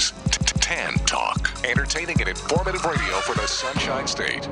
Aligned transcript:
Opportunities. 0.00 0.12
Tan 0.60 0.94
Talk. 1.06 1.50
Entertaining 1.64 2.18
and 2.20 2.28
informative 2.28 2.84
radio 2.84 3.14
for 3.20 3.34
the 3.34 3.46
Sunshine 3.46 4.06
State. 4.06 4.48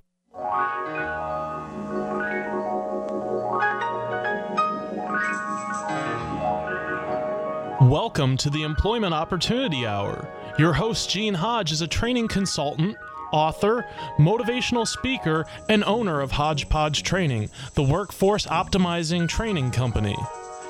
Welcome 7.80 8.36
to 8.38 8.50
the 8.50 8.62
Employment 8.64 9.14
Opportunity 9.14 9.86
Hour. 9.86 10.28
Your 10.58 10.72
host, 10.74 11.08
Gene 11.08 11.34
Hodge, 11.34 11.72
is 11.72 11.80
a 11.80 11.86
training 11.86 12.28
consultant, 12.28 12.96
author, 13.32 13.86
motivational 14.18 14.86
speaker, 14.86 15.46
and 15.68 15.84
owner 15.84 16.20
of 16.20 16.32
Hodgepodge 16.32 17.02
Training, 17.04 17.48
the 17.74 17.82
workforce 17.82 18.46
optimizing 18.46 19.28
training 19.28 19.70
company. 19.70 20.16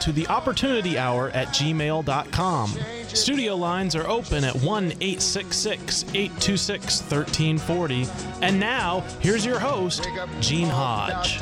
to 0.00 0.12
the 0.12 0.26
opportunity 0.28 0.98
hour 0.98 1.30
at 1.30 1.48
gmail.com. 1.48 2.74
Studio 3.08 3.56
lines 3.56 3.94
are 3.94 4.06
open 4.08 4.44
at 4.44 4.54
1 4.56 4.84
866 4.84 6.04
826 6.14 7.00
1340. 7.02 8.06
And 8.42 8.58
now, 8.58 9.00
here's 9.20 9.44
your 9.44 9.58
host, 9.58 10.08
Gene 10.40 10.68
Hodge. 10.68 11.38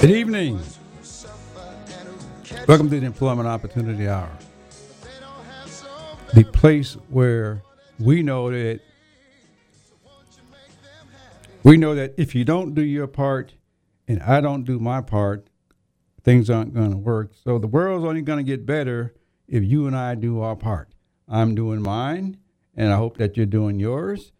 Good 0.00 0.10
evening. 0.10 0.60
Welcome 2.66 2.90
to 2.90 3.00
the 3.00 3.06
Employment 3.06 3.48
Opportunity 3.48 4.08
Hour. 4.08 4.30
The 6.34 6.44
place 6.44 6.94
where 7.08 7.62
we 7.98 8.22
know 8.22 8.50
that 8.50 8.80
we 11.62 11.76
know 11.76 11.94
that 11.94 12.14
if 12.16 12.34
you 12.34 12.44
don't 12.44 12.74
do 12.74 12.82
your 12.82 13.06
part 13.06 13.54
and 14.08 14.20
I 14.22 14.40
don't 14.40 14.64
do 14.64 14.78
my 14.80 15.02
part, 15.02 15.48
things 16.24 16.50
aren't 16.50 16.74
going 16.74 16.90
to 16.90 16.96
work. 16.96 17.32
So 17.44 17.58
the 17.58 17.68
world's 17.68 18.04
only 18.04 18.22
going 18.22 18.38
to 18.38 18.42
get 18.42 18.66
better 18.66 19.14
if 19.46 19.62
you 19.62 19.86
and 19.86 19.94
I 19.94 20.14
do 20.14 20.40
our 20.40 20.56
part. 20.56 20.94
I'm 21.28 21.54
doing 21.54 21.82
mine, 21.82 22.38
and 22.74 22.92
I 22.92 22.96
hope 22.96 23.18
that 23.18 23.36
you're 23.36 23.46
doing 23.46 23.78
yours. 23.78 24.32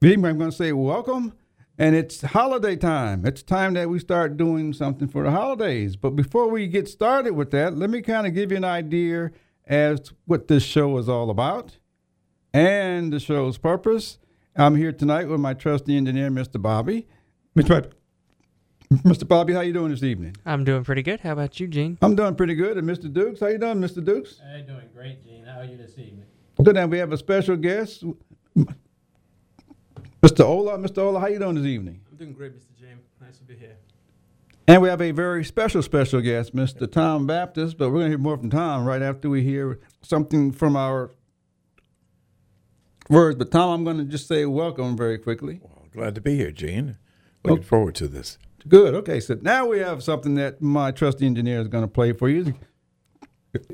I'm 0.00 0.22
going 0.22 0.38
to 0.38 0.52
say 0.52 0.72
welcome, 0.72 1.32
and 1.76 1.96
it's 1.96 2.22
holiday 2.22 2.76
time. 2.76 3.26
It's 3.26 3.42
time 3.42 3.74
that 3.74 3.90
we 3.90 3.98
start 3.98 4.36
doing 4.36 4.72
something 4.72 5.08
for 5.08 5.24
the 5.24 5.32
holidays. 5.32 5.96
But 5.96 6.10
before 6.10 6.48
we 6.48 6.68
get 6.68 6.88
started 6.88 7.32
with 7.32 7.50
that, 7.50 7.76
let 7.76 7.90
me 7.90 8.00
kind 8.00 8.26
of 8.26 8.34
give 8.34 8.52
you 8.52 8.58
an 8.58 8.64
idea 8.64 9.32
as 9.66 10.12
what 10.24 10.46
this 10.46 10.62
show 10.62 10.96
is 10.98 11.08
all 11.08 11.30
about 11.30 11.78
and 12.54 13.12
the 13.12 13.20
show's 13.20 13.58
purpose. 13.58 14.18
I'm 14.56 14.76
here 14.76 14.92
tonight 14.92 15.28
with 15.28 15.40
my 15.40 15.54
trusty 15.54 15.96
engineer, 15.96 16.30
Mr. 16.30 16.62
Bobby. 16.62 17.06
Mr. 17.56 17.90
Mr. 19.04 19.28
Bobby, 19.28 19.52
how 19.52 19.60
you 19.60 19.72
doing 19.72 19.90
this 19.90 20.02
evening? 20.02 20.34
I'm 20.46 20.64
doing 20.64 20.82
pretty 20.82 21.02
good. 21.02 21.20
How 21.20 21.32
about 21.32 21.60
you, 21.60 21.68
Gene? 21.68 21.98
I'm 22.00 22.16
doing 22.16 22.34
pretty 22.34 22.54
good. 22.54 22.78
And 22.78 22.88
Mr. 22.88 23.12
Dukes, 23.12 23.40
how 23.40 23.48
you 23.48 23.58
doing, 23.58 23.76
Mr. 23.80 24.02
Dukes? 24.02 24.40
Hey, 24.40 24.64
doing 24.66 24.88
great, 24.94 25.22
Gene. 25.22 25.44
How 25.44 25.60
are 25.60 25.64
you 25.64 25.76
this 25.76 25.92
evening? 25.98 26.24
Good. 26.62 26.74
Then 26.76 26.88
we 26.88 26.96
have 26.98 27.12
a 27.12 27.18
special 27.18 27.56
guest, 27.56 28.02
Mr. 30.22 30.44
Ola. 30.44 30.78
Mr. 30.78 30.98
Ola, 30.98 31.20
how 31.20 31.26
you 31.26 31.38
doing 31.38 31.56
this 31.56 31.66
evening? 31.66 32.00
I'm 32.10 32.16
doing 32.16 32.32
great, 32.32 32.52
Mr. 32.56 32.80
James. 32.80 33.02
Nice 33.20 33.36
to 33.38 33.44
be 33.44 33.56
here. 33.56 33.76
And 34.66 34.80
we 34.80 34.88
have 34.88 35.02
a 35.02 35.10
very 35.10 35.44
special, 35.44 35.82
special 35.82 36.20
guest, 36.22 36.54
Mr. 36.56 36.90
Tom 36.90 37.26
Baptist. 37.26 37.76
But 37.76 37.88
we're 37.90 37.98
going 37.98 38.06
to 38.06 38.10
hear 38.10 38.18
more 38.18 38.38
from 38.38 38.48
Tom 38.50 38.86
right 38.86 39.02
after 39.02 39.28
we 39.28 39.42
hear 39.42 39.78
something 40.02 40.50
from 40.50 40.76
our 40.76 41.10
words. 43.10 43.36
But 43.36 43.50
Tom, 43.50 43.68
I'm 43.70 43.84
going 43.84 43.98
to 43.98 44.04
just 44.04 44.26
say 44.28 44.46
welcome 44.46 44.96
very 44.96 45.18
quickly. 45.18 45.60
Well, 45.62 45.86
glad 45.92 46.14
to 46.14 46.20
be 46.22 46.36
here, 46.36 46.50
Gene. 46.52 46.96
Looking 47.44 47.58
Okay. 47.60 47.68
forward 47.68 47.94
to 47.96 48.08
this. 48.08 48.38
Good. 48.66 48.94
Okay. 48.94 49.20
So 49.20 49.38
now 49.40 49.66
we 49.66 49.78
have 49.78 50.02
something 50.02 50.34
that 50.34 50.60
my 50.60 50.90
trusty 50.90 51.26
engineer 51.26 51.60
is 51.60 51.68
going 51.68 51.84
to 51.84 51.88
play 51.88 52.12
for 52.12 52.28
you. 52.28 52.54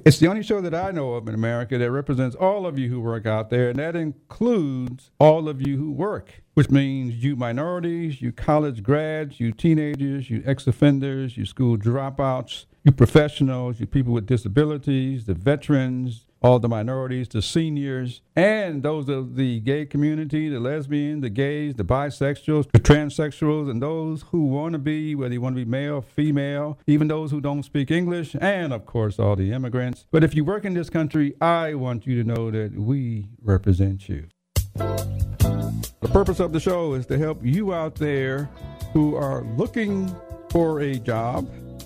It's 0.05 0.19
the 0.19 0.29
only 0.29 0.43
show 0.45 0.61
that 0.61 0.75
I 0.75 0.93
know 0.93 1.15
of 1.15 1.27
in 1.29 1.35
America 1.35 1.77
that 1.77 1.91
represents 1.91 2.37
all 2.37 2.65
of 2.65 2.79
you 2.79 2.89
who 2.89 3.01
work 3.01 3.27
out 3.27 3.51
there, 3.51 3.71
and 3.71 3.79
that 3.81 3.97
includes 3.97 5.11
all 5.19 5.49
of 5.49 5.67
you 5.67 5.77
who 5.77 5.91
work, 5.91 6.43
which 6.55 6.71
means 6.71 7.25
you 7.25 7.35
minorities, 7.35 8.23
you 8.23 8.31
college 8.31 8.85
grads, 8.85 9.41
you 9.41 9.51
teenagers, 9.51 10.31
you 10.31 10.45
ex 10.47 10.69
offenders, 10.69 11.37
you 11.37 11.45
school 11.45 11.77
dropouts, 11.77 12.67
you 12.85 12.93
professionals, 12.93 13.81
you 13.81 13.87
people 13.87 14.13
with 14.13 14.27
disabilities, 14.27 15.27
the 15.27 15.35
veterans, 15.35 16.25
all 16.45 16.59
the 16.59 16.69
minorities, 16.69 17.27
the 17.29 17.41
seniors, 17.41 18.21
and 18.37 18.83
those 18.83 19.09
of 19.09 19.35
the 19.35 19.61
gay 19.61 19.87
community, 19.87 20.51
the 20.51 20.61
lesbians, 20.61 21.23
the 21.23 21.31
gays, 21.31 21.75
the 21.75 21.83
bisexuals, 21.83 22.71
the 22.71 22.79
transsexuals, 22.79 23.71
and 23.71 23.81
those 23.81 24.27
who 24.31 24.45
want 24.45 24.75
to 24.75 24.79
be, 24.79 25.15
whether 25.15 25.33
you 25.33 25.41
want 25.41 25.57
to 25.57 25.65
be 25.65 25.69
male, 25.69 26.03
female, 26.03 26.79
even 26.87 27.09
those 27.09 27.31
who 27.31 27.41
don't 27.41 27.63
speak 27.63 27.91
English, 27.91 28.37
and 28.43 28.75
of 28.75 28.85
course, 28.85 29.19
all 29.19 29.35
the 29.35 29.53
immigrants. 29.53 30.05
But 30.11 30.23
if 30.23 30.35
you 30.35 30.45
work 30.45 30.67
in 30.67 30.75
this 30.75 30.91
country, 30.91 31.35
I 31.41 31.73
want 31.73 32.07
you 32.07 32.23
to 32.23 32.29
know 32.29 32.51
that 32.51 32.79
we 32.79 33.27
represent 33.43 34.11
you. 34.11 34.27
The 34.75 36.11
purpose 36.13 36.41
of 36.41 36.53
the 36.53 36.61
show 36.61 36.93
is 36.93 37.07
to 37.07 37.17
help 37.17 37.43
you 37.43 37.73
out 37.73 37.95
there 37.95 38.51
who 38.93 39.17
are 39.17 39.45
looking 39.57 40.15
for 40.51 40.83
a 40.83 40.97
job 40.97 41.49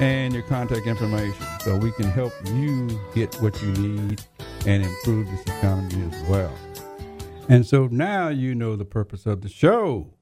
and 0.00 0.32
your 0.32 0.42
contact 0.44 0.86
information 0.86 1.44
so 1.60 1.76
we 1.76 1.92
can 1.92 2.06
help 2.06 2.32
you 2.54 2.88
get 3.14 3.34
what 3.36 3.60
you 3.62 3.70
need 3.72 4.22
and 4.66 4.84
improve 4.84 5.30
this 5.30 5.42
economy 5.42 6.08
as 6.12 6.28
well. 6.28 6.52
And 7.48 7.66
so 7.66 7.88
now 7.90 8.28
you 8.28 8.54
know 8.54 8.76
the 8.76 8.84
purpose 8.84 9.26
of 9.26 9.40
the 9.40 9.48
show. 9.48 10.12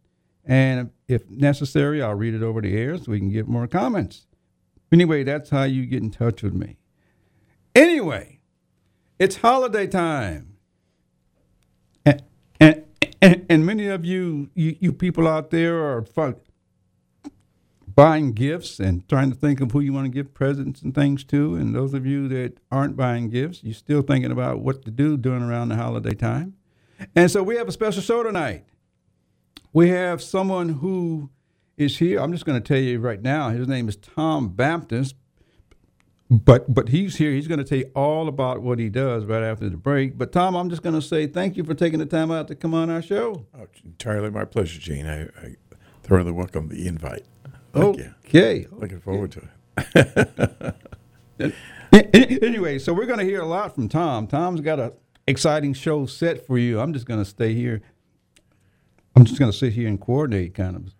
And 0.47 0.91
if 1.09 1.29
necessary, 1.29 2.01
I'll 2.01 2.15
read 2.15 2.35
it 2.35 2.43
over 2.43 2.61
the 2.61 2.77
air 2.77 2.97
so 2.97 3.11
we 3.11 3.19
can 3.19 3.31
get 3.31 3.49
more 3.49 3.67
comments. 3.67 4.27
Anyway, 4.93 5.25
that's 5.25 5.51
how 5.51 5.65
you 5.65 5.85
get 5.87 6.03
in 6.03 6.11
touch 6.11 6.43
with 6.43 6.55
me. 6.55 6.77
Anyway, 7.75 8.39
it's 9.19 9.37
holiday 9.37 9.87
time. 9.87 10.57
And, 12.05 12.85
and, 13.21 13.45
and, 13.51 13.67
many 13.67 13.89
of 13.89 14.05
you, 14.05 14.51
you, 14.55 14.77
you 14.81 14.93
people 14.93 15.29
out 15.29 15.51
there 15.51 15.85
are 15.85 16.03
fun, 16.03 16.37
buying 17.95 18.33
gifts 18.33 18.79
and 18.79 19.07
trying 19.09 19.31
to 19.31 19.37
think 19.37 19.61
of 19.61 19.73
who 19.73 19.81
you 19.81 19.93
want 19.93 20.07
to 20.07 20.11
give 20.11 20.33
presents 20.33 20.81
and 20.81 20.95
things 20.95 21.25
to. 21.25 21.55
And 21.57 21.75
those 21.75 21.93
of 21.93 22.07
you 22.07 22.29
that 22.29 22.59
aren't 22.71 22.97
buying 22.97 23.29
gifts, 23.29 23.63
you're 23.63 23.75
still 23.75 24.03
thinking 24.03 24.31
about 24.31 24.61
what 24.61 24.85
to 24.85 24.91
do 24.91 25.17
during 25.17 25.43
around 25.43 25.69
the 25.69 25.77
holiday 25.77 26.15
time. 26.15 26.55
And 27.15 27.31
so 27.31 27.43
we 27.43 27.57
have 27.57 27.69
a 27.69 27.73
special 27.73 28.01
show 28.01 28.23
tonight. 28.23 28.65
We 29.77 29.91
have 29.91 30.23
someone 30.23 30.71
who 30.71 31.29
is 31.77 31.99
here. 31.99 32.19
I'm 32.19 32.33
just 32.33 32.47
going 32.47 32.59
to 32.59 32.67
tell 32.67 32.81
you 32.81 32.99
right 32.99 33.21
now. 33.21 33.51
His 33.51 33.69
name 33.69 33.91
is 33.91 33.97
Tom 33.97 34.49
Baptist, 34.49 35.17
but 36.31 36.73
but 36.73 36.89
he's 36.89 37.17
here. 37.17 37.31
He's 37.33 37.47
going 37.47 37.59
to 37.59 37.65
tell 37.65 37.77
you 37.77 37.91
all 37.95 38.27
about 38.27 38.63
what 38.63 38.79
he 38.79 38.89
does 38.89 39.27
right 39.27 39.43
after 39.43 39.69
the 39.69 39.77
break. 39.77 40.17
But 40.17 40.33
Tom, 40.33 40.57
I'm 40.57 40.71
just 40.71 40.81
going 40.81 40.95
to 40.95 41.03
say 41.03 41.27
thank 41.27 41.59
you 41.59 41.63
for 41.63 41.75
taking 41.75 41.99
the 41.99 42.07
time 42.07 42.31
out 42.31 42.49
to 42.49 42.55
come 42.55 42.73
on 42.73 42.89
our 42.89 43.03
show. 43.03 43.45
Oh, 43.55 43.65
it's 43.65 43.83
entirely 43.85 44.31
my 44.31 44.47
pleasure, 44.47 44.81
Gene. 44.81 45.05
I, 45.05 45.25
I 45.25 45.57
thoroughly 46.03 46.33
welcome 46.33 46.69
the 46.69 46.87
invite. 46.87 47.27
Thank 47.75 47.99
you. 47.99 48.15
Okay. 48.25 48.67
Looking 48.73 49.01
forward 49.01 49.33
to 49.33 50.75
it. 51.39 51.55
anyway, 52.43 52.79
so 52.79 52.95
we're 52.95 53.05
going 53.05 53.19
to 53.19 53.27
hear 53.27 53.43
a 53.43 53.47
lot 53.47 53.75
from 53.75 53.91
Tom. 53.91 54.27
Tom's 54.27 54.63
got 54.63 54.81
a 54.81 54.95
exciting 55.27 55.75
show 55.75 56.07
set 56.07 56.47
for 56.47 56.57
you. 56.57 56.81
I'm 56.81 56.95
just 56.95 57.05
going 57.05 57.21
to 57.21 57.29
stay 57.29 57.53
here. 57.53 57.83
I'm 59.17 59.25
just 59.25 59.39
going 59.39 59.51
to 59.51 59.57
sit 59.57 59.73
here 59.73 59.89
and 59.89 60.01
coordinate, 60.01 60.55
kind 60.55 60.77
of. 60.77 60.95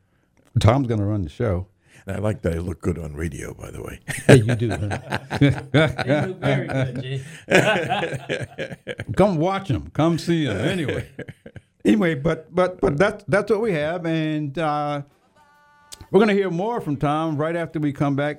Tom's 0.59 0.89
going 0.89 1.01
to 1.01 1.07
run 1.07 1.23
the 1.23 1.29
show. 1.29 1.69
And 2.07 2.17
I 2.17 2.21
like 2.21 2.41
that 2.43 2.55
I 2.55 2.59
look 2.59 2.81
good 2.81 2.99
on 2.99 3.15
radio, 3.15 3.53
by 3.53 3.71
the 3.71 3.83
way. 3.83 4.01
Hey, 4.27 4.37
you 4.37 4.55
do. 4.55 4.71
huh? 4.71 5.19
You 5.41 5.51
look 6.29 6.39
very 6.41 6.67
good, 6.69 7.03
Gene. 7.03 7.25
Come 9.17 9.37
watch 9.37 9.69
him. 9.69 9.91
Come 9.91 10.19
see 10.19 10.45
him. 10.47 10.57
Anyway. 10.57 11.09
Anyway, 11.85 12.15
but 12.15 12.53
but 12.55 12.81
but 12.81 12.97
that's 12.97 13.23
that's 13.29 13.49
what 13.51 13.61
we 13.61 13.73
have, 13.73 14.07
and 14.07 14.59
uh, 14.59 15.03
we're 16.11 16.19
going 16.19 16.29
to 16.29 16.35
hear 16.35 16.51
more 16.51 16.81
from 16.81 16.97
Tom 16.97 17.37
right 17.37 17.55
after 17.55 17.79
we 17.79 17.93
come 17.93 18.17
back 18.17 18.39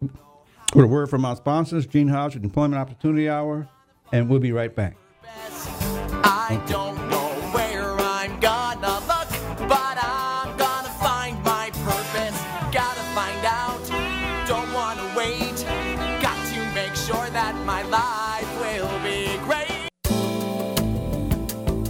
with 0.00 0.84
a 0.84 0.88
word 0.88 1.08
from 1.08 1.24
our 1.24 1.36
sponsors, 1.36 1.86
Gene 1.86 2.08
Hodge 2.08 2.34
with 2.34 2.42
Employment 2.42 2.80
Opportunity 2.80 3.28
Hour, 3.28 3.68
and 4.12 4.28
we'll 4.28 4.40
be 4.40 4.50
right 4.50 4.74
back. 4.74 4.96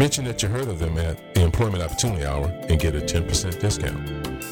Mention 0.00 0.24
that 0.24 0.42
you 0.42 0.48
heard 0.48 0.68
of 0.68 0.78
them 0.78 0.96
at 0.96 1.34
the 1.34 1.42
Employment 1.42 1.82
Opportunity 1.82 2.24
Hour 2.24 2.46
and 2.70 2.80
get 2.80 2.94
a 2.94 3.00
10% 3.00 3.60
discount. 3.60 4.42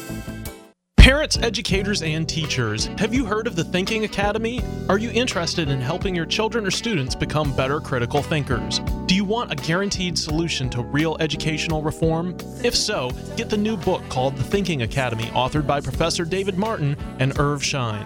Parents, 0.95 1.39
educators, 1.39 2.03
and 2.03 2.29
teachers, 2.29 2.85
have 2.99 3.15
you 3.15 3.25
heard 3.25 3.47
of 3.47 3.55
the 3.55 3.63
Thinking 3.63 4.03
Academy? 4.03 4.61
Are 4.89 4.99
you 4.99 5.09
interested 5.09 5.69
in 5.69 5.81
helping 5.81 6.13
your 6.13 6.27
children 6.27 6.67
or 6.67 6.69
students 6.69 7.15
become 7.15 7.55
better 7.55 7.79
critical 7.79 8.21
thinkers? 8.21 8.79
Do 9.07 9.15
you 9.15 9.25
want 9.25 9.51
a 9.51 9.55
guaranteed 9.55 10.19
solution 10.19 10.69
to 10.69 10.83
real 10.83 11.17
educational 11.19 11.81
reform? 11.81 12.37
If 12.63 12.75
so, 12.75 13.09
get 13.35 13.49
the 13.49 13.57
new 13.57 13.75
book 13.75 14.07
called 14.07 14.37
The 14.37 14.43
Thinking 14.43 14.83
Academy, 14.83 15.31
authored 15.31 15.65
by 15.65 15.81
Professor 15.81 16.25
David 16.25 16.59
Martin 16.59 16.95
and 17.17 17.39
Irv 17.39 17.63
Schein. 17.63 18.05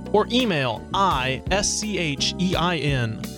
or 0.13 0.27
email 0.31 0.81
ischein 0.93 1.43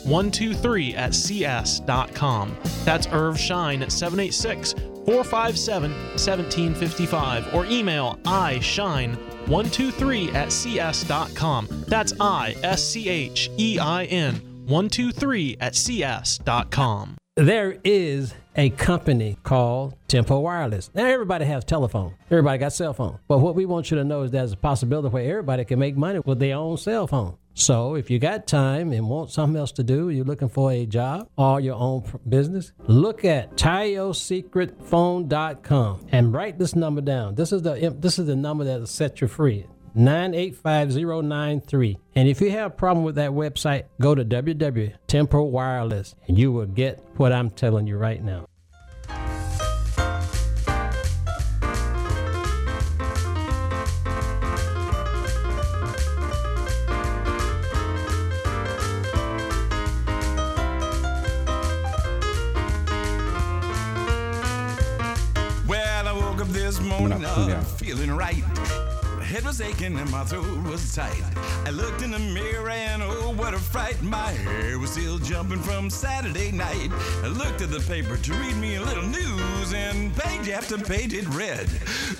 123 0.05 0.95
at 0.95 1.13
cs.com. 1.13 2.57
That's 2.83 3.07
Irv 3.07 3.39
Schein 3.39 3.81
at 3.83 3.91
786 3.91 4.73
457 5.05 5.91
1755 5.91 7.53
or 7.53 7.65
email 7.65 8.19
ischein 8.25 9.15
123 9.47 10.31
at 10.31 10.51
cs.com. 10.51 11.67
That's 11.87 12.13
I 12.19 12.55
S 12.63 12.83
C 12.83 13.09
H 13.09 13.49
E 13.57 13.77
I 13.79 14.05
N 14.05 14.35
123 14.65 15.57
at 15.59 15.75
cs.com. 15.75 17.17
there 17.35 17.77
is 17.83 18.33
a 18.55 18.69
company 18.71 19.37
called 19.43 19.95
Tempo 20.07 20.39
Wireless. 20.39 20.89
Now 20.93 21.05
everybody 21.05 21.45
has 21.45 21.63
telephone. 21.63 22.15
Everybody 22.29 22.57
got 22.59 22.73
cell 22.73 22.93
phone. 22.93 23.19
But 23.27 23.39
what 23.39 23.55
we 23.55 23.65
want 23.65 23.89
you 23.91 23.97
to 23.97 24.03
know 24.03 24.21
is 24.23 24.31
there's 24.31 24.53
a 24.53 24.57
possibility 24.57 25.09
where 25.09 25.29
everybody 25.29 25.65
can 25.65 25.79
make 25.79 25.97
money 25.97 26.19
with 26.19 26.39
their 26.39 26.55
own 26.55 26.77
cell 26.77 27.07
phone. 27.07 27.37
So 27.55 27.93
if 27.95 28.09
you 28.09 28.17
got 28.17 28.47
time 28.47 28.91
and 28.91 29.07
want 29.07 29.29
something 29.29 29.59
else 29.59 29.71
to 29.73 29.83
do, 29.83 30.09
you're 30.09 30.25
looking 30.25 30.49
for 30.49 30.71
a 30.71 30.87
job 30.87 31.29
or 31.37 31.59
your 31.59 31.75
own 31.75 32.03
business, 32.27 32.71
look 32.87 33.23
at 33.23 33.55
tiresecretphone.com 33.55 36.07
and 36.11 36.33
write 36.33 36.57
this 36.57 36.75
number 36.75 37.01
down. 37.01 37.35
This 37.35 37.51
is 37.51 37.61
the 37.61 37.95
this 37.99 38.17
is 38.17 38.25
the 38.25 38.35
number 38.35 38.63
that'll 38.63 38.87
set 38.87 39.21
you 39.21 39.27
free. 39.27 39.67
985093. 39.95 41.97
And 42.15 42.27
if 42.27 42.41
you 42.41 42.51
have 42.51 42.71
a 42.71 42.75
problem 42.75 43.05
with 43.05 43.15
that 43.15 43.31
website, 43.31 43.85
go 43.99 44.15
to 44.15 44.25
www.tempo 44.25 45.43
Wireless 45.43 46.15
and 46.27 46.37
you 46.37 46.51
will 46.51 46.65
get 46.65 47.03
what 47.17 47.31
I'm 47.31 47.49
telling 47.51 47.87
you 47.87 47.97
right 47.97 48.23
now. 48.23 48.47
Well, 65.67 66.07
I 66.07 66.13
woke 66.13 66.41
up 66.41 66.47
this 66.49 66.79
morning 66.79 67.23
up 67.23 67.37
uh, 67.37 67.61
feeling 67.61 68.11
right. 68.11 68.43
My 69.33 69.39
head 69.39 69.47
was 69.47 69.61
aching 69.61 69.97
and 69.97 70.11
my 70.11 70.23
throat 70.25 70.63
was 70.69 70.93
tight. 70.93 71.23
I 71.65 71.71
looked 71.71 72.03
in 72.03 72.11
the 72.11 72.19
mirror 72.19 72.69
and 72.69 73.01
oh, 73.01 73.33
what 73.33 73.55
a 73.55 73.57
fright. 73.57 73.99
My 74.03 74.29
hair 74.29 74.77
was 74.77 74.91
still 74.91 75.17
jumping 75.17 75.57
from 75.57 75.89
Saturday 75.89 76.51
night. 76.51 76.91
I 77.23 77.29
looked 77.29 77.63
at 77.63 77.71
the 77.71 77.79
paper 77.79 78.15
to 78.15 78.33
read 78.35 78.55
me 78.57 78.75
a 78.75 78.81
little 78.83 79.01
news 79.01 79.73
and 79.73 80.15
page 80.15 80.49
after 80.49 80.77
page 80.77 81.15
it 81.15 81.27
read, 81.29 81.67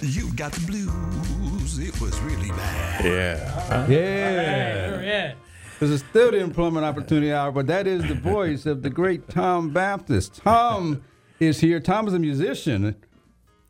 You've 0.02 0.36
got 0.36 0.54
the 0.54 0.66
blues. 0.66 1.78
It 1.78 2.02
was 2.02 2.20
really 2.22 2.50
bad. 2.50 3.06
Yeah. 3.06 3.88
Yeah. 3.88 5.02
Yeah. 5.04 5.34
This 5.80 5.92
is 5.92 6.04
still 6.10 6.32
the 6.32 6.40
employment 6.40 6.84
opportunity 6.84 7.32
hour, 7.32 7.52
but 7.52 7.68
that 7.68 7.86
is 7.86 8.08
the 8.08 8.16
voice 8.16 8.66
of 8.66 8.82
the 8.82 8.90
great 8.90 9.30
Tom 9.30 9.70
Baptist. 9.70 10.38
Tom 10.38 11.04
is 11.40 11.60
here. 11.60 11.80
Tom 11.80 12.08
is 12.08 12.16
a 12.16 12.20
musician, 12.20 12.96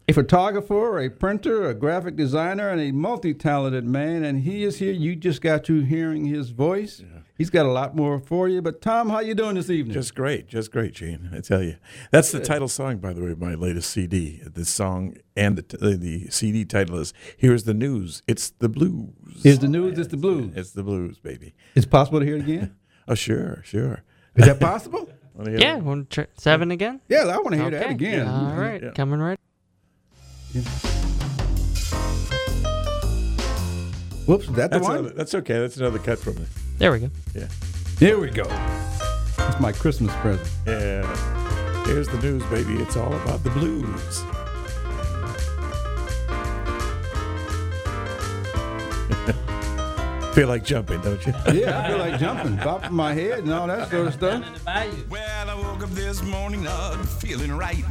a 0.07 0.13
photographer, 0.13 0.99
a 0.99 1.09
printer, 1.09 1.69
a 1.69 1.73
graphic 1.73 2.15
designer, 2.15 2.69
and 2.69 2.81
a 2.81 2.91
multi-talented 2.91 3.85
man. 3.85 4.23
And 4.23 4.41
he 4.41 4.63
is 4.63 4.79
here. 4.79 4.91
You 4.91 5.15
just 5.15 5.41
got 5.41 5.69
you 5.69 5.81
hearing 5.81 6.25
his 6.25 6.49
voice. 6.49 7.01
He's 7.35 7.49
got 7.49 7.65
a 7.65 7.71
lot 7.71 7.95
more 7.95 8.19
for 8.19 8.47
you. 8.47 8.61
But 8.61 8.81
Tom, 8.81 9.09
how 9.09 9.19
you 9.19 9.33
doing 9.33 9.55
this 9.55 9.69
evening? 9.69 9.93
Just 9.93 10.13
great, 10.13 10.47
just 10.47 10.71
great, 10.71 10.93
Gene. 10.93 11.29
I 11.33 11.39
tell 11.39 11.63
you, 11.63 11.77
that's 12.11 12.31
the 12.31 12.41
uh, 12.41 12.43
title 12.43 12.67
song, 12.67 12.97
by 12.97 13.11
the 13.13 13.23
way, 13.23 13.31
of 13.31 13.39
my 13.39 13.55
latest 13.55 13.89
CD. 13.89 14.41
This 14.45 14.69
song 14.69 15.15
and 15.35 15.57
the, 15.57 15.63
t- 15.63 15.77
the 15.95 16.29
CD 16.29 16.63
title 16.63 16.99
is 16.99 17.13
"Here's 17.35 17.63
the 17.63 17.73
News." 17.73 18.21
It's 18.27 18.51
the 18.51 18.69
blues. 18.69 19.13
Is 19.43 19.59
the 19.59 19.67
news? 19.67 19.97
It's 19.97 20.09
the 20.09 20.17
blues. 20.17 20.53
It's 20.55 20.71
the 20.71 20.83
blues, 20.83 21.17
baby. 21.17 21.55
It's 21.73 21.87
possible 21.87 22.19
to 22.19 22.25
hear 22.25 22.37
it 22.37 22.41
again. 22.41 22.75
Oh, 23.05 23.15
sure, 23.15 23.61
sure. 23.65 24.01
Is 24.37 24.45
that 24.45 24.61
possible? 24.61 25.09
Wanna 25.33 25.49
hear 25.49 25.59
Yeah, 25.59 25.75
one, 25.75 25.85
want 25.85 26.09
to 26.11 26.27
seven 26.37 26.71
again? 26.71 27.01
Yeah, 27.09 27.25
I 27.25 27.37
want 27.37 27.51
to 27.51 27.57
hear 27.57 27.71
that 27.71 27.89
again. 27.89 28.25
All 28.25 28.51
mm-hmm. 28.51 28.59
right, 28.59 28.81
Yeah. 28.81 28.91
coming 28.91 29.19
right. 29.19 29.37
Whoops, 34.25 34.45
is 34.47 34.53
that 34.55 34.71
the 34.71 34.77
That's, 34.77 34.83
one? 34.83 34.97
another, 34.99 35.13
that's 35.15 35.35
okay. 35.35 35.59
That's 35.59 35.77
another 35.77 35.99
cut 35.99 36.19
from 36.19 36.37
it. 36.37 36.47
There 36.77 36.91
we 36.91 36.99
go. 36.99 37.09
Yeah, 37.35 37.47
Here 37.99 38.17
we 38.19 38.29
go. 38.29 38.45
It's 39.39 39.59
my 39.59 39.71
Christmas 39.71 40.13
present. 40.17 40.49
yeah. 40.65 41.85
Here's 41.85 42.07
the 42.07 42.17
news, 42.19 42.43
baby. 42.45 42.75
It's 42.81 42.95
all 42.95 43.13
about 43.13 43.43
the 43.43 43.49
blues. 43.49 44.23
Feel 50.33 50.47
like 50.47 50.63
jumping, 50.63 50.99
don't 51.01 51.23
you? 51.27 51.33
Yeah, 51.53 51.79
I 51.83 51.87
feel 51.89 51.97
like 51.99 52.19
jumping, 52.19 52.57
bopping 52.57 52.89
my 52.91 53.13
head 53.13 53.39
and 53.43 53.53
all 53.53 53.67
that 53.67 53.91
sort 53.91 54.07
of 54.07 54.13
stuff. 54.13 54.43
Well, 55.09 55.49
I 55.49 55.53
woke 55.53 55.83
up 55.83 55.91
this 55.91 56.23
morning 56.23 56.65
up 56.65 56.95
feeling 57.05 57.51
right. 57.51 57.83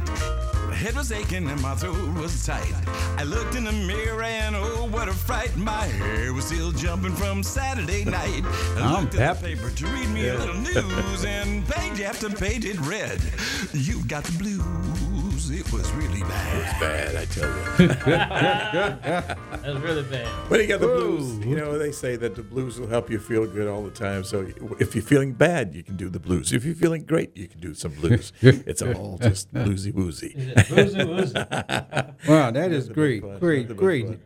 My 0.73 0.79
head 0.79 0.95
was 0.95 1.11
aching 1.11 1.47
and 1.47 1.61
my 1.61 1.75
throat 1.75 2.15
was 2.15 2.47
tight. 2.47 2.73
I 3.19 3.23
looked 3.25 3.53
in 3.53 3.63
the 3.63 3.71
mirror 3.71 4.23
and 4.23 4.55
oh, 4.55 4.87
what 4.89 5.07
a 5.07 5.13
fright. 5.13 5.55
My 5.55 5.85
hair 5.85 6.33
was 6.33 6.45
still 6.45 6.71
jumping 6.71 7.13
from 7.13 7.43
Saturday 7.43 8.03
night. 8.03 8.41
I 8.77 8.99
looked 8.99 9.13
at 9.13 9.39
the 9.39 9.49
paper 9.49 9.69
to 9.69 9.85
read 9.85 10.09
me 10.09 10.29
a 10.29 10.35
little 10.35 10.55
news 10.73 11.25
and 11.25 11.63
page 11.67 12.01
after 12.01 12.27
page 12.27 12.65
it 12.65 12.79
read, 12.79 13.21
You've 13.71 14.07
got 14.07 14.23
the 14.23 14.35
blues. 14.39 15.12
It 15.53 15.71
was 15.71 15.91
really 15.91 16.21
bad. 16.21 16.55
It 16.55 16.63
was 16.63 16.73
bad, 16.79 17.15
I 17.15 17.25
tell 17.25 17.47
you. 17.47 17.87
That's 19.61 19.79
really 19.81 20.01
bad. 20.01 20.27
When 20.49 20.59
you 20.59 20.65
got 20.65 20.79
the 20.79 20.87
blues, 20.87 21.45
you 21.45 21.55
know, 21.55 21.77
they 21.77 21.91
say 21.91 22.15
that 22.15 22.33
the 22.33 22.41
blues 22.41 22.79
will 22.79 22.87
help 22.87 23.11
you 23.11 23.19
feel 23.19 23.45
good 23.45 23.67
all 23.67 23.83
the 23.83 23.91
time. 23.91 24.23
So 24.23 24.47
if 24.79 24.95
you're 24.95 25.03
feeling 25.03 25.33
bad, 25.33 25.75
you 25.75 25.83
can 25.83 25.95
do 25.95 26.09
the 26.09 26.19
blues. 26.19 26.53
If 26.53 26.65
you're 26.65 26.73
feeling 26.73 27.05
great, 27.05 27.37
you 27.37 27.47
can 27.47 27.59
do 27.59 27.75
some 27.75 27.91
blues. 27.93 28.33
it's 28.41 28.81
all 28.81 29.19
just 29.21 29.53
bluesy 29.53 29.93
woozy. 29.93 30.33
Woozy, 30.71 31.03
woozy. 31.05 31.33
Wow, 32.27 32.51
that 32.51 32.71
is 32.71 32.89
great, 32.89 33.21
great, 33.39 33.75
great. 33.75 34.19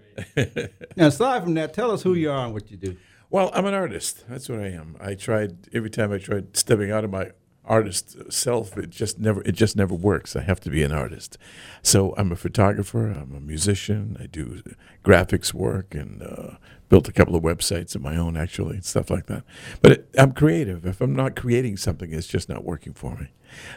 Now, 0.96 1.08
aside 1.08 1.44
from 1.44 1.56
that, 1.56 1.74
tell 1.74 1.92
us 1.92 2.04
who 2.04 2.14
you 2.14 2.32
are 2.32 2.46
and 2.46 2.54
what 2.54 2.72
you 2.72 2.78
do. 2.78 2.96
Well, 3.30 3.52
I'm 3.54 3.66
an 3.66 3.74
artist. 3.74 4.24
That's 4.30 4.48
what 4.48 4.60
I 4.60 4.68
am. 4.68 4.96
I 5.02 5.16
tried 5.16 5.68
every 5.74 5.90
time 5.90 6.14
I 6.14 6.20
tried 6.20 6.56
stepping 6.56 6.92
out 6.92 7.04
of 7.04 7.10
my 7.10 7.32
artist 7.68 8.32
self, 8.32 8.78
it 8.78 8.90
just 8.90 9.20
never 9.20 9.42
it 9.42 9.54
just 9.54 9.76
never 9.76 9.94
works. 9.94 10.36
I 10.36 10.42
have 10.42 10.60
to 10.62 10.70
be 10.70 10.84
an 10.84 10.92
artist. 10.92 11.38
So 11.82 12.14
I'm 12.18 12.32
a 12.32 12.36
photographer. 12.36 13.08
I'm 13.08 13.36
a 13.36 13.40
musician. 13.40 14.18
I 14.20 14.26
do 14.26 14.62
graphics 15.04 15.54
work 15.54 15.94
and 15.94 16.24
uh, 16.24 16.58
built 16.90 17.08
a 17.08 17.14
couple 17.14 17.36
of 17.36 17.44
websites 17.44 17.96
of 17.96 18.02
my 18.02 18.16
own, 18.16 18.38
actually, 18.38 18.76
and 18.76 18.86
stuff 18.86 19.10
like 19.10 19.28
that. 19.28 19.44
But 19.82 19.92
it, 19.92 20.10
I'm 20.18 20.32
creative. 20.32 20.86
If 20.86 21.02
I'm 21.02 21.16
not 21.16 21.36
creating 21.36 21.78
something, 21.78 22.14
it's 22.14 22.28
just 22.28 22.50
not 22.50 22.64
working 22.64 22.94
for 22.94 23.16
me. 23.16 23.28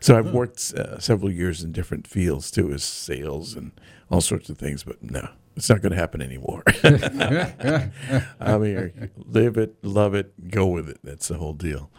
So 0.01 0.17
I've 0.17 0.33
worked 0.33 0.73
uh, 0.75 0.99
several 0.99 1.31
years 1.31 1.63
in 1.63 1.73
different 1.73 2.07
fields 2.07 2.51
too, 2.51 2.73
as 2.73 2.83
sales 2.83 3.55
and 3.55 3.73
all 4.11 4.21
sorts 4.21 4.49
of 4.49 4.59
things. 4.59 4.85
But 4.85 5.03
no, 5.03 5.29
it's 5.57 5.69
not 5.69 5.83
going 5.83 5.93
to 5.93 5.99
happen 5.99 6.23
anymore. 6.23 6.63
I'm 8.41 8.65
here, 8.65 9.11
live 9.17 9.57
it, 9.57 9.77
love 9.83 10.15
it, 10.15 10.51
go 10.51 10.67
with 10.67 10.89
it. 10.89 10.99
That's 11.03 11.29
the 11.29 11.39
whole 11.39 11.55
deal. 11.55 11.91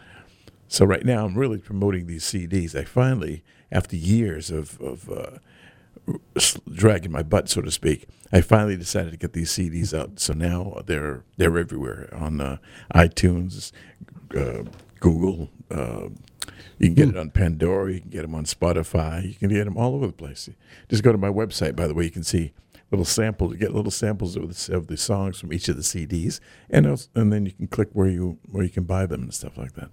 So 0.72 0.86
right 0.86 1.04
now, 1.04 1.26
I'm 1.26 1.36
really 1.36 1.58
promoting 1.58 2.06
these 2.06 2.24
CDs. 2.24 2.74
I 2.74 2.84
finally, 2.84 3.44
after 3.70 3.94
years 3.94 4.50
of, 4.50 4.80
of 4.80 5.10
uh, 5.10 6.40
dragging 6.72 7.12
my 7.12 7.22
butt, 7.22 7.50
so 7.50 7.60
to 7.60 7.70
speak, 7.70 8.08
I 8.32 8.40
finally 8.40 8.78
decided 8.78 9.10
to 9.10 9.18
get 9.18 9.34
these 9.34 9.50
CDs 9.50 9.92
out. 9.92 10.18
So 10.18 10.32
now 10.32 10.80
they're 10.86 11.24
they're 11.36 11.58
everywhere 11.58 12.08
on 12.14 12.40
uh, 12.40 12.56
iTunes, 12.94 13.70
uh, 14.34 14.62
Google. 14.98 15.50
Uh, 15.70 16.08
you 16.78 16.86
can 16.86 16.94
get 16.94 17.08
it 17.10 17.18
on 17.18 17.28
Pandora. 17.28 17.92
You 17.92 18.00
can 18.00 18.08
get 18.08 18.22
them 18.22 18.34
on 18.34 18.46
Spotify. 18.46 19.28
You 19.28 19.34
can 19.34 19.50
get 19.50 19.66
them 19.66 19.76
all 19.76 19.94
over 19.94 20.06
the 20.06 20.12
place. 20.14 20.48
Just 20.88 21.02
go 21.02 21.12
to 21.12 21.18
my 21.18 21.28
website. 21.28 21.76
By 21.76 21.86
the 21.86 21.92
way, 21.92 22.04
you 22.04 22.10
can 22.10 22.24
see 22.24 22.54
little 22.90 23.04
samples. 23.04 23.52
You 23.52 23.58
get 23.58 23.74
little 23.74 23.90
samples 23.90 24.36
of 24.36 24.48
the, 24.48 24.74
of 24.74 24.86
the 24.86 24.96
songs 24.96 25.38
from 25.38 25.52
each 25.52 25.68
of 25.68 25.76
the 25.76 25.82
CDs, 25.82 26.40
and 26.70 26.86
else, 26.86 27.10
and 27.14 27.30
then 27.30 27.44
you 27.44 27.52
can 27.52 27.66
click 27.66 27.90
where 27.92 28.08
you 28.08 28.38
where 28.50 28.64
you 28.64 28.70
can 28.70 28.84
buy 28.84 29.04
them 29.04 29.20
and 29.20 29.34
stuff 29.34 29.58
like 29.58 29.74
that. 29.74 29.90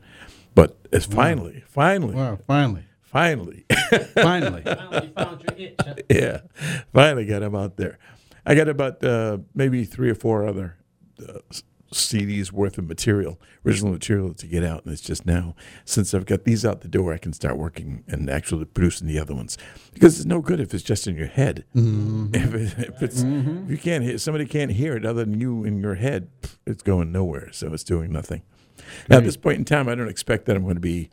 But 0.56 0.78
it's 0.92 1.06
finally, 1.06 1.64
finally, 1.68 2.16
Wow, 2.16 2.40
finally, 2.48 2.84
finally, 3.02 3.66
finally. 4.16 4.64
Finally, 4.64 5.12
found 5.16 5.44
your 5.44 5.58
itch. 5.58 5.76
huh? 5.80 5.96
yeah, 6.10 6.42
finally 6.94 7.26
got 7.26 7.40
them 7.40 7.56
out 7.56 7.78
there. 7.78 7.98
I 8.46 8.56
got 8.56 8.68
about 8.68 9.04
uh, 9.04 9.38
maybe 9.54 9.86
three 9.86 10.10
or 10.10 10.16
four 10.16 10.48
other 10.48 10.78
uh, 11.22 11.40
CDs 11.94 12.52
worth 12.52 12.78
of 12.78 12.88
material, 12.88 13.40
original 13.66 13.92
material 13.92 14.34
to 14.36 14.46
get 14.48 14.64
out, 14.64 14.84
and 14.86 14.94
it's 14.94 15.02
just 15.02 15.26
now 15.26 15.56
since 15.86 16.14
I've 16.14 16.26
got 16.26 16.44
these 16.44 16.64
out 16.66 16.82
the 16.82 16.88
door, 16.88 17.14
I 17.14 17.18
can 17.18 17.34
start 17.34 17.58
working 17.58 18.04
and 18.08 18.30
actually 18.30 18.66
producing 18.66 19.08
the 19.08 19.18
other 19.20 19.34
ones 19.36 19.58
because 19.94 20.18
it's 20.18 20.26
no 20.26 20.40
good 20.42 20.60
if 20.60 20.74
it's 20.74 20.84
just 20.84 21.08
in 21.08 21.16
your 21.16 21.28
head. 21.28 21.66
If, 21.74 22.54
it, 22.54 22.74
if 22.90 23.02
it's 23.02 23.22
if 23.24 23.70
you 23.72 23.78
can't 23.78 24.04
hear 24.04 24.18
somebody 24.18 24.46
can't 24.46 24.72
hear 24.72 24.96
it 24.96 25.06
other 25.06 25.26
than 25.26 25.40
you 25.40 25.64
in 25.64 25.80
your 25.82 25.96
head, 25.96 26.30
it's 26.66 26.84
going 26.84 27.12
nowhere. 27.12 27.52
So 27.52 27.74
it's 27.74 27.84
doing 27.84 28.12
nothing. 28.12 28.44
Now, 29.10 29.18
at 29.18 29.24
this 29.24 29.38
point 29.38 29.58
in 29.58 29.66
time, 29.66 29.88
I 29.90 29.96
don't 29.96 30.08
expect 30.10 30.46
that 30.46 30.56
I'm 30.56 30.64
going 30.64 30.76
to 30.76 30.82
be 30.82 31.10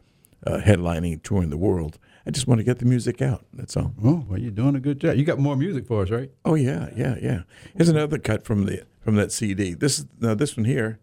uh, 0.46 0.58
headlining, 0.58 1.22
touring 1.22 1.50
the 1.50 1.56
world. 1.56 1.98
I 2.26 2.30
just 2.30 2.46
want 2.48 2.58
to 2.58 2.64
get 2.64 2.78
the 2.78 2.84
music 2.84 3.22
out. 3.22 3.44
That's 3.52 3.76
all. 3.76 3.92
Oh, 4.04 4.24
well, 4.28 4.38
you're 4.38 4.50
doing 4.50 4.74
a 4.74 4.80
good 4.80 5.00
job. 5.00 5.16
You 5.16 5.24
got 5.24 5.38
more 5.38 5.56
music 5.56 5.86
for 5.86 6.02
us, 6.02 6.10
right? 6.10 6.30
Oh 6.44 6.54
yeah, 6.54 6.90
yeah, 6.96 7.16
yeah. 7.22 7.42
Here's 7.76 7.88
another 7.88 8.18
cut 8.18 8.44
from 8.44 8.66
the 8.66 8.82
from 9.00 9.14
that 9.14 9.30
CD. 9.30 9.74
This 9.74 10.00
is 10.00 10.06
now 10.20 10.34
this 10.34 10.56
one 10.56 10.64
here 10.64 10.98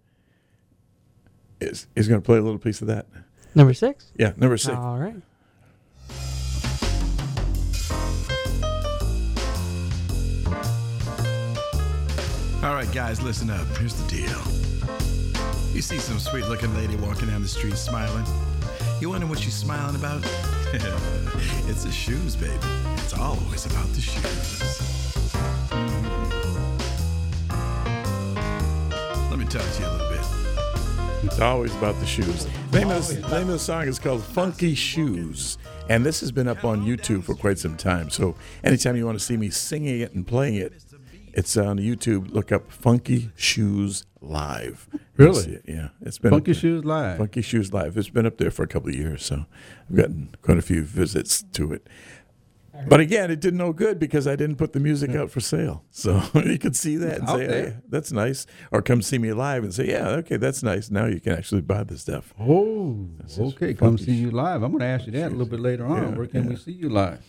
is 1.62 1.88
is 1.96 2.08
going 2.08 2.22
to 2.22 2.26
play 2.26 2.38
a 2.38 2.42
little 2.42 2.60
piece 2.60 2.82
of 2.82 2.88
that. 2.88 3.08
Number 3.56 3.74
six. 3.74 4.12
Yeah, 4.18 4.34
number 4.36 4.58
six. 4.58 4.76
All 4.76 4.98
right. 4.98 5.16
All 12.64 12.74
right, 12.74 12.90
guys, 12.94 13.22
listen 13.22 13.50
up. 13.50 13.68
Here's 13.78 13.94
the 13.94 14.08
deal. 14.08 14.63
You 15.74 15.82
see 15.82 15.98
some 15.98 16.20
sweet 16.20 16.46
looking 16.46 16.72
lady 16.76 16.96
walking 16.98 17.30
down 17.30 17.42
the 17.42 17.48
street 17.48 17.78
smiling. 17.78 18.26
You 19.02 19.10
wonder 19.10 19.26
what 19.26 19.40
she's 19.40 19.56
smiling 19.56 19.96
about? 19.96 20.22
it's 21.68 21.84
the 21.84 21.92
shoes, 21.92 22.36
baby. 22.36 22.54
It's 22.98 23.16
always 23.16 23.66
about 23.66 23.88
the 23.88 24.02
shoes. 24.02 24.82
Let 29.32 29.40
me 29.40 29.46
talk 29.46 29.64
to 29.64 29.82
you 29.82 29.88
a 29.88 29.94
little 29.94 30.10
bit. 30.10 31.24
It's 31.24 31.40
always 31.40 31.74
about 31.76 32.00
the 32.00 32.06
shoes. 32.06 32.46
Name 32.72 32.92
of, 32.92 33.08
the, 33.08 33.16
name 33.30 33.42
of 33.42 33.48
the 33.48 33.60
song 33.60 33.88
is 33.88 33.98
called 33.98 34.24
Funky 34.24 34.76
Shoes. 34.76 35.58
And 35.90 36.06
this 36.06 36.20
has 36.20 36.32
been 36.32 36.48
up 36.48 36.64
on 36.64 36.86
YouTube 36.86 37.24
for 37.24 37.34
quite 37.34 37.58
some 37.58 37.78
time. 37.78 38.12
So 38.12 38.36
anytime 38.64 38.96
you 38.96 39.08
want 39.08 39.18
to 39.18 39.26
see 39.26 39.38
me 39.38 39.50
singing 39.50 40.02
it 40.02 40.14
and 40.14 40.26
playing 40.26 40.56
it, 40.56 40.74
it's 41.34 41.58
on 41.58 41.78
YouTube. 41.78 42.32
Look 42.32 42.52
up 42.52 42.72
Funky 42.72 43.32
Shoes 43.36 44.06
Live. 44.22 44.88
Really? 45.18 45.54
it. 45.54 45.66
Yeah. 45.68 45.90
It's 46.02 46.18
been 46.18 46.32
Funky. 46.32 46.54
Shoes 46.54 46.86
Live. 46.86 47.18
Funky 47.18 47.42
Shoes 47.42 47.74
Live. 47.74 47.98
It's 47.98 48.10
been 48.10 48.26
up 48.26 48.38
there 48.38 48.52
for 48.52 48.64
a 48.64 48.68
couple 48.68 48.90
of 48.90 48.96
years, 48.96 49.26
so 49.26 49.46
I've 49.90 49.96
gotten 49.96 50.36
quite 50.42 50.58
a 50.58 50.62
few 50.62 50.84
visits 50.84 51.44
to 51.54 51.74
it. 51.74 51.88
But 52.88 53.00
again, 53.00 53.30
it 53.30 53.40
did 53.40 53.54
no 53.54 53.72
good 53.72 54.00
because 54.00 54.28
I 54.28 54.36
didn't 54.36 54.56
put 54.56 54.74
the 54.74 54.80
music 54.80 55.12
out 55.12 55.30
for 55.30 55.40
sale. 55.40 55.84
So 55.92 56.24
you 56.34 56.58
could 56.58 56.76
see 56.76 56.96
that 56.98 57.20
and 57.20 57.30
say, 57.30 57.46
"Hey, 57.46 57.76
that's 57.88 58.12
nice. 58.12 58.48
Or 58.72 58.82
come 58.82 59.04
see 59.04 59.20
me 59.20 59.32
live 59.32 59.64
and 59.64 59.72
say, 59.72 59.90
yeah, 59.90 60.10
okay, 60.10 60.38
that's 60.38 60.64
nice. 60.64 60.90
Now 60.90 61.06
you 61.06 61.20
can 61.20 61.34
actually 61.34 61.62
buy 61.62 61.84
the 61.84 61.98
stuff. 62.00 62.34
Oh, 62.40 63.08
okay. 63.38 63.76
Come 63.76 64.00
see 64.00 64.14
you 64.14 64.32
live. 64.32 64.64
I'm 64.64 64.72
going 64.72 64.80
to 64.80 64.88
ask 64.88 65.06
you 65.06 65.12
that 65.14 65.28
a 65.28 65.30
little 65.30 65.46
bit 65.46 65.60
later 65.60 65.86
on. 65.86 66.02
Yeah, 66.02 66.18
Where 66.18 66.26
can 66.26 66.50
we 66.50 66.56
see 66.56 66.72
you 66.72 66.90
live? 66.90 67.24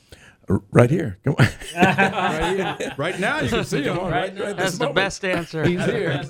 R- 0.49 0.63
Right 0.71 0.91
here. 0.91 1.19
Come 1.25 1.37
on. 1.39 1.47
right, 1.77 2.77
here. 2.81 2.95
right 2.97 3.19
now, 3.21 3.41
you 3.41 3.49
can 3.49 3.65
see 3.65 3.83
him. 3.83 3.97
right, 3.99 4.39
right 4.39 4.57
That's 4.57 4.73
the 4.73 4.85
moment. 4.85 4.97
best 4.97 5.25
answer. 5.25 5.65
He's 5.67 5.85
here. 5.85 6.23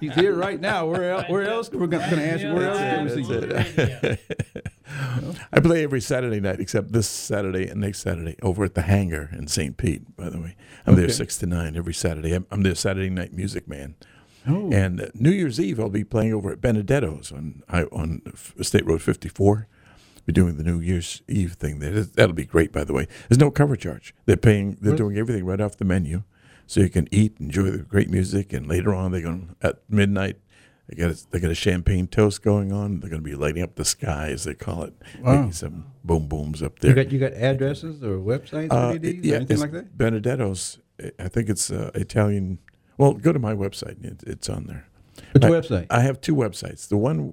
He's 0.00 0.14
here 0.14 0.34
right 0.34 0.60
now. 0.60 0.86
Where 0.86 1.10
else? 1.12 1.24
Where 1.28 1.42
else? 1.48 1.70
We're 1.70 1.86
going 1.86 2.08
to 2.08 2.26
ask 2.32 2.42
you. 2.42 2.52
Where 2.54 2.68
else 2.68 2.78
can 2.78 3.04
we 3.04 3.24
see 3.24 4.16
you? 4.16 4.16
I 5.52 5.60
play 5.60 5.84
every 5.84 6.00
Saturday 6.00 6.40
night 6.40 6.60
except 6.60 6.92
this 6.92 7.08
Saturday 7.08 7.68
and 7.68 7.80
next 7.80 8.00
Saturday 8.00 8.36
over 8.42 8.64
at 8.64 8.74
the 8.74 8.82
Hangar 8.82 9.30
in 9.32 9.46
St. 9.46 9.76
Pete, 9.76 10.16
by 10.16 10.28
the 10.30 10.40
way. 10.40 10.56
I'm 10.86 10.94
there 10.96 11.08
6 11.08 11.38
to 11.38 11.46
9 11.46 11.76
every 11.76 11.94
Saturday. 11.94 12.32
I'm, 12.34 12.46
I'm 12.50 12.62
the 12.62 12.74
Saturday 12.74 13.10
night 13.10 13.32
music 13.32 13.68
man. 13.68 13.94
Oh. 14.46 14.70
And 14.72 15.00
uh, 15.00 15.06
New 15.14 15.30
Year's 15.30 15.60
Eve, 15.60 15.78
I'll 15.78 15.90
be 15.90 16.04
playing 16.04 16.32
over 16.32 16.50
at 16.50 16.60
Benedetto's 16.60 17.30
on 17.32 17.62
I, 17.68 17.82
on 17.84 18.22
State 18.62 18.86
Road 18.86 19.02
54. 19.02 19.66
Be 20.28 20.32
doing 20.34 20.58
the 20.58 20.62
New 20.62 20.78
Year's 20.78 21.22
Eve 21.26 21.54
thing 21.54 21.78
there. 21.78 22.02
That'll 22.02 22.34
be 22.34 22.44
great, 22.44 22.70
by 22.70 22.84
the 22.84 22.92
way. 22.92 23.08
There's 23.30 23.38
no 23.38 23.50
cover 23.50 23.76
charge. 23.76 24.14
They're 24.26 24.36
paying. 24.36 24.72
They're 24.72 24.92
Really? 24.92 24.98
doing 24.98 25.16
everything 25.16 25.46
right 25.46 25.58
off 25.58 25.78
the 25.78 25.86
menu, 25.86 26.22
so 26.66 26.82
you 26.82 26.90
can 26.90 27.08
eat, 27.10 27.36
enjoy 27.40 27.70
the 27.70 27.78
great 27.78 28.10
music, 28.10 28.52
and 28.52 28.66
later 28.66 28.92
on 28.94 29.10
they're 29.10 29.22
going 29.22 29.56
at 29.62 29.78
midnight. 29.88 30.36
They 30.86 30.96
got 30.96 31.12
a, 31.12 31.30
they 31.30 31.40
got 31.40 31.50
a 31.50 31.54
champagne 31.54 32.08
toast 32.08 32.42
going 32.42 32.72
on. 32.74 33.00
They're 33.00 33.08
going 33.08 33.22
to 33.22 33.26
be 33.26 33.36
lighting 33.36 33.62
up 33.62 33.76
the 33.76 33.86
sky, 33.86 34.28
as 34.28 34.44
they 34.44 34.52
call 34.52 34.82
it, 34.82 34.92
Wow. 35.22 35.36
making 35.36 35.52
some 35.52 35.86
boom 36.04 36.28
booms 36.28 36.62
up 36.62 36.78
there. 36.80 36.90
You 36.90 36.94
got 37.04 37.10
you 37.10 37.18
got 37.18 37.32
addresses 37.32 38.02
or 38.04 38.18
websites 38.18 38.68
Uh, 38.70 38.92
for 38.92 38.98
these? 38.98 39.24
yeah, 39.24 39.32
or 39.32 39.36
anything 39.36 39.60
like 39.60 39.72
that? 39.72 39.96
Benedetto's. 39.96 40.78
I 41.18 41.28
think 41.28 41.48
it's 41.48 41.70
uh, 41.70 41.90
Italian. 41.94 42.58
Well, 42.98 43.14
go 43.14 43.32
to 43.32 43.38
my 43.38 43.54
website. 43.54 44.04
It, 44.04 44.22
it's 44.26 44.50
on 44.50 44.64
there. 44.66 44.84
I- 45.36 45.38
website? 45.48 45.86
I 45.88 46.00
have 46.00 46.20
two 46.20 46.34
websites. 46.34 46.86
The 46.86 46.98
one, 46.98 47.32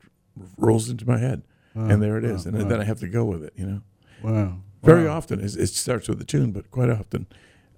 rolls 0.58 0.90
into 0.90 1.06
my 1.06 1.18
head, 1.18 1.44
and 1.74 2.02
there 2.02 2.18
it 2.18 2.24
is. 2.26 2.46
wow, 2.46 2.52
and 2.52 2.64
wow. 2.64 2.70
then 2.70 2.82
I 2.82 2.86
have 2.86 3.00
to 3.00 3.08
go 3.08 3.24
with 3.26 3.44
it. 3.44 3.54
You 3.58 3.66
know. 3.66 3.82
Wow. 4.24 4.58
Very 4.84 5.06
Wow. 5.06 5.18
often, 5.18 5.40
it 5.42 5.50
starts 5.70 6.08
with 6.08 6.22
a 6.22 6.24
tune, 6.24 6.52
but 6.52 6.70
quite 6.72 6.90
often, 6.90 7.26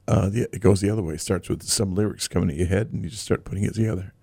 uh, 0.07 0.29
the, 0.29 0.41
it 0.53 0.59
goes 0.59 0.81
the 0.81 0.89
other 0.89 1.01
way. 1.01 1.13
It 1.15 1.21
starts 1.21 1.49
with 1.49 1.63
some 1.63 1.95
lyrics 1.95 2.27
coming 2.27 2.49
to 2.49 2.55
your 2.55 2.67
head, 2.67 2.89
and 2.91 3.03
you 3.03 3.09
just 3.09 3.23
start 3.23 3.45
putting 3.45 3.63
it 3.63 3.73
together. 3.75 4.13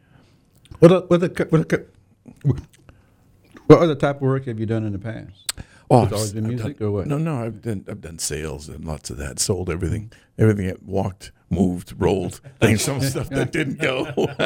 What 0.79 0.93
o- 0.93 1.07
what, 1.09 1.21
what, 1.51 1.83
what 3.67 3.79
other 3.81 3.95
type 3.95 4.17
of 4.17 4.23
work 4.23 4.47
have 4.47 4.61
you 4.61 4.67
done 4.67 4.85
in 4.85 4.93
the 4.93 4.99
past? 4.99 5.53
Oh, 5.91 6.03
It's 6.05 6.13
always 6.13 6.33
been 6.33 6.49
music 6.49 6.79
done- 6.79 6.89
or 6.89 6.91
what? 6.91 7.07
No, 7.07 7.17
no, 7.19 7.43
I've 7.45 7.63
done 7.63 7.85
I've 7.89 8.01
done 8.01 8.19
sales 8.19 8.69
and 8.69 8.85
lots 8.85 9.09
of 9.11 9.17
that. 9.19 9.39
Sold 9.39 9.71
everything, 9.71 10.11
everything 10.37 10.67
that 10.67 10.83
walked, 10.83 11.31
moved, 11.49 11.95
rolled, 11.97 12.41
things, 12.61 12.83
some 12.83 13.01
stuff 13.01 13.29
that 13.31 13.53
didn't 13.53 13.79
go. 13.81 14.05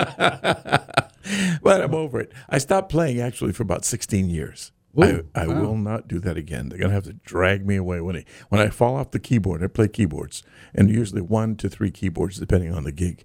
but 1.63 1.81
I'm 1.81 1.95
over 1.95 2.21
it. 2.21 2.33
I 2.49 2.59
stopped 2.59 2.91
playing 2.91 3.21
actually 3.21 3.53
for 3.53 3.63
about 3.63 3.85
16 3.85 4.29
years. 4.31 4.73
I, 4.99 5.11
Ooh, 5.13 5.29
I 5.35 5.47
wow. 5.47 5.61
will 5.61 5.77
not 5.77 6.09
do 6.09 6.19
that 6.21 6.37
again. 6.37 6.69
They're 6.69 6.79
gonna 6.79 6.93
have 6.93 7.05
to 7.05 7.13
drag 7.13 7.67
me 7.67 7.77
away 7.77 8.01
when 8.01 8.17
I 8.17 8.25
when 8.49 8.61
I 8.61 8.69
fall 8.69 8.97
off 8.97 9.13
the 9.13 9.21
keyboard. 9.21 9.63
I 9.63 9.69
play 9.69 9.89
keyboards, 9.89 10.43
and 10.75 10.91
usually 10.91 11.21
one 11.23 11.57
to 11.57 11.69
three 11.69 11.91
keyboards 11.91 12.39
depending 12.39 12.75
on 12.75 12.85
the 12.85 12.93
gig. 12.93 13.25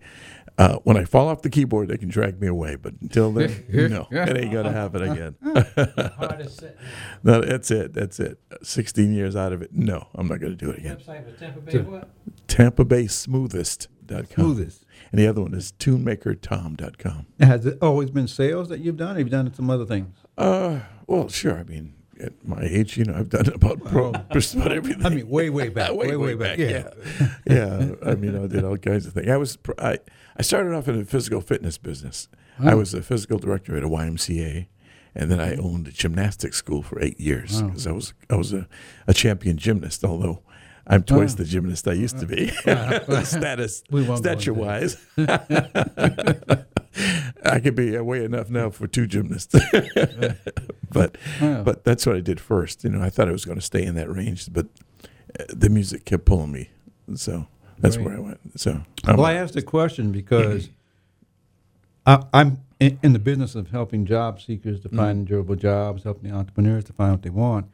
Uh, 0.58 0.78
when 0.84 0.95
I 0.95 1.04
fall 1.04 1.28
off 1.28 1.41
the 1.41 1.49
keyboard, 1.49 1.89
they 1.89 1.97
can 1.97 2.08
drag 2.08 2.39
me 2.39 2.47
away. 2.47 2.75
But 2.78 2.93
until 3.01 3.32
then, 3.34 3.65
no, 3.69 4.08
it 4.10 4.38
ain't 4.38 4.54
gonna 4.54 4.71
happen 4.71 5.01
again. 5.04 5.36
Hardest. 6.17 6.63
No, 7.23 7.41
that's 7.41 7.71
it. 7.71 7.93
That's 7.93 8.19
it. 8.19 8.39
16 8.62 9.12
years 9.12 9.36
out 9.36 9.51
of 9.51 9.62
it. 9.63 9.73
No, 9.73 10.08
I'm 10.13 10.28
not 10.28 10.39
going 10.39 10.56
to 10.56 10.65
do 10.65 10.69
it 10.69 10.78
again. 10.78 10.97
Website 10.97 11.25
was 11.25 11.39
Tampa 11.39 11.60
Bay 11.60 11.80
what? 11.80 12.10
Tampa 12.47 12.86
Bay 12.86 13.06
Smoothest.com. 13.06 14.25
Smoothest. 14.28 14.86
And 15.12 15.19
the 15.19 15.28
other 15.28 15.41
one 15.41 15.56
is 15.56 15.73
tunemakertom.com. 15.80 17.25
Has 17.39 17.65
it 17.65 17.78
always 17.82 18.12
been 18.12 18.28
sales 18.28 18.69
that 18.69 18.80
you've 18.80 18.97
done? 18.97 19.15
Or 19.15 19.19
have 19.19 19.28
you 19.28 19.32
done 19.32 19.51
some 19.54 19.69
other 19.71 19.86
things? 19.86 20.15
Uh, 20.38 20.82
well, 21.08 21.30
sure. 21.30 21.58
I 21.58 21.63
mean, 21.63 21.94
at 22.20 22.34
my 22.48 22.62
age, 22.62 22.98
you 22.98 23.06
know, 23.06 23.15
I've 23.15 23.30
done 23.30 23.48
about, 23.54 23.84
pro, 23.84 24.13
just 24.34 24.56
about 24.56 24.72
everything. 24.72 25.06
I 25.06 25.10
mean, 25.10 25.28
way, 25.28 25.50
way 25.50 25.70
back. 25.70 25.94
way, 25.96 26.15
way, 26.15 26.36
back. 26.36 26.58
Yeah. 26.58 26.89
yeah. 27.46 27.91
I 28.06 28.15
mean, 28.15 28.36
I 28.41 28.48
did 28.48 28.63
all 28.63 28.78
kinds 28.78 29.06
of 29.06 29.13
things. 29.13 29.30
I 29.30 29.38
was, 29.38 29.58
I, 29.78 30.00
I 30.38 30.41
started 30.41 30.74
off 30.74 30.88
in 30.88 31.00
the 31.00 31.06
physical 31.06 31.41
fitness 31.41 31.78
business. 31.78 32.28
I 32.60 32.74
was 32.74 32.94
a 32.94 33.02
physical 33.02 33.38
director 33.38 33.76
at 33.76 33.84
a 33.84 33.89
YMCA. 33.89 34.68
And 35.18 35.32
then 35.32 35.39
I 35.39 35.54
mm-hmm. 35.54 35.65
owned 35.65 35.88
a 35.88 35.91
gymnastics 35.91 36.58
school 36.58 36.84
for 36.84 37.02
eight 37.02 37.18
years 37.20 37.62
because 37.62 37.88
I 37.88 37.94
was 37.94 38.13
I 38.30 38.36
was 38.36 38.52
a, 38.52 38.68
a 39.08 39.13
champion 39.13 39.58
gymnast. 39.58 40.04
Although 40.04 40.41
I'm 40.88 41.04
twice 41.04 41.34
the 41.34 41.45
gymnast 41.45 41.88
I 41.88 41.93
used 41.93 42.19
to 42.19 42.26
be, 42.28 42.48
status 43.26 43.84
We 43.89 44.02
won't 44.04 44.24
go 44.24 44.30
stature 44.30 44.54
wise. 44.54 44.98
I 47.43 47.60
could 47.60 47.76
be 47.76 47.95
away 47.95 48.24
enough 48.24 48.50
now 48.50 48.69
for 48.69 48.88
two 48.88 49.06
gymnasts, 49.08 49.54
but 50.91 51.17
Wow. 51.41 51.63
but 51.63 51.84
that's 51.84 52.06
what 52.06 52.15
I 52.15 52.21
did 52.21 52.39
first. 52.39 52.84
You 52.84 52.89
know, 52.91 53.02
I 53.02 53.10
thought 53.10 53.28
I 53.28 53.32
was 53.32 53.45
going 53.45 53.58
to 53.60 53.65
stay 53.65 53.84
in 53.84 53.95
that 53.95 54.10
range, 54.10 54.52
but 54.52 54.67
uh, 55.39 55.43
the 55.50 55.69
music 55.69 56.06
kept 56.06 56.26
pulling 56.26 56.52
me, 56.52 56.69
so 57.15 57.48
that's 57.80 57.98
Great. 57.98 58.06
where 58.08 58.17
I 58.17 58.19
went. 58.19 58.60
So 58.60 58.82
I'm- 59.06 59.17
Well, 59.17 59.26
I 59.26 59.34
asked 59.34 59.54
the 59.56 59.62
question 59.62 60.12
because 60.12 60.69
I, 62.06 62.24
I'm 62.34 62.60
in, 62.80 62.98
in 63.04 63.13
the 63.13 63.19
business 63.19 63.56
of 63.56 63.71
helping 63.71 64.06
job 64.06 64.39
seekers 64.41 64.80
to 64.82 64.89
find 64.89 65.28
durable 65.28 65.56
jobs, 65.56 66.04
helping 66.04 66.30
the 66.30 66.36
entrepreneurs 66.36 66.86
to 66.86 66.93
find 66.93 67.12
what 67.12 67.24
they 67.24 67.30
want. 67.30 67.65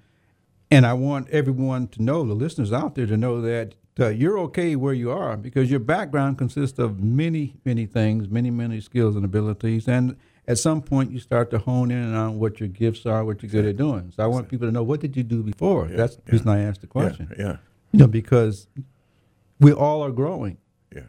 And 0.71 0.85
I 0.85 0.93
want 0.93 1.29
everyone 1.29 1.87
to 1.89 2.01
know, 2.01 2.23
the 2.25 2.33
listeners 2.33 2.71
out 2.71 2.95
there 2.95 3.05
to 3.05 3.17
know 3.17 3.41
that 3.41 3.75
uh, 3.99 4.07
you're 4.07 4.39
okay 4.39 4.75
where 4.77 4.93
you 4.93 5.11
are 5.11 5.35
because 5.35 5.69
your 5.69 5.81
background 5.81 6.37
consists 6.37 6.79
of 6.79 7.03
many, 7.03 7.57
many 7.65 7.85
things, 7.85 8.29
many, 8.29 8.49
many 8.49 8.79
skills 8.79 9.15
and 9.17 9.25
abilities. 9.25 9.87
And 9.87 10.15
at 10.47 10.57
some 10.57 10.81
point, 10.81 11.11
you 11.11 11.19
start 11.19 11.51
to 11.51 11.59
hone 11.59 11.91
in 11.91 12.15
on 12.15 12.39
what 12.39 12.59
your 12.61 12.69
gifts 12.69 13.05
are, 13.05 13.25
what 13.25 13.43
you're 13.43 13.51
good 13.51 13.65
at 13.65 13.75
doing. 13.75 14.13
So 14.15 14.23
I 14.23 14.27
want 14.27 14.47
people 14.47 14.65
to 14.67 14.71
know 14.71 14.81
what 14.81 15.01
did 15.01 15.17
you 15.17 15.23
do 15.23 15.43
before? 15.43 15.87
Yeah, 15.89 15.97
That's 15.97 16.15
the 16.15 16.21
yeah. 16.27 16.31
reason 16.31 16.47
I 16.49 16.61
asked 16.61 16.81
the 16.81 16.87
question. 16.87 17.33
yeah. 17.37 17.57
You 17.91 17.99
know, 17.99 18.07
because 18.07 18.67
we 19.59 19.73
all 19.73 20.01
are 20.03 20.11
growing. 20.11 20.57
Yeah. 20.95 21.01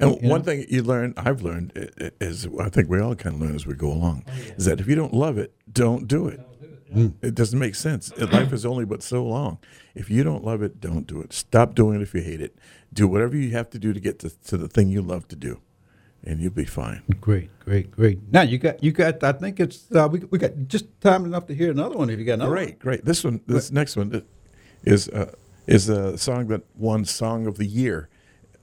And 0.00 0.20
You 0.20 0.28
one 0.28 0.40
know? 0.40 0.44
thing 0.46 0.66
you 0.68 0.82
learn, 0.82 1.14
I've 1.16 1.42
learned, 1.42 1.72
is 2.20 2.48
I 2.60 2.68
think 2.68 2.88
we 2.90 2.98
all 3.00 3.14
kind 3.14 3.36
of 3.36 3.40
learn 3.40 3.54
as 3.54 3.66
we 3.66 3.74
go 3.74 3.92
along, 3.92 4.24
is 4.56 4.64
that 4.64 4.80
if 4.80 4.88
you 4.88 4.96
don't 4.96 5.14
love 5.14 5.38
it, 5.38 5.54
don't 5.72 6.08
do 6.08 6.26
it. 6.26 6.40
It 7.22 7.34
doesn't 7.34 7.58
make 7.58 7.74
sense. 7.74 8.12
Uh, 8.12 8.26
Life 8.32 8.52
is 8.52 8.66
only 8.66 8.84
but 8.84 9.02
so 9.02 9.24
long. 9.24 9.58
If 9.94 10.10
you 10.10 10.22
don't 10.24 10.44
love 10.44 10.62
it, 10.62 10.80
don't 10.80 11.06
do 11.06 11.20
it. 11.20 11.32
Stop 11.32 11.74
doing 11.74 12.00
it 12.00 12.02
if 12.02 12.14
you 12.14 12.20
hate 12.20 12.40
it. 12.40 12.56
Do 12.92 13.06
whatever 13.06 13.36
you 13.36 13.50
have 13.50 13.70
to 13.70 13.78
do 13.78 13.92
to 13.92 14.00
get 14.00 14.18
to, 14.20 14.30
to 14.46 14.56
the 14.56 14.68
thing 14.68 14.88
you 14.88 15.00
love 15.00 15.28
to 15.28 15.36
do, 15.36 15.60
and 16.24 16.40
you'll 16.40 16.50
be 16.52 16.64
fine. 16.64 17.02
Great, 17.20 17.50
great, 17.60 17.90
great. 17.92 18.18
Now 18.32 18.42
you 18.42 18.58
got 18.58 18.82
you 18.82 18.90
got. 18.90 19.22
I 19.22 19.32
think 19.32 19.60
it's 19.60 19.86
uh, 19.94 20.08
we 20.10 20.20
we 20.30 20.38
got 20.38 20.52
just 20.66 20.86
time 21.00 21.24
enough 21.24 21.46
to 21.46 21.54
hear 21.54 21.70
another 21.70 21.96
one 21.96 22.10
if 22.10 22.18
you 22.18 22.24
got 22.24 22.34
another. 22.34 22.50
Great, 22.50 22.78
great. 22.80 23.04
This 23.04 23.22
one, 23.22 23.40
this 23.46 23.70
next 23.70 23.96
one 23.96 24.24
is 24.84 25.08
uh, 25.10 25.32
is 25.66 25.88
a 25.88 26.18
song 26.18 26.48
that 26.48 26.62
won 26.76 27.04
Song 27.04 27.46
of 27.46 27.56
the 27.58 27.66
Year 27.66 28.08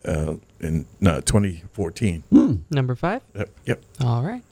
uh, 0.05 0.35
in 0.59 0.85
uh, 1.05 1.21
2014. 1.21 2.23
Number 2.69 2.95
five? 2.95 3.21
Yep, 3.35 3.49
yep. 3.65 3.83
All 4.01 4.23
right. 4.23 4.43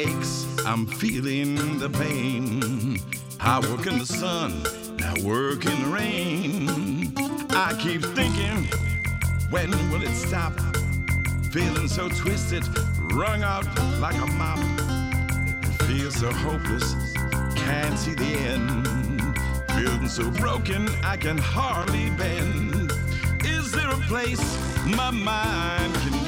Aches, 0.00 0.46
I'm 0.64 0.86
feeling 0.86 1.78
the 1.78 1.90
pain. 1.90 2.98
I 3.38 3.60
work 3.60 3.86
in 3.86 3.98
the 3.98 4.06
sun, 4.06 4.62
I 5.02 5.20
work 5.22 5.66
in 5.66 5.82
the 5.82 5.88
rain. 5.88 7.12
I 7.50 7.74
keep 7.78 8.02
thinking, 8.18 8.64
when 9.50 9.70
will 9.90 10.02
it 10.02 10.14
stop? 10.14 10.54
Feeling 11.52 11.88
so 11.88 12.08
twisted, 12.08 12.64
wrung 13.12 13.42
out 13.42 13.66
like 13.98 14.16
a 14.16 14.26
mop. 14.40 14.58
It 15.68 15.82
feels 15.84 16.14
so 16.14 16.32
hopeless, 16.32 16.94
can't 17.56 17.98
see 17.98 18.14
the 18.14 18.32
end. 18.54 18.88
Feeling 19.74 20.08
so 20.08 20.30
broken, 20.30 20.88
I 21.04 21.16
can 21.16 21.36
hardly 21.36 22.08
bend. 22.10 22.92
Is 23.44 23.72
there 23.72 23.90
a 23.90 24.00
place 24.08 24.44
my 24.96 25.10
mind 25.10 25.94
can 25.94 26.19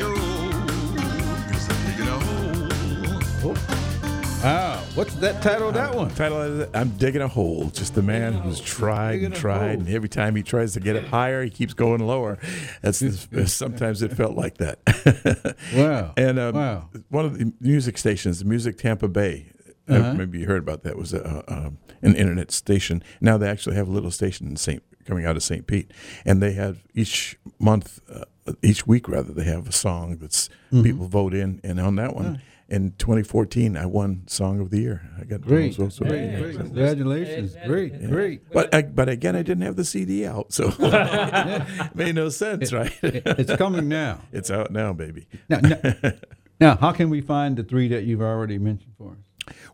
Wow, 3.45 4.81
what's 4.95 5.15
that 5.17 5.43
title? 5.43 5.69
of 5.69 5.75
That 5.75 5.95
one. 5.95 6.11
Title 6.15 6.67
I'm 6.75 6.91
digging 6.91 7.23
a 7.23 7.29
hole. 7.29 7.71
Just 7.71 7.97
a 7.97 8.03
man 8.03 8.35
who's 8.35 8.61
tried 8.61 9.13
Digging 9.13 9.27
and 9.27 9.35
tried, 9.35 9.79
and 9.81 9.89
every 9.89 10.09
time 10.09 10.37
he 10.37 10.43
tries 10.43 10.73
to 10.75 10.81
get 10.81 10.95
it 10.97 11.05
higher, 11.05 11.43
he 11.45 11.51
keeps 11.51 11.75
going 11.75 12.01
lower. 12.01 12.39
That's 12.83 13.01
the, 13.01 13.47
sometimes 13.49 14.03
it 14.03 14.13
felt 14.13 14.37
like 14.37 14.59
that. 14.59 15.57
Wow. 15.75 16.13
And 16.17 16.39
um, 16.39 16.55
Wow. 16.55 16.89
one 17.09 17.25
of 17.25 17.39
the 17.39 17.53
music 17.61 17.99
stations, 17.99 18.39
the 18.41 18.45
Music 18.45 18.79
Tampa 18.79 19.09
Bay. 19.09 19.47
uh, 19.89 19.95
Uh-huh. 19.95 20.15
maybe 20.15 20.39
you 20.41 20.47
heard 20.47 20.63
about 20.63 20.83
that. 20.85 20.97
Was 20.97 21.13
a, 21.13 21.45
a, 21.49 21.53
um, 21.53 21.79
an 22.03 22.15
internet 22.15 22.51
station. 22.53 23.03
Now 23.21 23.39
they 23.39 23.49
actually 23.49 23.75
have 23.77 23.89
a 23.89 23.93
little 23.93 24.11
station 24.13 24.47
in 24.47 24.57
Saint 24.57 24.83
coming 25.05 25.25
out 25.27 25.35
of 25.37 25.43
St. 25.43 25.67
Pete, 25.67 25.91
and 26.25 26.41
they 26.41 26.53
have 26.53 26.85
each 26.95 27.37
month, 27.59 28.01
uh, 28.13 28.25
each 28.63 28.87
week 28.87 29.09
rather, 29.09 29.33
they 29.33 29.45
have 29.45 29.69
a 29.69 29.73
song 29.73 30.19
that's 30.19 30.49
Mm-hmm. 30.73 30.83
people 30.85 31.07
vote 31.09 31.35
in, 31.35 31.61
and 31.65 31.79
on 31.81 31.97
that 31.97 32.15
one. 32.17 32.41
In 32.73 32.93
2014, 32.93 33.77
I 33.77 33.85
won 33.85 34.23
Song 34.27 34.59
of 34.59 34.71
the 34.71 34.81
Year. 34.81 35.03
I 35.21 35.25
got 35.25 35.43
Great, 35.43 35.75
so- 35.75 35.91
so- 35.91 36.07
great, 36.07 36.39
great. 36.41 36.57
Congratulations. 36.57 37.55
Great, 37.67 38.09
great. 38.09 38.51
But 38.51 38.75
I, 38.75 38.81
but 38.81 39.11
again, 39.11 39.37
I 39.37 39.43
didn't 39.43 39.65
have 39.65 39.77
the 39.77 39.85
CD 39.85 40.25
out, 40.27 40.55
so 40.55 40.69
made 41.95 42.15
no 42.15 42.31
sense, 42.31 42.73
right? 42.73 42.91
It's 43.03 43.55
coming 43.57 43.91
now. 43.91 44.23
it's 44.33 44.51
out 44.51 44.71
now, 44.71 44.95
baby. 44.95 45.29
Now, 45.51 45.59
now, 45.61 45.83
now, 46.61 46.77
how 46.77 46.93
can 46.93 47.11
we 47.11 47.21
find 47.21 47.59
the 47.59 47.63
three 47.63 47.89
that 47.89 48.05
you've 48.05 48.23
already 48.23 48.57
mentioned 48.57 48.95
for 48.97 49.11
us? 49.13 49.19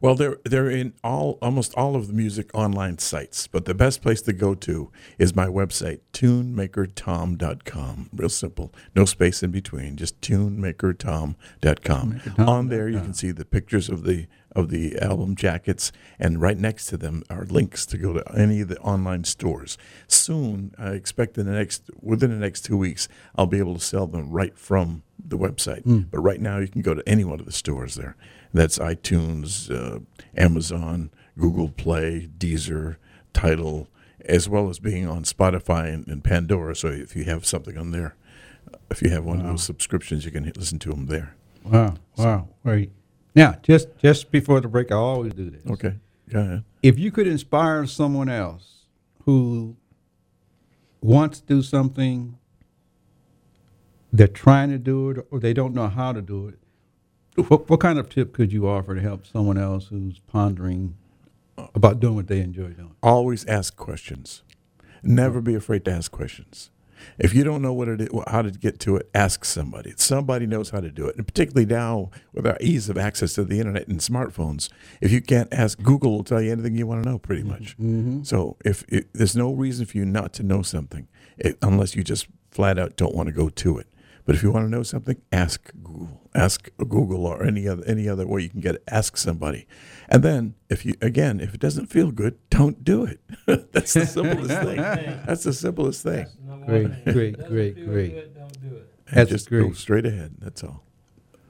Well, 0.00 0.14
they're 0.14 0.38
they're 0.44 0.70
in 0.70 0.94
all 1.02 1.38
almost 1.42 1.74
all 1.74 1.96
of 1.96 2.06
the 2.06 2.12
music 2.12 2.50
online 2.54 2.98
sites, 2.98 3.46
but 3.46 3.64
the 3.64 3.74
best 3.74 4.02
place 4.02 4.22
to 4.22 4.32
go 4.32 4.54
to 4.54 4.90
is 5.18 5.34
my 5.34 5.46
website, 5.46 6.00
tunemakertom.com. 6.12 8.10
Real 8.14 8.28
simple, 8.28 8.72
no 8.94 9.04
space 9.04 9.42
in 9.42 9.50
between, 9.50 9.96
just 9.96 10.20
tunemakertom.com. 10.20 12.20
On 12.38 12.68
there, 12.68 12.88
you 12.88 13.00
can 13.00 13.14
see 13.14 13.30
the 13.30 13.44
pictures 13.44 13.88
of 13.88 14.04
the 14.04 14.26
of 14.52 14.70
the 14.70 14.98
album 14.98 15.36
jackets, 15.36 15.92
and 16.18 16.40
right 16.40 16.58
next 16.58 16.86
to 16.86 16.96
them 16.96 17.22
are 17.30 17.44
links 17.44 17.86
to 17.86 17.98
go 17.98 18.12
to 18.12 18.24
any 18.36 18.60
of 18.60 18.68
the 18.68 18.78
online 18.80 19.24
stores. 19.24 19.76
Soon, 20.08 20.74
I 20.78 20.90
expect 20.92 21.38
in 21.38 21.46
the 21.46 21.52
next 21.52 21.90
within 22.00 22.30
the 22.30 22.36
next 22.36 22.64
two 22.64 22.76
weeks, 22.76 23.08
I'll 23.36 23.46
be 23.46 23.58
able 23.58 23.74
to 23.74 23.80
sell 23.80 24.06
them 24.06 24.30
right 24.30 24.56
from 24.58 25.02
the 25.22 25.38
website. 25.38 25.82
But 26.10 26.20
right 26.20 26.40
now, 26.40 26.58
you 26.58 26.68
can 26.68 26.82
go 26.82 26.94
to 26.94 27.06
any 27.08 27.24
one 27.24 27.40
of 27.40 27.46
the 27.46 27.52
stores 27.52 27.94
there. 27.96 28.16
That's 28.52 28.78
iTunes, 28.78 29.70
uh, 29.70 30.00
Amazon, 30.37 31.11
Google 31.38 31.68
Play, 31.68 32.28
Deezer, 32.38 32.96
Tidal, 33.32 33.88
as 34.24 34.48
well 34.48 34.68
as 34.68 34.78
being 34.78 35.06
on 35.06 35.24
Spotify 35.24 35.92
and, 35.92 36.06
and 36.08 36.24
Pandora. 36.24 36.74
So 36.74 36.88
if 36.88 37.14
you 37.14 37.24
have 37.24 37.46
something 37.46 37.76
on 37.78 37.90
there, 37.90 38.16
if 38.90 39.02
you 39.02 39.11
have 39.11 39.24
one 39.24 39.40
of 39.40 39.46
those 39.46 39.62
subscriptions, 39.62 40.24
you 40.24 40.30
can 40.30 40.44
hit, 40.44 40.56
listen 40.56 40.78
to 40.80 40.90
them 40.90 41.06
there. 41.06 41.34
Wow, 41.64 41.94
wow, 42.16 42.48
great. 42.64 42.90
Now, 43.34 43.56
just 43.62 43.88
just 43.98 44.30
before 44.30 44.61
the 44.61 44.68
break, 44.68 44.90
I 44.90 44.96
always 44.96 45.34
do 45.34 45.50
this. 45.50 45.62
Okay, 45.70 45.94
go 46.30 46.40
ahead. 46.40 46.64
If 46.82 46.98
you 46.98 47.11
could 47.11 47.26
inspire 47.26 47.87
someone 47.87 48.28
else 48.28 48.87
who 49.24 49.76
wants 51.00 51.40
to 51.40 51.46
do 51.46 51.62
something, 51.62 52.38
they're 54.12 54.26
trying 54.26 54.70
to 54.70 54.78
do 54.78 55.11
it, 55.11 55.26
or 55.30 55.38
they 55.38 55.52
don't 55.52 55.74
know 55.74 55.88
how 55.88 56.12
to 56.12 56.22
do 56.22 56.48
it, 56.48 56.58
what, 57.46 57.68
what 57.68 57.81
kind 57.81 57.98
of 57.98 58.09
tip 58.09 58.33
could 58.33 58.53
you 58.53 58.68
offer 58.68 58.94
to 58.94 59.01
help 59.01 59.27
someone 59.27 59.59
else 59.59 59.87
who's 59.88 60.18
pondering 60.20 60.96
about 61.74 62.01
doing 62.01 62.14
what 62.16 62.29
they 62.29 62.40
enjoy 62.40 62.68
doing? 62.68 62.94
Always 63.03 63.44
ask 63.46 63.77
questions. 63.77 64.42
Never 65.03 65.40
be 65.40 65.55
afraid 65.55 65.85
to 65.85 65.92
ask 65.92 66.11
questions. 66.11 66.70
If 67.16 67.33
you 67.33 67.44
don't 67.44 67.62
know 67.62 67.72
what 67.72 67.88
it 67.88 68.01
is, 68.01 68.09
how 68.27 68.42
to 68.42 68.51
get 68.51 68.81
to 68.81 68.96
it, 68.96 69.09
ask 69.14 69.44
somebody. 69.44 69.94
Somebody 69.96 70.46
knows 70.46 70.70
how 70.70 70.81
to 70.81 70.90
do 70.90 71.07
it. 71.07 71.16
And 71.16 71.24
particularly 71.24 71.64
now 71.64 72.11
with 72.33 72.44
our 72.44 72.57
ease 72.61 72.88
of 72.88 72.98
access 72.98 73.35
to 73.35 73.44
the 73.44 73.61
internet 73.61 73.87
and 73.87 74.01
smartphones, 74.01 74.68
if 75.01 75.12
you 75.12 75.20
can't 75.20 75.53
ask, 75.53 75.81
Google 75.81 76.11
will 76.11 76.24
tell 76.24 76.42
you 76.42 76.51
anything 76.51 76.74
you 76.74 76.88
want 76.88 77.05
to 77.05 77.09
know, 77.09 77.18
pretty 77.18 77.42
mm-hmm. 77.42 77.51
much. 77.51 77.79
Mm-hmm. 77.79 78.22
So 78.24 78.57
if, 78.64 78.85
if 78.88 79.12
there's 79.12 79.37
no 79.37 79.53
reason 79.53 79.87
for 79.87 79.96
you 79.96 80.05
not 80.05 80.33
to 80.35 80.42
know 80.42 80.62
something, 80.62 81.07
it, 81.37 81.57
unless 81.62 81.94
you 81.94 82.03
just 82.03 82.27
flat 82.51 82.79
out 82.79 82.96
don't 82.96 83.14
want 83.14 83.29
to 83.29 83.33
go 83.33 83.48
to 83.48 83.79
it. 83.79 83.87
But 84.28 84.34
if 84.34 84.42
you 84.42 84.52
want 84.52 84.66
to 84.66 84.70
know 84.70 84.82
something, 84.82 85.16
ask 85.32 85.72
Google. 85.82 86.20
Ask 86.34 86.68
Google 86.76 87.24
or 87.24 87.42
any 87.42 87.66
other 87.66 87.82
any 87.86 88.06
other 88.06 88.26
way 88.26 88.42
you 88.42 88.50
can 88.50 88.60
get 88.60 88.74
it. 88.74 88.84
Ask 88.86 89.16
somebody. 89.16 89.66
And 90.10 90.22
then 90.22 90.54
if 90.68 90.84
you 90.84 90.92
again, 91.00 91.40
if 91.40 91.54
it 91.54 91.60
doesn't 91.60 91.86
feel 91.86 92.10
good, 92.10 92.36
don't 92.50 92.84
do 92.84 93.04
it. 93.04 93.20
That's 93.72 93.94
the 93.94 94.04
simplest 94.04 94.50
thing. 94.64 94.76
That's 94.76 95.44
the 95.44 95.54
simplest 95.54 96.02
thing. 96.02 96.26
Great, 96.66 97.04
great, 97.06 97.38
great, 97.48 97.86
great. 97.86 98.34
Don't 98.34 98.60
do 98.60 98.76
it. 98.76 98.88
And 99.06 99.16
That's 99.16 99.30
just 99.30 99.48
go 99.48 99.62
great. 99.62 99.76
straight 99.76 100.04
ahead. 100.04 100.34
That's 100.40 100.62
all. 100.62 100.82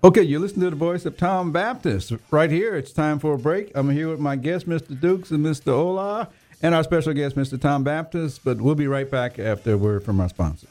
Okay, 0.04 0.22
you 0.22 0.38
listen 0.38 0.60
to 0.60 0.70
the 0.70 0.76
voice 0.76 1.04
of 1.04 1.16
Tom 1.16 1.50
Baptist 1.50 2.12
right 2.30 2.48
here. 2.52 2.76
It's 2.76 2.92
time 2.92 3.18
for 3.18 3.34
a 3.34 3.38
break. 3.38 3.72
I'm 3.74 3.90
here 3.90 4.08
with 4.08 4.20
my 4.20 4.36
guests, 4.36 4.68
Mr. 4.68 4.98
Dukes 4.98 5.32
and 5.32 5.44
Mr. 5.44 5.72
Ola, 5.72 6.28
and 6.62 6.76
our 6.76 6.84
special 6.84 7.12
guest, 7.12 7.34
Mr. 7.34 7.60
Tom 7.60 7.82
Baptist. 7.82 8.44
But 8.44 8.60
we'll 8.60 8.76
be 8.76 8.86
right 8.86 9.10
back 9.10 9.40
after 9.40 9.72
a 9.72 9.76
word 9.76 10.04
from 10.04 10.20
our 10.20 10.28
sponsors. 10.28 10.70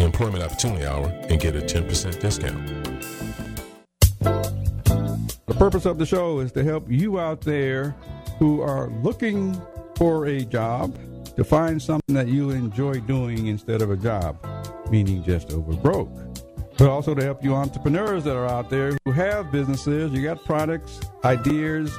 the 0.00 0.06
Employment 0.06 0.42
Opportunity 0.42 0.86
Hour 0.86 1.08
and 1.28 1.38
get 1.38 1.54
a 1.54 1.60
10% 1.60 2.20
discount. 2.20 2.66
The 5.46 5.54
purpose 5.58 5.84
of 5.84 5.98
the 5.98 6.06
show 6.06 6.40
is 6.40 6.52
to 6.52 6.64
help 6.64 6.90
you 6.90 7.20
out 7.20 7.42
there 7.42 7.94
who 8.38 8.62
are 8.62 8.88
looking 9.02 9.60
for 9.96 10.26
a 10.26 10.40
job 10.40 10.96
to 11.36 11.44
find 11.44 11.82
something 11.82 12.14
that 12.14 12.28
you 12.28 12.48
enjoy 12.48 12.94
doing 13.00 13.48
instead 13.48 13.82
of 13.82 13.90
a 13.90 13.96
job, 13.96 14.38
meaning 14.90 15.22
just 15.22 15.52
over 15.52 15.74
broke. 15.74 16.08
But 16.78 16.88
also 16.88 17.14
to 17.14 17.22
help 17.22 17.44
you 17.44 17.54
entrepreneurs 17.54 18.24
that 18.24 18.36
are 18.36 18.46
out 18.46 18.70
there 18.70 18.96
who 19.04 19.12
have 19.12 19.52
businesses, 19.52 20.12
you 20.12 20.22
got 20.22 20.42
products, 20.46 21.00
ideas. 21.24 21.94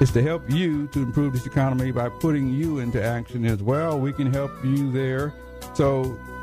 It's 0.00 0.12
to 0.12 0.22
help 0.22 0.50
you 0.50 0.86
to 0.88 1.02
improve 1.02 1.34
this 1.34 1.44
economy 1.44 1.90
by 1.90 2.08
putting 2.08 2.48
you 2.48 2.78
into 2.78 3.02
action 3.02 3.44
as 3.44 3.62
well. 3.62 4.00
We 4.00 4.14
can 4.14 4.32
help 4.32 4.52
you 4.64 4.90
there. 4.90 5.34
So 5.74 6.18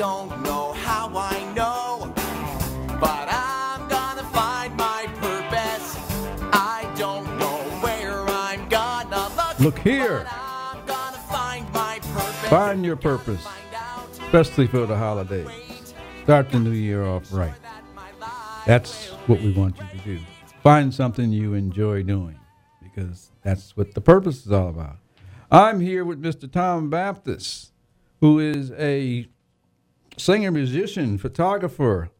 Don't 0.00 0.42
know 0.44 0.72
how 0.72 1.12
I 1.14 1.52
know, 1.52 2.10
but 2.98 3.28
I'm 3.28 3.86
gonna 3.86 4.22
find 4.30 4.74
my 4.74 5.06
purpose. 5.16 5.94
I 6.54 6.90
don't 6.96 7.26
know 7.38 7.58
where 7.82 8.26
I'm 8.26 8.66
gonna 8.70 9.28
look. 9.36 9.60
Look 9.60 9.78
here. 9.80 10.26
I'm 10.30 10.86
gonna 10.86 11.18
find 11.18 11.70
my 11.74 11.98
purpose. 11.98 12.48
Find 12.48 12.82
your 12.82 12.96
purpose, 12.96 13.46
especially 14.12 14.68
for 14.68 14.86
the 14.86 14.96
holidays. 14.96 15.92
Start 16.22 16.50
the 16.50 16.60
new 16.60 16.70
year 16.70 17.04
off 17.04 17.30
right. 17.30 17.52
That's 18.64 19.08
what 19.26 19.42
we 19.42 19.52
want 19.52 19.76
you 19.76 19.84
to 19.98 20.04
do. 20.16 20.18
Find 20.62 20.94
something 20.94 21.30
you 21.30 21.52
enjoy 21.52 22.04
doing 22.04 22.40
because 22.82 23.32
that's 23.42 23.76
what 23.76 23.92
the 23.92 24.00
purpose 24.00 24.46
is 24.46 24.50
all 24.50 24.70
about. 24.70 24.96
I'm 25.50 25.80
here 25.80 26.06
with 26.06 26.22
Mr. 26.22 26.50
Tom 26.50 26.88
Baptist, 26.88 27.72
who 28.20 28.38
is 28.38 28.72
a 28.78 29.28
singer, 30.20 30.50
musician, 30.50 31.18
photographer. 31.18 32.10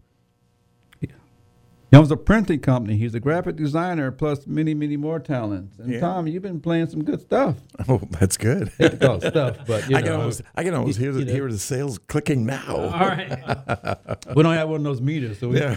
He 1.93 1.97
owns 1.97 2.13
a 2.13 2.17
printing 2.17 2.61
company. 2.61 2.97
He's 2.97 3.17
a 3.17 3.21
graphic 3.21 3.57
designer, 3.57 4.13
plus 4.13 4.47
many, 4.47 4.75
many 4.75 4.97
more 4.97 5.19
talents. 5.19 5.77
And 5.81 5.93
Yeah. 5.93 5.99
Tom, 5.99 6.29
you've 6.29 6.45
been 6.45 6.61
playing 6.61 6.87
some 6.89 7.03
good 7.03 7.21
stuff. 7.21 7.57
Oh, 7.89 8.01
that's 8.13 8.37
good. 8.37 8.71
Hate 8.79 8.93
to 8.93 8.97
call 8.97 9.21
stuff, 9.21 9.57
but 9.67 9.91
you 9.91 9.97
I 9.97 10.03
can 10.03 10.11
know, 10.13 10.19
almost, 10.19 10.43
I 10.55 10.63
can 10.63 10.75
almost 10.75 10.99
hear 11.01 11.11
the, 11.11 11.19
you 11.21 11.25
know. 11.25 11.33
hear 11.33 11.51
the 11.51 11.59
sales 11.59 11.99
clicking 11.99 12.47
now. 12.47 12.77
All 12.77 12.91
right. 13.09 13.29
we 14.37 14.43
don't 14.45 14.55
have 14.55 14.69
one 14.69 14.77
of 14.79 14.85
those 14.85 15.01
meters, 15.01 15.41
so 15.41 15.49
we 15.49 15.59
Yeah. 15.59 15.75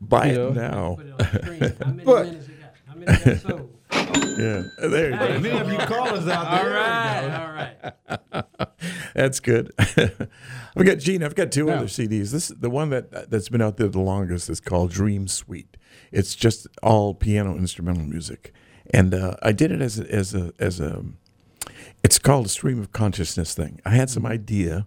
Buy 0.00 0.32
You 0.32 0.48
it 0.48 0.54
know. 0.54 0.60
now. 0.60 0.98
It 1.00 1.12
on 1.12 1.16
the 1.18 1.24
screen. 1.44 1.76
How 1.80 1.90
many 1.92 2.04
But- 2.04 2.26
minutes 2.26 2.48
you 2.48 2.54
got? 2.56 2.74
How 2.88 2.94
many 2.96 3.24
got 3.24 3.40
sold? 3.48 3.74
Yeah, 4.38 4.62
there 4.88 5.10
you 5.10 5.16
go. 5.18 5.40
Many 5.40 5.50
of 5.60 5.70
you 5.72 5.78
callers 5.78 6.26
out 6.28 6.62
there. 6.62 6.72
right, 6.74 7.80
all 8.32 8.42
right. 8.42 8.46
That's 9.14 9.38
good. 9.40 9.72
I've 10.78 10.86
got 10.86 10.98
Gene. 10.98 11.22
I've 11.22 11.34
got 11.34 11.50
two 11.52 11.66
Yeah. 11.66 11.74
other 11.76 11.86
CDs. 11.86 12.30
This 12.32 12.48
the 12.48 12.70
one 12.70 12.90
that 12.90 13.30
that's 13.30 13.48
been 13.48 13.62
out 13.62 13.76
there 13.76 13.88
the 13.88 14.00
longest 14.00 14.48
is 14.48 14.60
called 14.60 14.90
Dream 14.90 15.26
Suite. 15.28 15.76
It's 16.12 16.34
just 16.34 16.66
all 16.82 17.14
piano 17.14 17.56
instrumental 17.56 18.04
music, 18.04 18.52
and 18.94 19.12
uh, 19.14 19.36
I 19.42 19.52
did 19.52 19.72
it 19.72 19.80
as 19.82 19.98
a, 19.98 20.10
as 20.10 20.34
a 20.34 20.52
as 20.58 20.80
a. 20.80 21.04
It's 22.04 22.18
called 22.18 22.46
a 22.46 22.48
stream 22.48 22.78
of 22.80 22.92
consciousness 22.92 23.54
thing. 23.54 23.80
I 23.84 23.90
had 23.90 24.08
some 24.08 24.24
idea, 24.24 24.86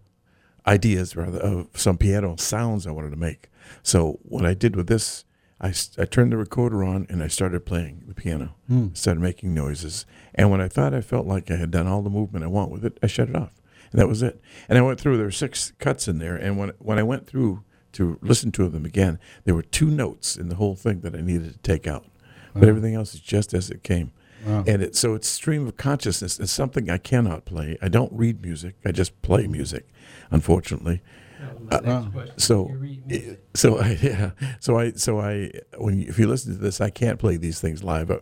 ideas 0.66 1.16
rather 1.16 1.40
of 1.40 1.68
some 1.76 1.98
piano 1.98 2.36
sounds 2.38 2.88
I 2.88 2.92
wanted 2.92 3.12
to 3.12 3.18
make. 3.18 3.50
So 3.84 4.20
what 4.24 4.46
I 4.46 4.54
did 4.54 4.76
with 4.76 4.88
this, 4.88 5.26
I, 5.60 5.74
I 5.98 6.06
turned 6.06 6.32
the 6.32 6.38
recorder 6.38 6.84
on 6.84 7.06
and 7.10 7.22
I 7.22 7.28
started 7.28 7.66
playing 7.66 8.04
the 8.08 8.14
piano. 8.16 8.56
Started 8.94 9.20
making 9.22 9.54
noises, 9.54 10.06
and 10.34 10.50
when 10.50 10.62
I 10.62 10.68
thought 10.70 10.94
I 10.94 11.02
felt 11.02 11.28
like 11.28 11.52
I 11.52 11.58
had 11.58 11.72
done 11.72 11.88
all 11.88 12.02
the 12.02 12.10
movement 12.10 12.46
I 12.46 12.48
want 12.48 12.72
with 12.72 12.86
it, 12.86 12.98
I 13.04 13.08
shut 13.08 13.30
it 13.30 13.36
off, 13.36 13.52
and 13.92 14.00
that 14.00 14.08
was 14.08 14.22
it. 14.22 14.42
And 14.70 14.78
I 14.78 14.82
went 14.82 15.00
through. 15.00 15.18
There 15.18 15.26
were 15.26 15.32
six 15.32 15.74
cuts 15.80 16.08
in 16.08 16.20
there, 16.20 16.36
and 16.36 16.58
when 16.58 16.70
when 16.80 17.00
I 17.00 17.04
went 17.04 17.28
through 17.28 17.64
to 17.94 18.18
listen 18.22 18.52
to 18.54 18.70
them 18.70 18.86
again, 18.86 19.20
there 19.44 19.56
were 19.56 19.62
two 19.62 19.88
notes 19.88 20.38
in 20.38 20.50
the 20.50 20.56
whole 20.56 20.76
thing 20.76 21.02
that 21.02 21.14
I 21.16 21.22
needed 21.22 21.52
to 21.54 21.60
take 21.60 21.88
out, 21.88 22.06
but 22.54 22.68
everything 22.70 22.96
else 22.96 23.14
is 23.14 23.20
just 23.20 23.54
as 23.54 23.70
it 23.70 23.84
came. 23.84 24.12
Wow. 24.46 24.64
And 24.66 24.82
it, 24.82 24.96
so 24.96 25.14
it's 25.14 25.28
stream 25.28 25.68
of 25.68 25.78
consciousness. 25.78 26.40
It's 26.40 26.52
something 26.52 26.90
I 26.90 26.98
cannot 26.98 27.46
play. 27.46 27.78
I 27.82 27.90
don't 27.90 28.12
read 28.14 28.42
music. 28.42 28.76
I 28.86 28.92
just 28.92 29.22
play 29.22 29.46
music, 29.46 29.88
unfortunately. 30.32 31.02
That 31.40 31.60
was 31.60 31.70
my 31.70 31.94
next 32.02 32.14
question. 32.14 32.40
So, 32.40 32.70
You 32.70 32.78
read 32.78 33.04
eh, 33.12 33.18
music. 33.18 33.40
so 33.56 33.78
I, 33.78 33.90
yeah, 34.02 34.32
so 34.60 34.80
I, 34.80 34.92
so 34.94 35.20
I, 35.20 35.52
when 35.78 36.00
you, 36.00 36.08
if 36.08 36.18
you 36.18 36.28
listen 36.28 36.54
to 36.54 36.60
this, 36.60 36.82
I 36.82 36.90
can't 36.90 37.20
play 37.20 37.38
these 37.38 37.60
things 37.60 37.84
live. 37.84 38.10
I, 38.10 38.20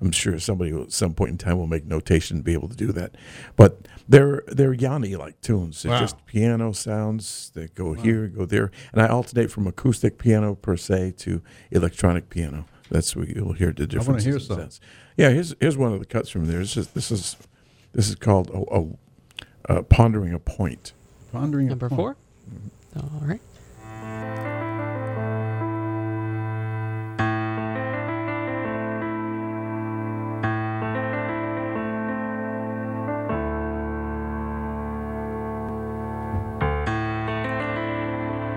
I'm 0.00 0.10
sure 0.10 0.38
somebody 0.38 0.72
will, 0.72 0.82
at 0.82 0.92
some 0.92 1.14
point 1.14 1.30
in 1.30 1.38
time 1.38 1.58
will 1.58 1.66
make 1.66 1.86
notation 1.86 2.38
to 2.38 2.42
be 2.42 2.52
able 2.54 2.68
to 2.68 2.76
do 2.76 2.90
that, 2.92 3.14
but 3.56 3.86
they're 4.08 4.42
they're 4.46 4.72
Yanni 4.72 5.16
like 5.16 5.40
tunes. 5.40 5.82
They're 5.82 5.92
Wow. 5.92 6.00
just 6.00 6.24
piano 6.26 6.72
sounds 6.72 7.50
that 7.54 7.74
go 7.74 7.92
here, 7.94 8.26
go 8.28 8.44
there, 8.46 8.70
and 8.92 9.00
I 9.02 9.06
alternate 9.08 9.50
from 9.50 9.66
acoustic 9.66 10.18
piano 10.18 10.54
per 10.54 10.76
se 10.76 11.12
to 11.18 11.42
electronic 11.70 12.28
piano. 12.30 12.66
That's 12.90 13.14
what 13.16 13.28
you'll 13.28 13.54
hear 13.54 13.72
the 13.72 13.86
difference. 13.86 14.08
I 14.08 14.10
want 14.12 14.22
to 14.22 14.30
hear 14.30 14.38
some. 14.38 14.68
Yeah, 15.16 15.30
here's 15.30 15.54
here's 15.60 15.76
one 15.76 15.92
of 15.92 15.98
the 16.00 16.06
cuts 16.06 16.28
from 16.30 16.46
there. 16.46 16.58
This 16.58 16.76
is 16.76 16.88
this 16.88 17.10
is 17.10 17.36
this 17.92 18.08
is 18.08 18.14
called 18.14 18.50
a, 18.50 18.74
a, 19.72 19.78
uh, 19.78 19.82
pondering 19.82 20.32
a 20.34 20.38
point. 20.38 20.92
Pondering 21.32 21.66
a 21.68 21.70
Number 21.70 21.88
point. 21.88 21.98
four. 21.98 22.16
All 22.96 23.22
right. 23.22 23.40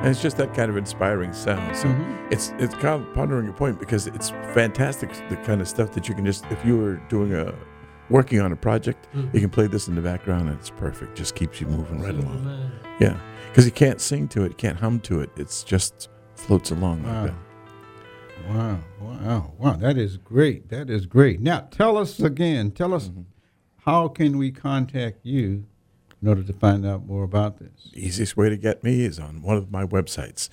And 0.05 0.11
it's 0.13 0.21
just 0.21 0.37
that 0.37 0.53
kind 0.53 0.69
of 0.69 0.77
inspiring 0.77 1.33
sound. 1.33 1.75
So 1.75 1.87
Mm-hmm. 1.87 2.27
it's 2.31 2.53
it's 2.59 2.75
of 2.75 3.13
pondering 3.15 3.49
a 3.49 3.53
point 3.53 3.79
because 3.79 4.05
it's 4.07 4.29
fantastic 4.53 5.09
the 5.29 5.35
kind 5.37 5.61
of 5.61 5.67
stuff 5.67 5.91
that 5.93 6.07
you 6.07 6.13
can 6.13 6.25
just 6.25 6.45
if 6.51 6.63
you 6.63 6.77
were 6.77 6.97
doing 7.09 7.33
a 7.33 7.53
working 8.09 8.39
on 8.39 8.51
a 8.51 8.55
project, 8.55 9.07
you 9.33 9.39
can 9.39 9.49
play 9.49 9.65
this 9.65 9.87
in 9.87 9.95
the 9.95 10.01
background 10.01 10.47
and 10.47 10.59
it's 10.59 10.69
perfect. 10.69 11.17
Just 11.17 11.33
keeps 11.33 11.59
you 11.59 11.65
moving 11.65 11.99
right 12.01 12.13
along. 12.13 12.45
Man. 12.45 12.71
Yeah, 12.99 13.19
because 13.49 13.65
you 13.65 13.71
can't 13.71 13.99
sing 13.99 14.27
to 14.29 14.43
it, 14.43 14.59
can't 14.59 14.77
hum 14.79 14.99
to 15.01 15.21
it. 15.21 15.31
It's 15.37 15.63
just 15.63 16.09
floats 16.35 16.69
along 16.69 17.01
Wow. 17.03 17.21
like 17.23 17.31
that. 17.31 17.35
Wow, 18.47 18.79
wow, 19.01 19.53
wow. 19.57 19.73
That 19.77 19.97
is 19.97 20.17
great. 20.17 20.69
That 20.69 20.87
is 20.91 21.07
great. 21.07 21.41
Now, 21.41 21.61
tell 21.71 21.97
us 21.97 22.19
again, 22.19 22.69
tell 22.71 22.93
us 22.93 23.07
Mm-hmm. 23.09 23.21
how 23.85 24.07
can 24.09 24.37
we 24.37 24.51
contact 24.51 25.25
you 25.25 25.65
in 26.25 26.29
order 26.29 26.41
to 26.41 26.53
find 26.53 26.87
out 26.87 27.05
more 27.05 27.23
about 27.23 27.59
this? 27.59 27.91
easiest 27.93 28.35
way 28.35 28.49
to 28.49 28.57
get 28.57 28.83
me 28.83 29.05
is 29.05 29.19
on 29.19 29.43
one 29.43 29.57
of 29.57 29.71
my 29.71 29.85
websites. 29.85 30.49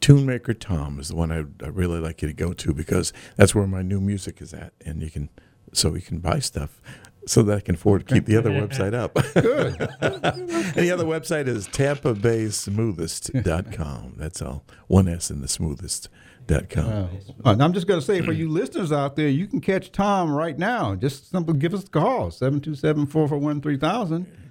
Tunemaker 0.00 0.58
Tom 0.58 1.00
is 1.00 1.08
the 1.08 1.16
one 1.16 1.32
I, 1.32 1.44
I 1.64 1.68
really 1.68 1.98
like 1.98 2.20
you 2.20 2.28
to 2.28 2.34
go 2.34 2.52
to 2.52 2.74
because 2.74 3.10
that's 3.36 3.54
where 3.54 3.66
my 3.66 3.80
new 3.80 4.02
music 4.02 4.42
is 4.42 4.52
at, 4.52 4.74
and 4.84 5.00
you 5.02 5.10
can 5.10 5.30
so 5.72 5.94
you 5.94 6.02
can 6.02 6.18
buy 6.18 6.40
stuff 6.40 6.82
so 7.26 7.42
that 7.44 7.56
I 7.56 7.60
can 7.60 7.74
afford 7.74 8.06
to 8.06 8.14
keep 8.14 8.26
the 8.26 8.36
other 8.36 8.50
website 8.50 8.92
up. 8.92 9.14
Good. 9.34 9.80
and 9.80 10.48
the 10.74 10.90
other 10.92 11.06
website 11.06 11.48
is 11.48 11.66
Tampa 11.68 12.12
Bay 12.12 12.44
Smoothest.com. 12.44 14.14
That's 14.18 14.42
all. 14.42 14.62
One 14.88 15.08
S 15.08 15.30
in 15.30 15.40
the 15.40 15.48
smoothest.com. 15.48 16.86
Wow. 16.86 17.08
Uh, 17.46 17.50
and 17.52 17.62
I'm 17.62 17.72
just 17.72 17.86
going 17.86 17.98
to 17.98 18.04
say 18.04 18.20
for 18.20 18.32
you 18.32 18.50
listeners 18.50 18.92
out 18.92 19.16
there, 19.16 19.28
you 19.28 19.46
can 19.46 19.62
catch 19.62 19.90
Tom 19.90 20.30
right 20.30 20.58
now. 20.58 20.94
Just 20.94 21.30
simply 21.30 21.56
give 21.58 21.72
us 21.72 21.84
a 21.84 21.88
call, 21.88 22.30
727 22.30 23.06
441 23.06 23.62
3000, 23.62 24.43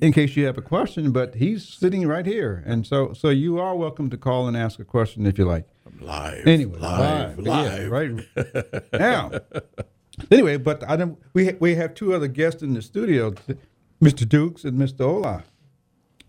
in 0.00 0.12
case 0.12 0.36
you 0.36 0.46
have 0.46 0.58
a 0.58 0.62
question. 0.62 1.10
But 1.12 1.36
he's 1.36 1.66
sitting 1.68 2.06
right 2.06 2.26
here. 2.26 2.62
And 2.66 2.86
so 2.86 3.12
so 3.12 3.28
you 3.30 3.58
are 3.58 3.74
welcome 3.74 4.10
to 4.10 4.16
call 4.16 4.46
and 4.48 4.56
ask 4.56 4.78
a 4.78 4.84
question 4.84 5.26
if 5.26 5.38
you 5.38 5.44
like. 5.44 5.66
Live. 6.00 6.46
Anyway, 6.46 6.78
live. 6.78 7.38
live, 7.38 7.46
Live. 7.46 7.82
yeah, 7.82 7.86
right 7.88 8.82
now. 8.92 9.30
Anyway, 10.30 10.56
but 10.58 10.86
I 10.88 10.96
don't. 10.96 11.18
We 11.32 11.52
we 11.54 11.74
have 11.76 11.94
two 11.94 12.14
other 12.14 12.28
guests 12.28 12.62
in 12.62 12.74
the 12.74 12.82
studio, 12.82 13.32
Mr. 14.02 14.28
Dukes 14.28 14.64
and 14.64 14.78
Mr. 14.78 15.02
Ola. 15.06 15.44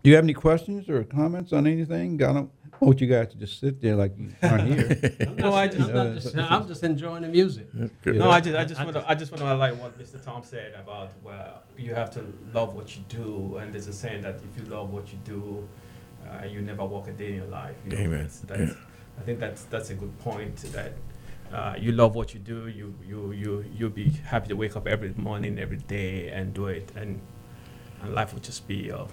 Do 0.08 0.12
you 0.12 0.16
have 0.16 0.24
any 0.24 0.32
questions 0.32 0.88
or 0.88 1.04
comments 1.04 1.52
on 1.52 1.66
anything? 1.66 2.22
I 2.22 2.32
don't 2.32 2.50
want 2.80 2.98
you 2.98 3.06
guys 3.06 3.28
to 3.28 3.36
just 3.36 3.60
sit 3.60 3.78
there 3.82 3.94
like 3.94 4.16
you 4.16 4.32
aren't 4.42 4.66
here. 4.66 5.34
No, 5.36 5.52
I 5.52 5.68
just, 5.68 5.90
I'm, 5.90 5.94
not 5.94 6.14
just, 6.14 6.34
I'm 6.34 6.66
just 6.66 6.82
enjoying 6.82 7.24
the 7.24 7.28
music. 7.28 7.66
Good. 8.02 8.16
No, 8.16 8.30
I 8.30 8.40
just, 8.40 8.56
I 8.56 8.64
just 8.64 8.82
want 8.82 8.94
to, 8.94 9.04
I 9.06 9.14
just 9.14 9.30
want 9.32 9.42
to 9.42 9.54
like 9.56 9.78
what 9.78 9.98
Mr. 9.98 10.24
Tom 10.24 10.42
said 10.42 10.72
about 10.82 11.10
well, 11.22 11.62
you 11.76 11.92
have 11.92 12.10
to 12.12 12.24
love 12.54 12.74
what 12.74 12.96
you 12.96 13.02
do, 13.10 13.58
and 13.58 13.70
there's 13.70 13.86
a 13.86 13.92
saying 13.92 14.22
that 14.22 14.36
if 14.36 14.58
you 14.58 14.70
love 14.70 14.88
what 14.94 15.12
you 15.12 15.18
do, 15.24 15.68
uh, 16.26 16.46
you 16.46 16.62
never 16.62 16.86
walk 16.86 17.08
a 17.08 17.12
day 17.12 17.28
in 17.28 17.34
your 17.34 17.46
life. 17.48 17.76
You 17.84 17.90
know, 17.90 17.98
Amen. 17.98 18.22
That's, 18.22 18.38
that's, 18.40 18.60
Yeah. 18.60 19.20
I 19.20 19.22
think 19.24 19.40
that's 19.40 19.64
that's 19.64 19.90
a 19.90 19.94
good 19.94 20.18
point. 20.20 20.56
That 20.72 20.94
uh, 21.52 21.74
you 21.78 21.92
love 21.92 22.14
what 22.14 22.32
you 22.32 22.40
do, 22.40 22.68
you 22.68 22.94
you 23.06 23.32
you 23.32 23.64
you'll 23.76 23.90
be 23.90 24.08
happy 24.08 24.48
to 24.48 24.56
wake 24.56 24.74
up 24.74 24.86
every 24.86 25.12
morning, 25.18 25.58
every 25.58 25.76
day, 25.76 26.28
and 26.28 26.54
do 26.54 26.68
it, 26.68 26.92
and 26.96 27.20
and 28.00 28.14
life 28.14 28.32
will 28.32 28.40
just 28.40 28.66
be 28.66 28.90
uh, 28.90 29.04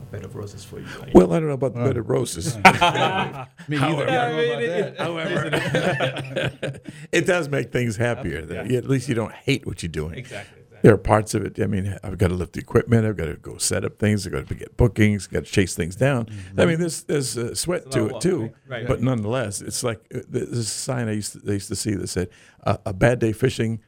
a 0.00 0.04
bed 0.12 0.24
of 0.24 0.34
roses 0.34 0.64
for 0.64 0.78
you. 0.80 0.86
Well, 1.14 1.32
I 1.32 1.38
don't 1.38 1.48
know 1.48 1.54
about 1.54 1.74
the 1.74 1.84
bed 1.84 1.96
of 1.96 2.08
roses. 2.08 2.56
Me 2.62 2.62
either. 2.64 2.72
I 3.68 3.86
don't 3.88 4.36
know 4.36 4.52
about 4.52 4.60
that. 4.60 4.98
However, 4.98 6.80
it 7.12 7.26
does 7.26 7.48
make 7.48 7.72
things 7.72 7.96
happier. 7.96 8.42
that 8.46 8.70
you- 8.70 8.78
At 8.78 8.88
least 8.88 9.08
you 9.08 9.14
don't 9.14 9.32
hate 9.32 9.66
what 9.66 9.82
you're 9.82 9.88
doing. 9.90 10.14
Exactly. 10.14 10.60
exactly. 10.60 10.60
There 10.82 10.92
are 10.92 10.98
parts 10.98 11.32
of 11.32 11.46
it. 11.46 11.58
I 11.60 11.66
mean, 11.66 11.96
I've 12.04 12.18
got 12.18 12.28
to 12.28 12.34
lift 12.34 12.52
the 12.52 12.60
equipment. 12.60 13.06
I've 13.06 13.16
got 13.16 13.24
to 13.26 13.36
go 13.36 13.56
set 13.56 13.86
up 13.86 13.98
things. 13.98 14.26
I've 14.26 14.34
got 14.34 14.48
to 14.48 14.54
get 14.54 14.76
bookings. 14.76 15.26
Got 15.26 15.46
to 15.46 15.50
chase 15.50 15.74
things 15.74 15.96
down. 15.96 16.28
I 16.58 16.66
mean, 16.66 16.78
there's 16.78 17.04
there's 17.04 17.38
uh, 17.38 17.54
sweat 17.54 17.84
It's 17.86 17.96
a 17.96 18.02
lot 18.02 18.02
to 18.02 18.04
of 18.04 18.10
it 18.10 18.12
work, 18.12 18.22
too. 18.22 18.40
right? 18.42 18.52
Right. 18.80 18.86
But 18.86 19.00
nonetheless, 19.00 19.62
it's 19.62 19.82
like 19.82 20.00
uh, 20.14 20.18
there's 20.28 20.50
a 20.58 20.64
sign 20.64 21.08
I 21.08 21.12
used 21.12 21.32
to, 21.32 21.38
they 21.38 21.54
used 21.54 21.68
to 21.68 21.76
see 21.76 21.94
that 21.94 22.08
said, 22.08 22.28
uh, 22.64 22.76
"A 22.84 22.92
bad 22.92 23.18
day 23.18 23.32
fishing 23.32 23.80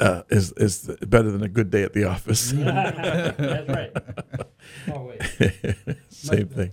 uh, 0.00 0.22
is 0.30 0.52
is 0.52 0.90
better 1.06 1.30
than 1.30 1.42
a 1.42 1.48
good 1.48 1.70
day 1.70 1.82
at 1.82 1.92
the 1.92 2.04
office." 2.04 2.52
That's 2.56 3.68
right. 3.68 3.92
Oh, 4.92 5.04
wait. 5.04 5.76
Same 6.10 6.48
thing. 6.48 6.72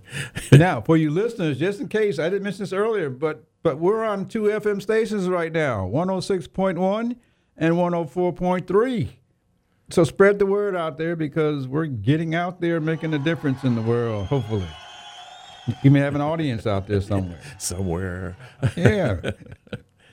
now, 0.51 0.81
for 0.81 0.97
you 0.97 1.09
listeners, 1.09 1.57
just 1.57 1.79
in 1.79 1.87
case 1.87 2.19
I 2.19 2.29
didn't 2.29 2.43
mention 2.43 2.63
this 2.63 2.73
earlier, 2.73 3.09
but 3.09 3.45
but 3.63 3.77
we're 3.77 4.03
on 4.03 4.27
two 4.27 4.43
FM 4.43 4.81
stations 4.81 5.29
right 5.29 5.51
now, 5.51 5.87
106.1 5.87 7.15
and 7.57 7.73
104.3. 7.75 9.07
So 9.91 10.03
spread 10.03 10.39
the 10.39 10.45
word 10.45 10.75
out 10.75 10.97
there 10.97 11.15
because 11.15 11.67
we're 11.67 11.85
getting 11.85 12.35
out 12.35 12.59
there 12.59 12.81
making 12.81 13.13
a 13.13 13.19
difference 13.19 13.63
in 13.63 13.75
the 13.75 13.81
world, 13.81 14.27
hopefully. 14.27 14.67
You 15.83 15.91
may 15.91 15.99
have 15.99 16.15
an 16.15 16.21
audience 16.21 16.67
out 16.67 16.87
there 16.87 17.01
somewhere. 17.01 17.39
Somewhere. 17.57 18.37
Yeah. 18.75 19.31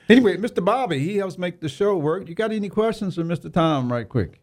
Anyway, 0.09 0.37
Mr. 0.37 0.63
Bobby, 0.63 0.99
he 0.99 1.17
helps 1.17 1.37
make 1.37 1.59
the 1.59 1.69
show 1.69 1.97
work. 1.97 2.27
You 2.27 2.35
got 2.35 2.51
any 2.51 2.69
questions 2.69 3.15
for 3.15 3.23
Mr. 3.23 3.51
Tom 3.51 3.91
right 3.91 4.07
quick? 4.07 4.39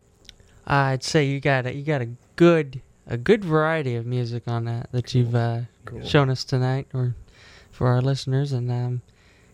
I'd 0.67 1.03
say 1.03 1.25
you 1.25 1.41
got 1.41 1.67
a 1.67 1.75
you 1.75 1.83
got 1.83 2.01
a 2.01 2.09
good 2.37 2.81
a 3.07 3.17
good 3.17 3.45
variety 3.45 3.97
of 3.97 4.07
music 4.07 4.45
on 4.47 4.65
that 4.67 4.91
that 4.93 5.15
you've 5.15 5.35
uh, 5.35 5.63
shown 6.05 6.31
us 6.31 6.45
tonight, 6.45 6.87
or 6.95 7.15
for 7.71 7.89
our 7.89 8.01
listeners, 8.01 8.53
and 8.53 8.71
um, 8.71 9.03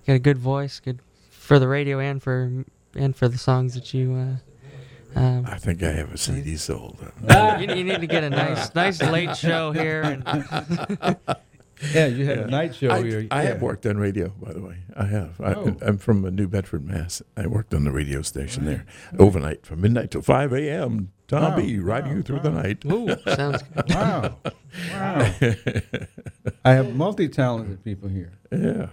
you 0.01 0.07
got 0.09 0.15
a 0.15 0.19
good 0.19 0.39
voice, 0.39 0.81
good 0.81 1.01
for 1.31 1.59
the 1.59 1.69
radio 1.69 1.99
and 2.01 2.23
for 2.23 2.65
and 2.95 3.17
for 3.17 3.29
the 3.29 3.39
songs 3.39 3.75
that 3.75 3.95
you. 3.95 4.15
Uh, 4.15 5.19
um, 5.19 5.47
I 5.47 5.57
think 5.57 5.83
I 5.83 5.93
have 5.93 6.13
a 6.13 6.19
CD 6.19 6.57
sold. 6.57 6.99
you, 7.23 7.67
you 7.75 7.85
need 7.85 8.01
to 8.01 8.07
get 8.07 8.23
a 8.23 8.31
nice 8.31 8.75
nice 8.75 9.03
late 9.03 9.37
show 9.37 9.73
here. 9.73 10.23
And 11.83 11.95
Yeah, 11.95 12.07
you 12.07 12.25
had 12.27 12.39
a 12.39 12.47
night 12.47 12.75
show 12.75 12.91
I, 12.91 13.03
here. 13.03 13.27
I 13.31 13.43
Yeah. 13.43 13.49
have 13.51 13.63
worked 13.63 13.85
on 13.87 13.99
radio, 13.99 14.29
by 14.41 14.53
the 14.53 14.61
way. 14.63 14.79
I 14.97 15.05
have. 15.07 15.41
I, 15.41 15.55
Oh. 15.55 15.77
I'm 15.83 15.99
from 15.99 16.25
uh, 16.25 16.31
New 16.31 16.49
Bedford, 16.49 16.85
Mass. 16.85 17.23
I 17.37 17.47
worked 17.47 17.75
on 17.75 17.85
the 17.85 17.93
radio 17.93 18.23
station 18.23 18.65
there 18.65 18.87
overnight 19.19 19.67
from 19.67 19.81
midnight 19.83 20.11
till 20.11 20.23
5 20.23 20.53
a.m. 20.55 21.13
Tom 21.29 21.43
Wow, 21.43 21.57
B. 21.57 21.79
riding 21.79 22.11
wow, 22.11 22.17
you 22.17 22.23
through 22.23 22.37
wow. 22.37 22.43
the 22.43 22.51
night. 22.51 22.85
ooh, 22.87 23.09
sounds 23.35 23.63
good. 23.75 23.91
Wow. 23.91 24.37
Wow. 24.93 25.33
I 26.65 26.73
have 26.73 26.95
multi-talented 26.95 27.83
people 27.85 28.09
here. 28.09 28.33
Yeah. 28.53 28.89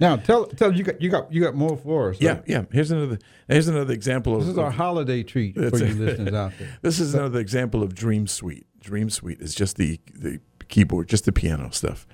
Now 0.00 0.16
tell 0.16 0.46
tell 0.46 0.72
you 0.74 0.84
got 0.84 1.00
you 1.00 1.08
got 1.10 1.32
you 1.32 1.40
got 1.42 1.54
more 1.54 1.76
for 1.76 2.10
us. 2.10 2.16
yeah, 2.20 2.32
right? 2.34 2.42
yeah. 2.46 2.64
Here's 2.72 2.90
another. 2.90 3.18
Here's 3.48 3.68
another 3.68 3.94
example 3.94 4.34
of. 4.34 4.40
This 4.42 4.50
is 4.50 4.58
our 4.58 4.68
of- 4.68 4.74
holiday 4.74 5.22
treat 5.22 5.54
for 5.54 5.60
you 5.78 5.94
listeners 5.94 6.34
out 6.34 6.52
there. 6.58 6.76
This 6.82 7.00
is 7.00 7.14
another 7.14 7.38
example 7.40 7.82
of 7.82 7.94
Dream 7.94 8.26
Suite. 8.26 8.66
Dream 8.80 9.08
Suite 9.08 9.40
is 9.40 9.54
just 9.54 9.76
the 9.76 9.98
the 10.14 10.40
keyboard, 10.68 11.08
just 11.08 11.24
the 11.24 11.32
piano 11.32 11.70
stuff, 11.70 12.06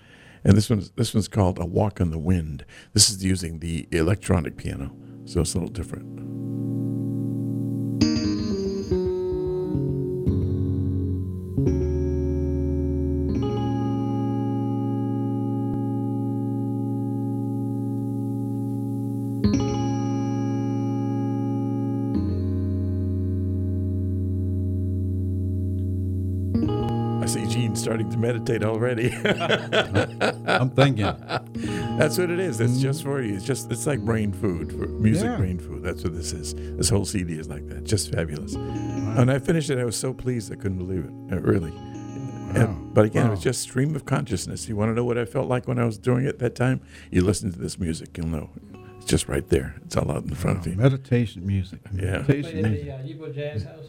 and 0.45 0.57
this 0.57 0.71
one's 0.71 0.91
this 0.93 1.15
one's 1.15 1.29
called 1.29 1.59
A 1.59 1.67
Walk 1.67 2.01
on 2.01 2.11
the 2.11 2.19
Wind. 2.19 2.65
This 2.93 3.11
is 3.11 3.25
using 3.25 3.59
the 3.59 3.89
electronic 3.93 4.57
piano, 4.57 4.95
so 5.25 5.41
it's 5.41 5.55
a 5.55 5.59
little 5.59 5.73
different. 5.73 6.62
Meditate 28.23 28.63
already. 28.65 29.13
I'm 30.47 30.71
thinking. 30.71 31.05
That's 31.99 32.17
what 32.19 32.31
it 32.31 32.39
is. 32.41 32.61
It's 32.61 32.79
just 32.81 33.03
for 33.03 33.21
you. 33.21 33.35
It's 33.35 33.45
just 33.45 33.71
it's 33.71 33.87
like 33.87 34.01
brain 34.01 34.33
food 34.33 34.71
for 34.73 34.87
music 34.87 35.25
Yeah. 35.27 35.37
brain 35.37 35.59
food. 35.59 35.83
That's 35.83 36.03
what 36.05 36.15
this 36.15 36.33
is. 36.33 36.55
This 36.55 36.89
whole 36.89 37.05
CD 37.05 37.35
is 37.39 37.49
like 37.49 37.69
that. 37.69 37.85
Just 37.85 38.13
fabulous. 38.13 38.55
And 38.55 39.31
I 39.31 39.39
finished 39.39 39.69
it, 39.71 39.79
I 39.79 39.85
was 39.85 39.97
so 39.97 40.15
pleased 40.15 40.51
I 40.53 40.55
couldn't 40.57 40.79
believe 40.79 41.05
it. 41.05 41.11
Uh, 41.37 41.41
really. 41.41 41.73
And- 42.59 42.95
but 42.95 43.05
again, 43.07 43.27
it 43.27 43.31
was 43.31 43.41
just 43.43 43.61
stream 43.63 43.97
of 43.97 44.05
consciousness. 44.05 44.69
You 44.69 44.77
want 44.77 44.91
to 44.91 44.95
know 44.95 45.05
what 45.05 45.17
I 45.19 45.25
felt 45.25 45.49
like 45.49 45.67
when 45.67 45.79
I 45.79 45.85
was 45.85 45.97
doing 45.99 46.25
it 46.27 46.39
that 46.41 46.55
time? 46.55 46.81
You 47.11 47.23
listen 47.25 47.51
to 47.53 47.59
this 47.59 47.79
music, 47.79 48.17
you'll 48.19 48.27
know. 48.29 48.51
It's 48.99 49.07
just 49.07 49.27
right 49.29 49.49
there. 49.49 49.75
It's 49.87 49.97
all 49.97 50.11
out 50.13 50.25
in 50.25 50.35
front 50.35 50.59
of 50.59 50.67
you. 50.67 50.75
Meditation 50.79 51.47
music. 51.47 51.81
Yeah. 51.95 52.23
Played 52.23 52.45
Meditation 52.45 52.63
music. 52.63 52.85
the 52.87 52.93
uh, 52.93 52.99
Ybor 53.29 53.35
Jazz 53.35 53.65
House. 53.65 53.87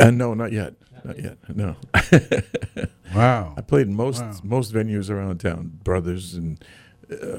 And 0.00 0.16
no, 0.18 0.34
not 0.34 0.52
yet. 0.52 0.74
Not 1.04 1.18
yet. 1.18 1.38
No. 1.54 1.76
Wow. 3.14 3.54
I 3.56 3.62
played 3.62 3.88
most 3.88 4.20
Wow. 4.22 4.34
most 4.44 4.72
venues 4.74 5.08
around 5.08 5.38
town, 5.40 5.80
Brothers, 5.82 6.34
and 6.34 6.62
uh, 7.10 7.38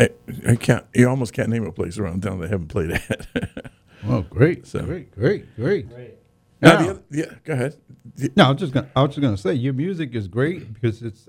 I, 0.00 0.10
I 0.46 0.56
can't. 0.56 0.84
You 0.92 1.08
almost 1.08 1.32
can't 1.32 1.48
name 1.48 1.64
a 1.64 1.70
place 1.70 1.98
around 1.98 2.24
town 2.24 2.40
that 2.40 2.46
I 2.46 2.48
haven't 2.48 2.66
played 2.66 2.90
at. 3.08 3.70
Well, 4.04 4.22
great, 4.22 4.66
So- 4.66 4.82
great, 4.82 5.12
great, 5.14 5.54
great. 5.54 5.88
Great. 5.88 6.14
now, 6.60 6.80
Now- 6.80 6.90
other, 6.90 7.02
yeah, 7.12 7.26
go 7.44 7.52
ahead. 7.52 7.76
The- 8.16 8.32
No, 8.36 8.46
I 8.46 8.50
was 8.50 8.58
just 8.60 8.72
gonna 8.72 8.88
I 8.96 9.02
was 9.02 9.10
just 9.10 9.20
gonna 9.20 9.36
say 9.36 9.54
your 9.54 9.72
music 9.72 10.16
is 10.16 10.26
great 10.26 10.74
because 10.74 11.00
it's 11.00 11.28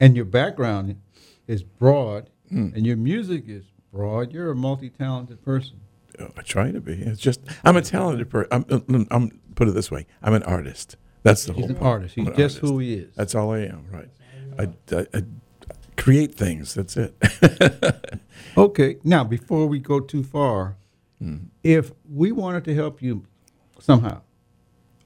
and 0.00 0.16
your 0.16 0.24
background 0.24 0.96
is 1.46 1.62
broad 1.62 2.30
Hmm. 2.48 2.70
and 2.74 2.84
your 2.84 2.96
music 2.96 3.44
is 3.46 3.64
broad. 3.92 4.32
You're 4.32 4.50
a 4.50 4.56
multi-talented 4.56 5.40
person. 5.44 5.80
oh, 6.18 6.30
I 6.36 6.42
try 6.42 6.72
to 6.72 6.80
be. 6.80 6.94
It's 6.94 7.20
just 7.20 7.40
I'm 7.64 7.76
a 7.76 7.82
talented 7.82 8.28
person. 8.28 8.48
I'm, 8.50 8.64
I'm, 8.88 9.06
I'm 9.12 9.40
put 9.58 9.68
it 9.68 9.74
this 9.74 9.90
way. 9.90 10.06
I'm 10.22 10.34
an 10.34 10.42
artist. 10.44 10.96
That's 11.22 11.44
the 11.44 11.52
He's 11.52 11.62
whole 11.64 11.70
an 11.70 11.76
point. 11.76 11.86
artist. 11.86 12.14
He's 12.14 12.26
an 12.28 12.34
just 12.36 12.56
artist. 12.56 12.72
who 12.72 12.78
he 12.78 12.94
is. 12.94 13.14
That's 13.16 13.34
all 13.34 13.52
I 13.52 13.60
am. 13.60 13.86
Right. 13.90 14.08
I, 14.58 14.96
I, 14.96 15.06
I 15.14 15.22
create 15.96 16.34
things. 16.34 16.74
That's 16.74 16.96
it. 16.96 17.14
Okay. 18.56 18.96
Now, 19.04 19.24
before 19.24 19.66
we 19.66 19.78
go 19.78 20.00
too 20.00 20.22
far, 20.24 20.76
Hmm. 21.20 21.36
if 21.64 21.90
we 22.08 22.30
wanted 22.32 22.64
to 22.66 22.74
help 22.74 23.02
you 23.02 23.24
somehow 23.80 24.20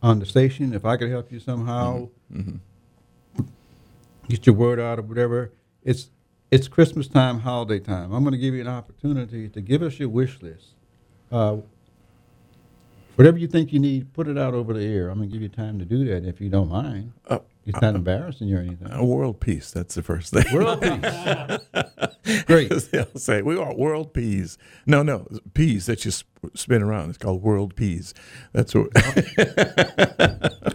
on 0.03 0.19
the 0.19 0.27
station. 0.27 0.73
If 0.75 0.85
I 0.85 0.97
could 0.99 1.11
help 1.11 1.31
you 1.33 1.41
somehow, 1.41 2.09
Mm-hmm. 2.33 2.57
get 4.29 4.47
your 4.47 4.55
word 4.55 4.79
out 4.81 4.99
or 4.99 5.03
whatever. 5.03 5.53
It's 5.83 6.11
it's 6.51 6.69
Christmas 6.69 7.09
time, 7.09 7.41
holiday 7.41 7.79
time. 7.79 8.13
I'm 8.13 8.23
going 8.25 8.33
to 8.33 8.39
give 8.39 8.55
you 8.55 8.61
an 8.61 8.69
opportunity 8.69 9.49
to 9.49 9.61
give 9.63 9.83
us 9.83 9.99
your 9.99 10.11
wish 10.11 10.43
list. 10.43 10.75
Uh, 11.31 11.59
whatever 13.17 13.39
you 13.39 13.47
think 13.47 13.73
you 13.73 13.79
need, 13.79 14.13
put 14.13 14.29
it 14.29 14.39
out 14.39 14.55
over 14.55 14.73
the 14.73 14.85
air. 14.85 15.09
I'm 15.09 15.19
going 15.19 15.29
to 15.29 15.33
give 15.33 15.43
you 15.43 15.49
time 15.49 15.79
to 15.79 15.85
do 15.85 16.05
that 16.07 16.25
if 16.25 16.41
you 16.41 16.49
don't 16.49 16.69
mind. 16.69 17.13
Uh, 17.29 17.39
it's 17.65 17.81
not 17.81 17.95
embarrassing 17.95 18.49
you 18.49 18.57
or 18.57 18.61
anything. 18.61 18.91
Uh, 18.93 19.05
world 19.05 19.41
peace. 19.41 19.71
That's 19.71 19.95
the 19.95 20.03
first 20.03 20.33
thing. 20.33 20.45
World 20.53 20.83
peace. 22.25 22.45
Great. 22.47 22.71
They'll 22.71 23.07
say 23.17 23.43
we 23.43 23.57
want 23.57 23.79
world 23.79 24.13
peas. 24.13 24.59
No, 24.87 25.03
no, 25.03 25.27
peas 25.55 25.87
that 25.87 26.05
you 26.05 26.11
sp- 26.11 26.27
spin 26.55 26.83
around. 26.83 27.11
It's 27.11 27.19
called 27.19 27.43
world 27.43 27.77
peas. 27.77 28.15
That's 28.53 28.75
what. 28.75 28.89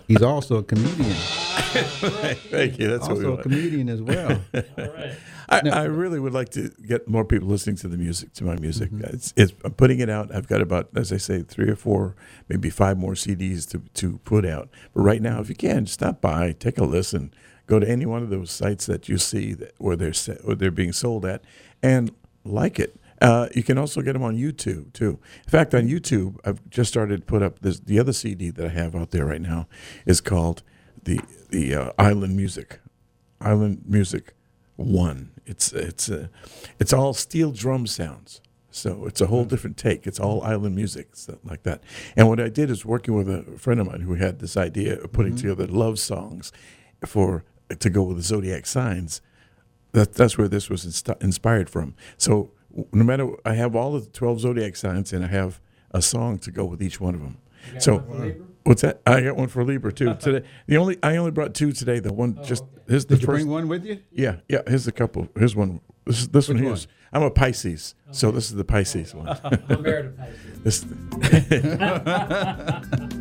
He's 0.08 0.22
also 0.22 0.58
a 0.58 0.64
comedian. 0.64 1.16
Thank 1.58 2.80
you. 2.80 2.88
That's 2.88 3.08
what 3.08 3.18
we 3.18 3.26
also 3.26 3.40
a 3.40 3.44
comedian 3.44 3.90
as 3.90 4.02
well. 4.02 4.42
I, 5.50 5.62
No. 5.62 5.72
I 5.72 5.84
really 5.86 6.20
would 6.20 6.34
like 6.34 6.50
to 6.50 6.70
get 6.86 7.08
more 7.08 7.24
people 7.24 7.48
listening 7.48 7.78
to 7.78 7.88
the 7.88 7.98
music, 7.98 8.34
to 8.34 8.44
my 8.44 8.58
music. 8.58 8.92
Mm-hmm. 8.92 9.16
It's, 9.16 9.34
it's, 9.38 9.54
I'm 9.64 9.74
putting 9.74 10.00
it 10.00 10.10
out. 10.10 10.34
I've 10.34 10.48
got 10.48 10.62
about, 10.62 10.90
as 10.96 11.14
I 11.14 11.18
say, 11.18 11.42
three 11.42 11.70
or 11.70 11.76
four, 11.76 12.16
maybe 12.50 12.70
five 12.70 12.98
more 12.98 13.14
CDs 13.14 13.68
to, 13.70 13.80
to 13.96 14.18
put 14.20 14.46
out. 14.46 14.70
But 14.94 15.02
right 15.02 15.22
now, 15.22 15.40
if 15.40 15.50
you 15.50 15.56
can, 15.56 15.86
stop 15.86 16.22
by, 16.22 16.52
take 16.52 16.78
a 16.78 16.84
listen, 16.84 17.34
go 17.66 17.80
to 17.80 17.88
any 17.88 18.06
one 18.06 18.24
of 18.24 18.30
those 18.30 18.52
sites 18.52 18.86
that 18.88 19.08
you 19.08 19.18
see 19.18 19.54
that, 19.54 19.74
where 19.78 19.96
they're 19.96 20.14
where 20.44 20.56
they're 20.56 20.72
being 20.72 20.94
sold 20.94 21.26
at, 21.26 21.44
and 21.82 22.12
like 22.44 22.80
it. 22.80 23.00
Uh, 23.20 23.48
you 23.56 23.64
can 23.64 23.80
also 23.80 24.02
get 24.02 24.14
them 24.14 24.22
on 24.24 24.38
YouTube 24.38 24.94
too. 24.94 25.20
In 25.44 25.50
fact, 25.50 25.74
on 25.74 25.88
YouTube, 25.88 26.38
I've 26.46 26.68
just 26.70 26.90
started 26.92 27.22
to 27.22 27.26
put 27.26 27.42
up 27.42 27.60
this. 27.60 27.80
The 27.80 28.00
other 28.00 28.14
CD 28.14 28.52
that 28.52 28.66
I 28.66 28.70
have 28.70 28.96
out 28.96 29.12
there 29.12 29.26
right 29.26 29.42
now 29.42 29.68
is 30.06 30.22
called 30.22 30.62
the 31.08 31.22
the 31.50 31.74
uh, 31.74 31.92
Island 31.98 32.36
Music, 32.36 32.80
Island 33.40 33.84
Music 33.88 34.34
One. 34.76 35.32
It's 35.46 35.72
it's 35.72 36.12
uh, 36.12 36.28
it's 36.80 36.94
all 36.94 37.14
steel 37.14 37.52
drum 37.52 37.88
sounds. 37.88 38.42
So 38.70 39.06
it's 39.08 39.22
a 39.22 39.28
whole 39.28 39.46
different 39.46 39.78
take. 39.78 40.06
It's 40.06 40.20
all 40.20 40.44
island 40.44 40.76
music, 40.76 41.16
stuff 41.16 41.40
like 41.44 41.64
that. 41.64 41.82
And 42.16 42.28
what 42.28 42.40
I 42.40 42.50
did 42.50 42.70
is 42.70 42.86
working 42.86 43.16
with 43.16 43.28
a 43.28 43.42
friend 43.58 43.80
of 43.80 43.88
mine 43.88 44.02
who 44.02 44.16
had 44.16 44.38
this 44.38 44.56
idea 44.56 45.00
of 45.02 45.12
putting 45.12 45.36
together 45.36 45.66
love 45.66 45.98
songs 45.98 46.52
for 47.04 47.44
to 47.80 47.90
go 47.90 48.04
with 48.04 48.18
the 48.18 48.24
zodiac 48.24 48.68
signs. 48.68 49.22
That 49.94 50.14
that's 50.14 50.38
where 50.38 50.50
this 50.50 50.70
was 50.70 50.86
inst- 50.86 51.22
inspired 51.22 51.70
from. 51.70 51.96
So 52.18 52.52
no 52.92 53.04
matter 53.04 53.32
I 53.46 53.54
have 53.54 53.76
all 53.76 53.96
of 53.96 54.04
the 54.06 54.12
twelve 54.12 54.42
zodiac 54.42 54.76
signs, 54.76 55.14
and 55.14 55.24
I 55.24 55.30
have 55.30 55.60
a 55.92 56.02
song 56.02 56.38
to 56.40 56.52
go 56.52 56.66
with 56.66 56.84
each 56.84 57.00
one 57.00 57.16
of 57.16 57.22
them. 57.22 57.38
So 57.80 58.00
one 58.00 58.08
for 58.08 58.26
Libra? 58.26 58.46
What's 58.68 58.82
that? 58.82 59.02
I 59.06 59.22
got 59.22 59.36
one 59.38 59.48
for 59.48 59.64
Libra 59.64 59.92
too 59.92 60.16
today. 60.20 60.46
The 60.68 60.78
only 60.78 60.98
I 61.02 61.18
only 61.18 61.32
brought 61.32 61.54
two 61.54 61.72
today. 61.72 62.00
The 62.00 62.14
one 62.14 62.38
oh, 62.40 62.44
just 62.44 62.64
here's 62.88 63.06
the 63.06 63.16
Did 63.16 63.22
you 63.22 63.28
bring 63.28 63.48
one 63.48 63.68
with 63.68 63.86
you? 63.86 64.00
yeah, 64.12 64.38
yeah. 64.48 64.62
Here's 64.68 64.88
a 64.88 64.92
couple. 64.92 65.28
Here's 65.36 65.56
one. 65.56 65.82
This 66.06 66.28
this 66.28 66.48
Which 66.48 66.56
one 66.58 66.64
here's. 66.66 66.88
I'm 67.14 67.24
a 67.24 67.32
Pisces, 67.32 67.96
so 68.12 68.32
this 68.32 68.50
is 68.50 68.56
the 68.56 68.66
Pisces 68.66 69.16
one. 69.16 69.28
I'm 69.70 69.82
married 69.82 70.18
to 70.18 70.24
Pisces. 70.64 70.64
This. 70.64 70.86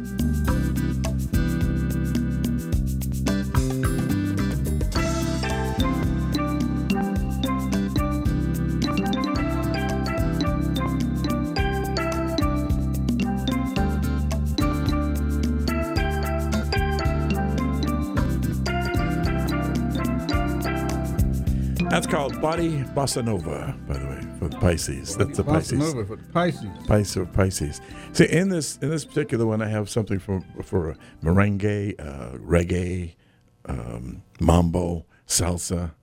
That's 22.07 22.15
called 22.15 22.41
Body 22.41 22.85
Bossa 22.95 23.25
Nova, 23.25 23.77
by 23.89 23.99
the 23.99 24.07
way, 24.07 24.21
for 24.39 24.47
the 24.47 24.57
Pisces. 24.59 25.17
That's 25.17 25.39
the 25.39 25.43
Bossa 25.43 25.53
Pisces. 25.55 25.79
Nova 25.81 26.07
for 26.07 26.15
the 26.15 26.23
Pisces. 26.33 26.69
Pisces 26.87 27.27
Pisces. 27.33 27.81
See, 28.13 28.27
in 28.27 28.49
this 28.49 28.77
in 28.77 28.91
this 28.91 29.05
particular 29.05 29.45
one, 29.45 29.61
I 29.61 29.67
have 29.67 29.91
something 29.91 30.21
for 30.21 30.41
for 30.63 30.97
merengue, 31.21 31.99
uh, 31.99 32.39
reggae, 32.39 33.17
um, 33.65 34.23
mambo, 34.39 35.05
salsa, 35.27 35.95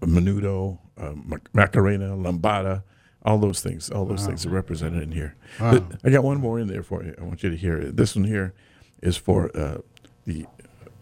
menudo, 0.00 0.78
uh, 0.98 1.14
macarena, 1.54 2.08
lambada, 2.08 2.82
all 3.24 3.38
those 3.38 3.62
things. 3.62 3.88
All 3.88 4.04
those 4.04 4.26
things 4.26 4.44
are 4.44 4.50
represented 4.50 5.02
in 5.02 5.12
here. 5.12 5.36
Wow. 5.58 5.88
I 6.04 6.10
got 6.10 6.22
one 6.22 6.38
more 6.38 6.60
in 6.60 6.66
there 6.66 6.82
for 6.82 7.02
you. 7.02 7.14
I 7.18 7.24
want 7.24 7.42
you 7.42 7.48
to 7.48 7.56
hear 7.56 7.78
it. 7.78 7.96
This 7.96 8.14
one 8.14 8.26
here 8.26 8.52
is 9.00 9.16
for 9.16 9.50
uh, 9.56 9.78
the. 10.26 10.44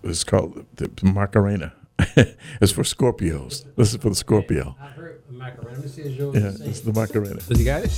It's 0.04 0.22
called 0.22 0.64
the 0.76 0.88
Macarena. 1.02 1.72
it's 2.60 2.72
for 2.72 2.82
Scorpios. 2.82 3.64
This 3.76 3.92
is 3.94 3.96
for 4.00 4.10
the 4.10 4.14
Scorpio. 4.14 4.76
I've 4.80 4.90
heard 4.92 5.22
Macarena. 5.30 5.70
Let 5.72 5.82
me 5.82 5.88
see 5.88 6.08
yours 6.08 6.34
Yeah, 6.34 6.40
the 6.42 6.52
same. 6.58 6.66
this 6.66 6.76
is 6.78 6.82
the 6.82 6.92
Macarena. 6.92 7.40
Did 7.48 7.58
you 7.58 7.64
got 7.64 7.84
it? 7.84 7.90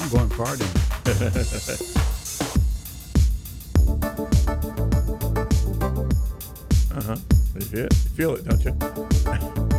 I'm 0.00 0.08
going 0.10 0.28
partying. 0.30 1.90
Uh 6.94 7.02
huh. 7.02 7.16
You 7.54 7.60
feel 7.60 7.84
it, 7.86 7.92
you 7.92 8.10
feel 8.10 8.34
it, 8.36 8.44
don't 8.44 8.64
you? 8.64 8.74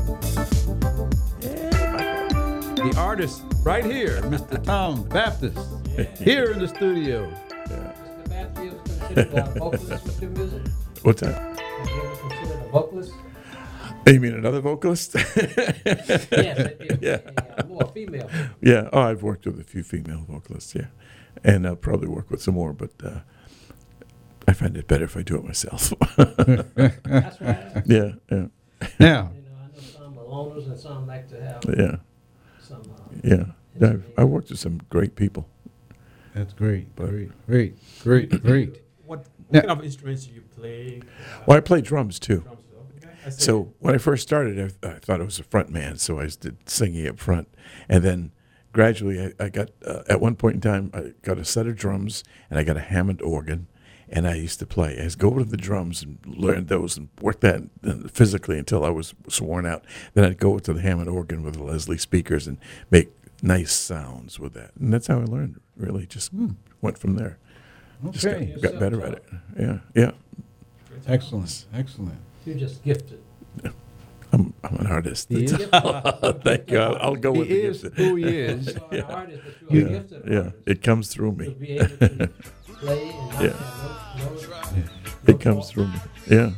The 2.75 2.93
artist 2.99 3.41
right 3.63 3.83
here, 3.83 4.21
Mr. 4.23 4.63
Tom 4.63 5.03
Baptist, 5.09 5.57
here 6.17 6.51
in 6.51 6.59
the 6.59 6.67
studio. 6.67 7.31
Mr. 7.67 8.29
Matthews 8.29 8.73
considered 8.85 9.33
a 9.33 9.43
vocalist 9.59 10.05
with 10.05 10.21
music? 10.37 10.61
What's 11.03 11.21
that? 11.21 11.35
Have 11.59 11.89
you 11.89 12.01
ever 12.03 12.15
considered 12.17 12.65
a 12.65 12.69
vocalist? 12.69 13.11
You 14.07 14.19
mean 14.19 14.33
another 14.35 14.61
vocalist? 14.61 15.15
Yes, 15.15 15.27
it- 15.37 16.77
it- 16.79 16.99
yeah. 17.01 17.19
a 17.57 17.65
more 17.65 17.87
female. 17.93 18.29
Yeah. 18.61 18.89
Oh, 18.93 19.01
I've 19.01 19.23
worked 19.23 19.45
with 19.45 19.59
a 19.59 19.63
few 19.63 19.83
female 19.83 20.25
vocalists. 20.29 20.75
Yeah, 20.75 20.87
and 21.43 21.65
I'll 21.65 21.75
probably 21.75 22.07
work 22.07 22.29
with 22.29 22.41
some 22.41 22.53
more, 22.55 22.71
but 22.73 22.91
uh, 23.03 23.19
I 24.47 24.53
find 24.53 24.77
it 24.77 24.87
better 24.87 25.05
if 25.05 25.17
I 25.17 25.23
do 25.23 25.37
it 25.37 25.43
myself. 25.43 25.91
That's 26.17 27.41
right. 27.41 27.83
Yeah. 27.85 28.11
Yeah. 28.31 28.47
Now, 28.99 29.31
You 29.33 29.41
know, 29.41 29.57
I 29.63 29.67
know 29.73 29.79
some 29.79 30.19
are 30.19 30.23
loners 30.23 30.65
and 30.67 30.77
some 30.79 31.07
like 31.07 31.27
to 31.29 31.41
have 31.43 31.63
Yeah. 31.77 31.95
some. 32.61 32.81
Uh, 32.81 33.15
Yeah. 33.23 33.45
I've, 33.81 34.05
I've 34.17 34.27
worked 34.29 34.49
with 34.49 34.59
some 34.59 34.81
great 34.89 35.15
people. 35.15 35.47
That's 36.35 36.53
great, 36.53 36.95
great, 36.95 37.31
great, 37.47 37.75
great, 38.03 38.29
great. 38.43 38.81
What, 39.05 39.19
what 39.19 39.27
Now- 39.51 39.59
kind 39.61 39.71
of 39.79 39.83
instruments 39.85 40.25
do 40.25 40.33
you 40.33 40.41
play? 40.41 41.01
Well, 41.45 41.57
I 41.57 41.61
play 41.61 41.81
drums 41.81 42.19
too. 42.19 42.41
Drums. 42.41 42.59
Okay. 42.97 43.09
I. 43.25 43.29
So 43.29 43.73
when 43.79 43.95
I 43.95 43.97
first 43.97 44.23
started, 44.23 44.73
I, 44.83 44.87
I 44.87 44.93
thought 44.99 45.21
I 45.21 45.23
was 45.23 45.39
a 45.39 45.43
front 45.43 45.69
man, 45.69 45.97
so 45.97 46.19
I 46.19 46.27
did 46.39 46.57
singing 46.69 47.07
up 47.07 47.19
front, 47.19 47.47
and 47.89 48.03
then 48.03 48.31
gradually 48.73 49.21
I, 49.39 49.45
I 49.45 49.49
got 49.49 49.69
uh, 49.85 50.03
at 50.09 50.19
one 50.19 50.35
point 50.35 50.55
in 50.55 50.61
time 50.61 50.91
I 50.93 51.13
got 51.21 51.37
a 51.39 51.45
set 51.45 51.65
of 51.65 51.75
drums 51.77 52.23
and 52.49 52.59
I 52.59 52.63
got 52.63 52.75
a 52.75 52.81
Hammond 52.81 53.21
organ, 53.21 53.67
and 54.09 54.27
I 54.27 54.35
used 54.35 54.59
to 54.59 54.65
play. 54.65 54.97
I 54.99 55.03
used 55.03 55.19
to 55.19 55.21
go 55.23 55.29
over 55.29 55.39
to 55.39 55.49
the 55.49 55.55
drums 55.57 56.03
and 56.03 56.19
learn 56.25 56.65
those 56.65 56.97
and 56.97 57.07
work 57.21 57.39
that 57.39 57.61
uh, 57.87 58.07
physically 58.11 58.57
until 58.57 58.83
I 58.83 58.89
was 58.89 59.13
sworn 59.29 59.65
out. 59.65 59.85
Then 60.13 60.25
I'd 60.25 60.37
go 60.39 60.59
to 60.59 60.73
the 60.73 60.81
Hammond 60.81 61.09
organ 61.09 61.43
with 61.43 61.55
the 61.55 61.63
Leslie 61.63 61.97
speakers 61.97 62.47
and 62.47 62.57
make 62.91 63.11
nice 63.41 63.71
sounds 63.73 64.39
with 64.39 64.53
that, 64.53 64.71
and 64.79 64.93
that's 64.93 65.07
how 65.07 65.19
I 65.19 65.23
learned. 65.25 65.59
Really, 65.77 66.05
just 66.05 66.31
hmm. 66.31 66.51
went 66.81 66.97
from 66.97 67.15
there. 67.15 67.37
Just 68.11 68.25
got- 68.25 68.33
Okay. 68.35 68.55
got, 68.61 68.79
better 68.79 69.01
at 69.01 69.13
it. 69.13 69.25
Yeah, 69.59 69.79
yeah. 69.95 70.11
Excellent, 71.07 71.65
excellent. 71.73 72.17
you're 72.45 72.55
just 72.57 72.83
gifted. 72.83 73.21
I'm, 74.31 74.53
I'm 74.63 74.75
an 74.77 74.87
artist. 74.87 75.29
He 75.29 75.43
is. 75.45 75.51
Thank 75.51 76.71
you. 76.71 76.77
I'll, 76.79 76.95
I'll 76.97 77.15
go 77.15 77.31
He 77.33 77.39
with 77.39 77.47
the 77.49 77.61
is 77.67 77.83
gift. 77.83 77.95
who 77.97 78.15
he 78.15 78.25
is. 78.25 78.77
You 78.91 79.03
are 79.03 79.03
an 79.03 79.11
artist, 79.11 79.41
Yeah, 79.69 79.81
yeah. 80.27 80.37
artist. 80.39 80.55
It 80.65 80.81
comes 80.83 81.07
through 81.07 81.31
me. 81.33 81.49
be 81.53 81.69
able 81.79 81.87
to 81.97 82.29
play 82.67 83.09
and 83.09 83.29
not 83.29 83.41
Yeah. 83.43 83.49
have 83.53 84.17
no, 84.17 84.81
no, 84.81 84.83
It 85.27 85.39
comes 85.39 85.69
through 85.71 85.87
me. 85.87 85.99
Yeah. 86.29 86.51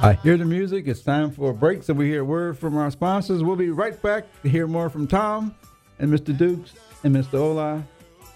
I 0.00 0.14
hear 0.14 0.36
the 0.36 0.44
music. 0.44 0.86
It's 0.86 1.02
time 1.02 1.30
for 1.30 1.50
a 1.50 1.54
break, 1.54 1.82
so 1.82 1.94
we 1.94 2.08
hear 2.08 2.22
a 2.22 2.24
word 2.24 2.58
from 2.58 2.76
our 2.76 2.90
sponsors. 2.90 3.42
We'll 3.42 3.56
be 3.56 3.70
right 3.70 4.00
back 4.02 4.24
to 4.42 4.48
hear 4.48 4.66
more 4.66 4.88
from 4.90 5.06
Tom 5.06 5.54
and 5.98 6.12
Mr. 6.12 6.36
Dukes 6.36 6.72
and 7.04 7.14
Mr. 7.14 7.34
Ola 7.34 7.84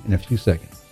in 0.06 0.12
a 0.12 0.18
few 0.18 0.36
seconds. 0.36 0.82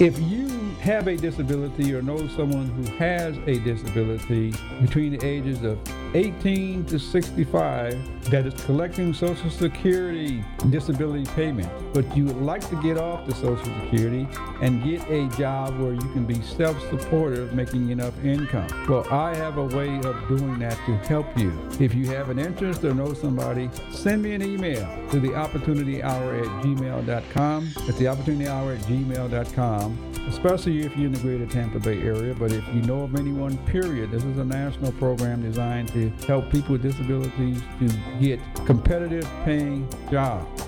If 0.00 0.18
you 0.18 0.48
have 0.80 1.06
a 1.06 1.16
disability 1.16 1.94
or 1.94 2.02
know 2.02 2.26
someone 2.28 2.66
who 2.66 2.82
has 2.96 3.38
a 3.46 3.58
disability 3.60 4.52
between 4.80 5.16
the 5.16 5.24
ages 5.24 5.62
of 5.62 5.78
18 6.14 6.84
to 6.86 6.98
65 6.98 8.30
that 8.30 8.46
is 8.46 8.54
collecting 8.64 9.12
Social 9.12 9.50
Security 9.50 10.44
disability 10.70 11.24
payment, 11.32 11.68
but 11.92 12.16
you 12.16 12.24
would 12.26 12.40
like 12.40 12.66
to 12.70 12.80
get 12.82 12.96
off 12.96 13.26
the 13.26 13.34
Social 13.34 13.64
Security 13.82 14.26
and 14.60 14.82
get 14.84 15.02
a 15.10 15.28
job 15.36 15.78
where 15.80 15.92
you 15.92 16.08
can 16.12 16.24
be 16.24 16.40
self-supportive, 16.40 17.52
making 17.52 17.90
enough 17.90 18.14
income. 18.24 18.68
Well, 18.88 19.06
I 19.10 19.34
have 19.34 19.58
a 19.58 19.64
way 19.64 19.96
of 19.96 20.28
doing 20.28 20.58
that 20.60 20.76
to 20.86 20.96
help 21.08 21.36
you. 21.36 21.52
If 21.80 21.94
you 21.94 22.06
have 22.10 22.30
an 22.30 22.38
interest 22.38 22.84
or 22.84 22.94
know 22.94 23.12
somebody, 23.12 23.68
send 23.90 24.22
me 24.22 24.34
an 24.34 24.42
email 24.42 24.88
to 25.10 25.18
the 25.18 25.34
opportunity 25.34 26.02
hour 26.02 26.36
at 26.36 26.46
gmail.com. 26.64 27.72
It's 27.76 27.98
the 27.98 28.08
opportunity 28.08 28.48
hour 28.48 28.72
at 28.72 28.80
gmail.com 28.82 30.14
especially 30.28 30.80
if 30.80 30.96
you're 30.96 31.06
in 31.06 31.12
the 31.12 31.18
greater 31.18 31.46
Tampa 31.46 31.78
Bay 31.78 32.00
area. 32.00 32.34
But 32.34 32.52
if 32.52 32.66
you 32.68 32.82
know 32.82 33.02
of 33.02 33.14
anyone, 33.14 33.56
period, 33.66 34.10
this 34.10 34.24
is 34.24 34.38
a 34.38 34.44
national 34.44 34.92
program 34.92 35.42
designed 35.42 35.88
to 35.92 36.03
help 36.26 36.50
people 36.50 36.72
with 36.72 36.82
disabilities 36.82 37.62
to 37.78 37.88
get 38.20 38.40
competitive 38.66 39.28
paying 39.44 39.88
jobs. 40.10 40.62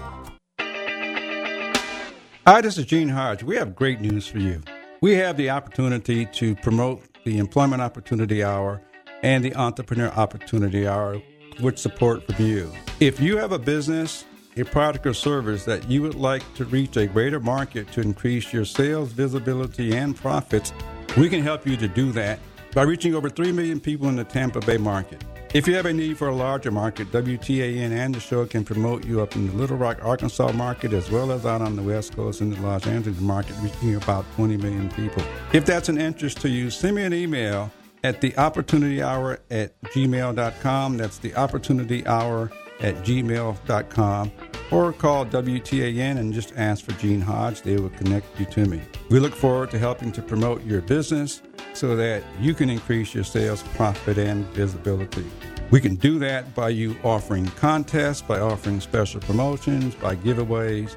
Hi, 2.47 2.61
this 2.61 2.79
is 2.79 2.87
Gene 2.87 3.09
Hodge. 3.09 3.43
We 3.43 3.57
have 3.57 3.75
great 3.75 4.01
news 4.01 4.27
for 4.29 4.39
you. 4.39 4.63
We 5.01 5.15
have 5.15 5.37
the 5.37 5.51
opportunity 5.51 6.27
to 6.27 6.55
promote 6.55 7.03
the 7.25 7.39
Employment 7.39 7.83
Opportunity 7.83 8.45
Hour 8.45 8.81
and 9.23 9.45
the 9.45 9.55
Entrepreneur 9.57 10.09
Opportunity 10.11 10.87
Hour 10.87 11.21
with 11.61 11.79
support 11.79 12.25
from 12.27 12.45
you. 12.45 12.73
If 13.01 13.21
you 13.21 13.37
have 13.37 13.53
a 13.53 13.59
business, 13.59 14.25
a 14.57 14.65
product 14.65 15.07
or 15.07 15.13
service 15.15 15.65
that 15.65 15.91
you 15.91 16.03
would 16.03 16.15
like 16.15 16.43
to 16.55 16.65
reach 16.67 16.97
a 16.97 17.07
greater 17.07 17.41
market 17.41 17.91
to 17.93 18.01
increase 18.01 18.53
your 18.53 18.65
sales, 18.65 19.13
visibility, 19.13 19.97
and 19.97 20.17
profits, 20.17 20.73
we 21.17 21.29
can 21.29 21.43
help 21.43 21.67
you 21.67 21.77
to 21.77 21.89
do 21.89 22.13
that 22.13 22.39
by 22.77 22.83
reaching 22.83 23.15
over 23.15 23.31
3 23.31 23.53
million 23.53 23.81
people 23.81 24.07
in 24.07 24.17
the 24.17 24.25
Tampa 24.25 24.61
Bay 24.61 24.77
market. 24.77 25.25
If 25.55 25.67
you 25.67 25.75
have 25.77 25.87
a 25.87 25.93
need 25.95 26.19
for 26.19 26.29
a 26.29 26.35
larger 26.35 26.71
market, 26.71 27.11
WTAN 27.11 27.91
and 27.91 28.15
the 28.15 28.21
show 28.21 28.45
can 28.45 28.67
promote 28.67 29.07
you 29.07 29.23
up 29.23 29.35
in 29.35 29.47
the 29.47 29.55
Little 29.55 29.79
Rock, 29.79 29.99
Arkansas 30.03 30.53
market 30.53 30.93
as 30.93 31.11
well 31.11 31.33
as 31.33 31.47
out 31.47 31.63
on 31.63 31.75
the 31.75 31.81
West 31.81 32.15
Coast 32.15 32.43
in 32.43 32.51
the 32.51 32.61
Los 32.61 32.87
Angeles 32.87 33.19
market, 33.19 33.57
reaching 33.63 33.95
about 33.95 34.27
20 34.35 34.59
million 34.59 34.91
people. 34.91 35.23
If 35.55 35.65
that's 35.65 35.89
an 35.89 35.99
interest 35.99 36.43
to 36.43 36.51
you, 36.51 36.69
send 36.69 36.97
me 36.97 37.05
an 37.05 37.15
email 37.15 37.73
at 38.05 38.21
the 38.21 38.37
opportunity 38.37 39.03
hour 39.03 39.41
at 39.51 39.81
gmail.com. 39.85 40.99
That's 40.99 41.17
the 41.17 41.35
opportunity 41.35 42.07
hour 42.07 42.53
at 42.81 42.97
gmail.com 42.97 44.33
or 44.71 44.93
call 44.93 45.27
WTAN 45.27 46.19
and 46.19 46.33
just 46.33 46.53
ask 46.57 46.85
for 46.85 46.93
Gene 46.93 47.21
Hodge. 47.21 47.63
They 47.63 47.77
will 47.77 47.91
connect 47.91 48.39
you 48.39 48.47
to 48.47 48.67
me. 48.67 48.81
We 49.11 49.21
look 49.21 49.35
forward 49.35 49.71
to 49.71 49.79
helping 49.79 50.13
to 50.13 50.23
promote 50.23 50.65
your 50.65 50.81
business 50.81 51.43
so 51.75 51.95
that 51.97 52.23
you 52.41 52.55
can 52.55 52.71
increase 52.71 53.15
your 53.15 53.25
sales, 53.25 53.63
profit, 53.75 54.19
and 54.19 54.45
visibility. 54.49 55.25
We 55.71 55.81
can 55.81 55.97
do 55.97 56.19
that 56.21 56.55
by 56.55 56.71
you 56.71 56.97
offering 57.03 57.47
contests, 57.47 58.23
by 58.23 58.39
offering 58.39 58.81
special 58.81 59.21
promotions, 59.21 59.95
by 59.97 60.17
giveaways. 60.17 60.97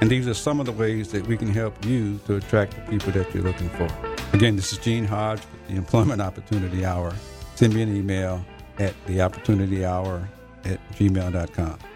And 0.00 0.10
these 0.10 0.26
are 0.28 0.34
some 0.34 0.60
of 0.60 0.66
the 0.66 0.72
ways 0.72 1.10
that 1.12 1.26
we 1.26 1.36
can 1.36 1.48
help 1.48 1.84
you 1.84 2.18
to 2.26 2.36
attract 2.36 2.74
the 2.76 2.82
people 2.90 3.12
that 3.12 3.32
you're 3.34 3.44
looking 3.44 3.70
for. 3.70 3.88
Again, 4.32 4.56
this 4.56 4.72
is 4.72 4.78
Gene 4.78 5.04
Hodge 5.04 5.40
with 5.40 5.68
the 5.68 5.76
Employment 5.76 6.20
Opportunity 6.20 6.84
Hour. 6.84 7.14
Send 7.54 7.74
me 7.74 7.82
an 7.82 7.96
email 7.96 8.44
at 8.78 8.94
the 9.06 9.22
opportunity 9.22 9.84
hour 9.84 10.28
at 10.64 10.80
gmail.com. 10.92 11.95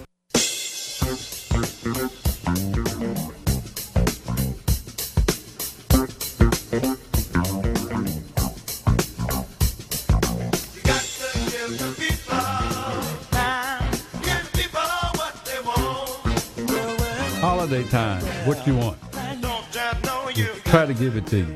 Holiday 17.41 17.83
time, 17.89 18.21
what 18.45 18.67
you 18.67 18.75
want? 18.75 18.99
Try 20.65 20.85
to 20.85 20.93
give 20.93 21.15
it 21.15 21.25
to 21.25 21.37
you. 21.37 21.55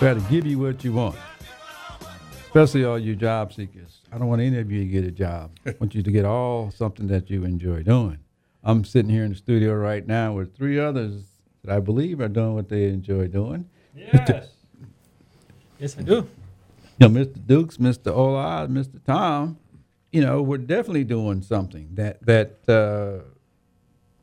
Try 0.00 0.14
to 0.14 0.24
give 0.28 0.46
you 0.46 0.58
what 0.58 0.82
you 0.82 0.94
want. 0.94 1.14
Especially 2.46 2.84
all 2.84 2.98
you 2.98 3.14
job 3.14 3.52
seekers. 3.52 4.00
I 4.10 4.18
don't 4.18 4.26
want 4.26 4.42
any 4.42 4.58
of 4.58 4.68
you 4.72 4.80
to 4.80 4.86
get 4.90 5.04
a 5.04 5.12
job. 5.12 5.52
I 5.64 5.76
want 5.78 5.94
you 5.94 6.02
to 6.02 6.10
get 6.10 6.24
all 6.24 6.72
something 6.72 7.06
that 7.06 7.30
you 7.30 7.44
enjoy 7.44 7.84
doing. 7.84 8.18
I'm 8.62 8.84
sitting 8.84 9.10
here 9.10 9.24
in 9.24 9.30
the 9.30 9.36
studio 9.36 9.74
right 9.74 10.06
now 10.06 10.34
with 10.34 10.54
three 10.56 10.78
others 10.78 11.22
that 11.64 11.74
I 11.74 11.80
believe 11.80 12.20
are 12.20 12.28
doing 12.28 12.54
what 12.54 12.68
they 12.68 12.84
enjoy 12.84 13.28
doing. 13.28 13.68
Yes. 13.96 14.48
yes, 15.78 15.96
I 15.98 16.02
do. 16.02 16.28
You 16.98 17.08
know, 17.08 17.20
Mr. 17.20 17.46
Dukes, 17.46 17.78
Mr. 17.78 18.14
Ola, 18.14 18.66
Mr. 18.68 19.02
Tom, 19.04 19.58
you 20.12 20.20
know, 20.20 20.42
we're 20.42 20.58
definitely 20.58 21.04
doing 21.04 21.40
something 21.42 21.88
that 21.94 22.24
that 22.26 22.68
uh, 22.68 23.24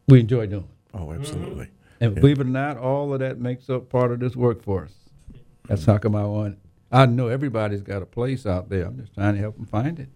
we 0.07 0.19
enjoy 0.19 0.45
doing. 0.47 0.67
Oh, 0.93 1.11
absolutely. 1.13 1.65
Mm-hmm. 1.65 1.73
And 2.03 2.15
Yeah. 2.15 2.21
believe 2.21 2.39
it 2.39 2.45
or 2.47 2.49
not, 2.49 2.77
all 2.77 3.13
of 3.13 3.19
that 3.21 3.39
makes 3.39 3.69
up 3.69 3.89
part 3.89 4.11
of 4.11 4.19
this 4.19 4.35
workforce. 4.35 4.93
That's 5.67 5.85
how 5.85 5.97
come 5.97 6.15
I 6.15 6.23
want. 6.25 6.59
I 6.91 7.05
know 7.07 7.27
everybody's 7.27 7.81
got 7.81 8.01
a 8.01 8.05
place 8.05 8.45
out 8.45 8.69
there. 8.69 8.85
I'm 8.85 8.97
just 8.99 9.13
trying 9.13 9.33
to 9.33 9.41
help 9.41 9.55
them 9.57 9.65
find 9.65 10.07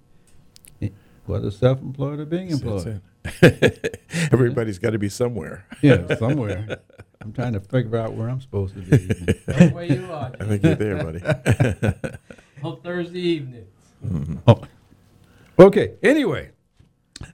it, 0.80 0.94
whether 1.26 1.52
self-employed 1.52 2.20
or 2.20 2.26
being 2.26 2.50
That's 2.50 2.62
employed. 2.62 3.02
It. 3.26 4.02
Everybody's 4.32 4.80
got 4.80 4.92
to 4.92 5.00
be 5.00 5.10
somewhere. 5.10 5.66
Yeah, 5.82 6.16
somewhere. 6.16 6.80
I'm 7.22 7.34
trying 7.34 7.54
to 7.54 7.60
figure 7.60 7.98
out 7.98 8.14
where 8.14 8.30
I'm 8.30 8.40
supposed 8.40 8.76
to 8.76 8.82
be. 8.82 9.34
Right 9.48 9.74
where 9.74 9.86
you 9.86 10.12
are. 10.12 10.32
I 10.40 10.46
think 10.46 10.64
you're 10.64 10.76
there, 10.76 11.04
buddy. 11.04 12.18
On 12.64 12.80
Thursday 12.82 13.20
evening. 13.20 13.66
Mm-hmm. 14.06 14.38
Oh. 14.48 14.62
Okay. 15.58 15.96
Anyway, 16.04 16.52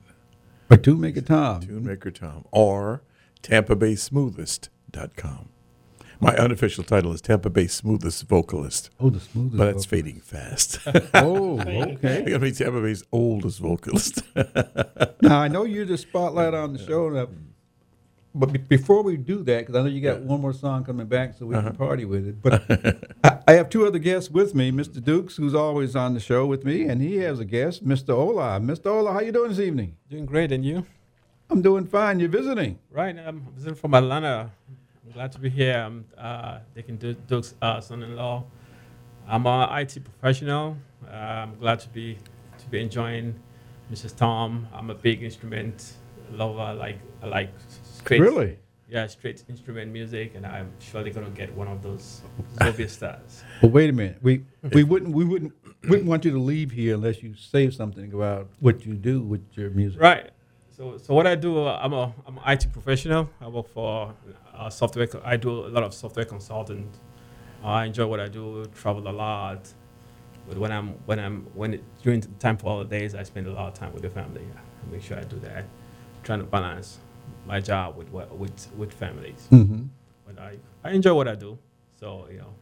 Or 0.69 0.77
Tune 0.77 0.99
Maker 0.99 1.21
Tom. 1.21 1.61
Tunemaker 1.61 2.13
Tom. 2.13 2.45
Or 2.51 3.03
TampaBaySmoothest.com. 3.43 5.49
My 6.19 6.35
unofficial 6.35 6.83
title 6.83 7.11
is 7.13 7.21
Tampa 7.21 7.49
Bay 7.49 7.67
Smoothest 7.67 8.27
Vocalist. 8.27 8.89
Oh, 8.99 9.09
the 9.11 9.19
smoothest. 9.19 9.57
But 9.57 9.65
that's 9.65 9.85
vocalist. 9.85 9.89
fading 9.89 10.19
fast. 10.21 10.79
Oh, 11.13 11.59
okay. 11.61 11.77
I'm 11.81 11.99
going 12.01 12.25
to 12.25 12.39
be 12.39 12.51
Tampa 12.51 12.81
Bay's 12.81 13.03
oldest 13.11 13.59
vocalist. 13.59 14.21
Now 15.21 15.39
I 15.39 15.47
know 15.47 15.63
you're 15.63 15.85
the 15.85 15.97
spotlight 15.97 16.53
on 16.53 16.73
the 16.73 16.79
show, 16.79 17.09
now, 17.09 17.27
but 18.35 18.51
be- 18.53 18.59
before 18.59 19.01
we 19.03 19.17
do 19.17 19.43
that, 19.43 19.59
because 19.65 19.75
I 19.75 19.81
know 19.81 19.87
you 19.89 19.99
got 20.01 20.21
one 20.21 20.39
more 20.41 20.53
song 20.53 20.83
coming 20.85 21.07
back, 21.07 21.33
so 21.37 21.45
we 21.47 21.55
Uh-huh. 21.55 21.69
can 21.69 21.75
party 21.77 22.05
with 22.05 22.27
it. 22.27 22.41
But 22.41 22.63
I, 23.23 23.39
I 23.47 23.53
have 23.53 23.69
two 23.69 23.85
other 23.87 23.97
guests 23.99 24.29
with 24.29 24.53
me, 24.55 24.71
Mr. 24.71 25.03
Dukes, 25.03 25.35
who's 25.37 25.55
always 25.55 25.95
on 25.95 26.13
the 26.13 26.19
show 26.19 26.45
with 26.45 26.63
me, 26.65 26.83
and 26.83 27.01
he 27.01 27.17
has 27.17 27.39
a 27.39 27.45
guest, 27.45 27.85
Mr. 27.87 28.09
Ola. 28.13 28.59
Mr. 28.59 28.87
Ola, 28.87 29.11
how 29.13 29.19
you 29.21 29.31
doing 29.31 29.49
this 29.49 29.59
evening? 29.59 29.95
Doing 30.09 30.25
great, 30.27 30.51
and 30.51 30.63
you? 30.63 30.85
I'm 31.49 31.61
doing 31.63 31.85
fine. 31.87 32.19
You're 32.19 32.29
visiting. 32.29 32.77
Right, 32.91 33.17
I'm 33.17 33.47
visiting 33.55 33.75
from 33.75 33.93
Atlanta. 33.95 34.51
I'm 35.07 35.13
glad 35.13 35.31
to 35.31 35.39
be 35.39 35.49
here. 35.49 35.77
I'm 35.77 36.03
uh, 36.17 36.59
Deacon 36.75 36.97
Duke's 36.97 37.55
uh, 37.61 37.79
son-in-law. 37.79 38.43
I'm 39.25 39.47
an 39.47 39.79
IT 39.79 40.03
professional. 40.03 40.75
Uh, 41.07 41.15
I'm 41.15 41.55
glad 41.55 41.79
to 41.79 41.89
be 41.89 42.17
to 42.57 42.69
be 42.69 42.81
enjoying 42.81 43.33
Mrs. 43.89 44.17
Tom. 44.17 44.67
I'm 44.73 44.89
a 44.89 44.93
big 44.93 45.23
instrument 45.23 45.93
lover. 46.33 46.59
I 46.59 46.71
like 46.73 46.99
I 47.23 47.27
like 47.27 47.53
straight. 47.83 48.19
Really? 48.19 48.59
Yeah, 48.89 49.07
straight 49.07 49.45
instrument 49.47 49.93
music, 49.93 50.35
and 50.35 50.45
I'm 50.45 50.71
surely 50.79 51.11
gonna 51.11 51.29
get 51.29 51.55
one 51.55 51.69
of 51.69 51.81
those 51.81 52.21
Zobia 52.57 52.89
stars. 52.89 53.43
But 53.61 53.71
wait 53.71 53.89
a 53.89 53.93
minute. 53.93 54.17
We 54.21 54.43
we 54.73 54.83
wouldn't 54.83 55.15
we 55.15 55.23
wouldn't 55.23 55.53
wouldn't 55.87 56.07
want 56.09 56.25
you 56.25 56.31
to 56.31 56.39
leave 56.39 56.71
here 56.71 56.95
unless 56.95 57.23
you 57.23 57.33
say 57.33 57.69
something 57.69 58.11
about 58.11 58.49
what 58.59 58.85
you 58.85 58.93
do 58.93 59.21
with 59.21 59.45
your 59.53 59.69
music. 59.69 60.01
Right. 60.01 60.31
So, 60.77 60.97
so 60.99 61.13
what 61.15 61.25
I 61.25 61.33
do, 61.33 61.65
uh, 61.65 61.79
I'm 61.81 61.91
a 61.93 62.13
I'm 62.27 62.37
an 62.37 62.43
IT 62.45 62.67
professional. 62.71 63.29
I 63.41 63.47
work 63.47 63.67
for 63.69 64.13
uh, 64.55 64.69
software. 64.69 65.07
I 65.23 65.35
do 65.35 65.65
a 65.65 65.69
lot 65.69 65.83
of 65.83 65.91
software 65.93 66.25
consulting. 66.25 66.87
Uh, 67.63 67.67
I 67.67 67.85
enjoy 67.85 68.05
what 68.05 68.19
I 68.19 68.27
do. 68.27 68.63
Travel 68.75 69.07
a 69.07 69.11
lot. 69.11 69.67
But 70.47 70.57
when 70.59 70.71
I'm 70.71 70.89
when 71.07 71.19
I'm 71.19 71.47
when 71.55 71.73
it, 71.73 71.83
during 72.03 72.19
the 72.19 72.27
time 72.39 72.57
for 72.57 72.67
holidays, 72.67 73.15
I 73.15 73.23
spend 73.23 73.47
a 73.47 73.51
lot 73.53 73.69
of 73.69 73.73
time 73.73 73.91
with 73.91 74.03
the 74.03 74.09
family. 74.11 74.45
I 74.55 74.91
make 74.91 75.01
sure 75.01 75.17
I 75.17 75.23
do 75.23 75.39
that, 75.39 75.65
trying 76.23 76.39
to 76.39 76.45
balance 76.45 76.99
my 77.47 77.59
job 77.59 77.97
with 77.97 78.11
with 78.11 78.71
with 78.77 78.93
families. 78.93 79.47
Mhm. 79.51 79.87
But 80.27 80.37
I 80.39 80.57
I 80.83 80.91
enjoy 80.91 81.15
what 81.15 81.27
I 81.27 81.33
do. 81.33 81.57
So 81.99 82.27
you 82.31 82.37
know, 82.37 82.53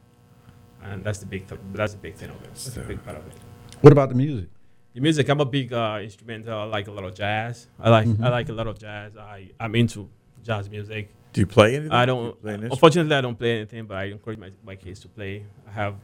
and 0.83 1.03
that's 1.03 1.19
the 1.19 1.25
big 1.25 1.47
th- 1.47 1.59
that's 1.73 1.91
the 1.91 1.99
big 1.99 2.15
thing 2.15 2.29
of 2.29 2.41
it. 2.43 2.53
That's 2.53 2.77
a 2.77 2.79
big 2.79 3.03
part 3.03 3.17
of 3.17 3.27
it. 3.27 3.33
What 3.81 3.91
about 3.91 4.07
the 4.07 4.15
music? 4.15 4.54
The 4.95 5.01
music, 5.01 5.27
I'm 5.27 5.41
a 5.41 5.45
big 5.45 5.73
uh, 5.73 5.99
instrumental. 6.01 6.57
I 6.57 6.63
like 6.63 6.87
a 6.87 6.91
lot 6.91 7.03
of 7.03 7.13
jazz. 7.13 7.67
I 7.79 7.89
like 7.89 8.07
Mhm. 8.07 8.23
I 8.23 8.29
like 8.29 8.47
a 8.49 8.53
lot 8.53 8.67
of 8.67 8.79
jazz. 8.79 9.17
I 9.17 9.49
I'm 9.59 9.75
into 9.75 10.07
jazz 10.41 10.69
music. 10.69 11.09
Do 11.33 11.41
you 11.41 11.47
play 11.47 11.75
anything? 11.75 11.91
I 11.91 12.05
don't. 12.05 12.37
unfortunately, 12.43 13.13
I 13.13 13.19
don't 13.19 13.37
play 13.37 13.57
anything, 13.57 13.85
but 13.87 13.97
I 13.97 14.05
encourage 14.05 14.39
my, 14.39 14.51
my 14.63 14.75
kids 14.77 15.01
to 15.01 15.09
play. 15.09 15.43
I 15.67 15.71
have 15.71 15.95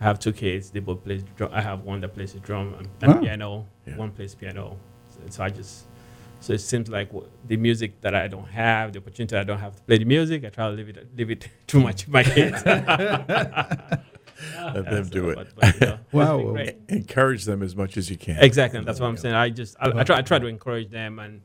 I 0.00 0.04
have 0.04 0.18
two 0.18 0.34
kids. 0.34 0.70
They 0.70 0.80
both 0.80 1.02
play. 1.02 1.22
Drum. 1.36 1.50
I 1.52 1.62
have 1.62 1.80
one 1.82 2.00
that 2.02 2.12
plays 2.14 2.34
the 2.34 2.40
drum 2.40 2.74
and, 2.78 2.88
and 3.02 3.14
Wow. 3.14 3.20
piano. 3.20 3.66
One 3.96 4.10
plays 4.10 4.34
piano. 4.34 4.76
So, 5.08 5.20
so 5.30 5.42
I 5.44 5.48
just 5.48 5.86
so 6.40 6.52
it 6.52 6.60
seems 6.60 6.88
like 6.90 7.10
the 7.48 7.56
music 7.56 8.00
that 8.02 8.14
I 8.14 8.28
don't 8.28 8.48
have, 8.48 8.92
the 8.92 8.98
opportunity 8.98 9.34
I 9.36 9.44
don't 9.44 9.58
have 9.58 9.76
to 9.76 9.82
play 9.82 9.96
the 9.98 10.04
music, 10.04 10.44
I 10.44 10.50
try 10.50 10.68
to 10.68 10.74
leave 10.76 10.90
it 10.90 11.08
leave 11.16 11.30
it 11.30 11.48
to 11.68 11.80
my 11.80 11.94
my 12.08 12.22
kids. 12.22 12.62
Let 14.74 14.84
them 14.90 15.08
do 15.08 15.30
it. 15.30 15.34
But- 15.36 15.54
but, 15.56 15.74
you 15.80 15.86
know, 15.86 15.98
Wow. 16.12 16.56
Encourage 16.88 17.44
them 17.44 17.62
as 17.62 17.74
much 17.76 17.96
as 17.96 18.10
you 18.10 18.16
can. 18.16 18.38
Exactly, 18.42 18.78
and 18.78 18.86
that's 18.88 19.00
what 19.00 19.06
I'm 19.08 19.16
saying. 19.16 19.34
I 19.34 19.50
just 19.50 19.76
I, 19.80 20.00
I 20.00 20.04
try 20.04 20.18
I 20.18 20.22
try 20.22 20.38
to 20.38 20.46
encourage 20.46 20.90
them, 20.90 21.18
and 21.18 21.42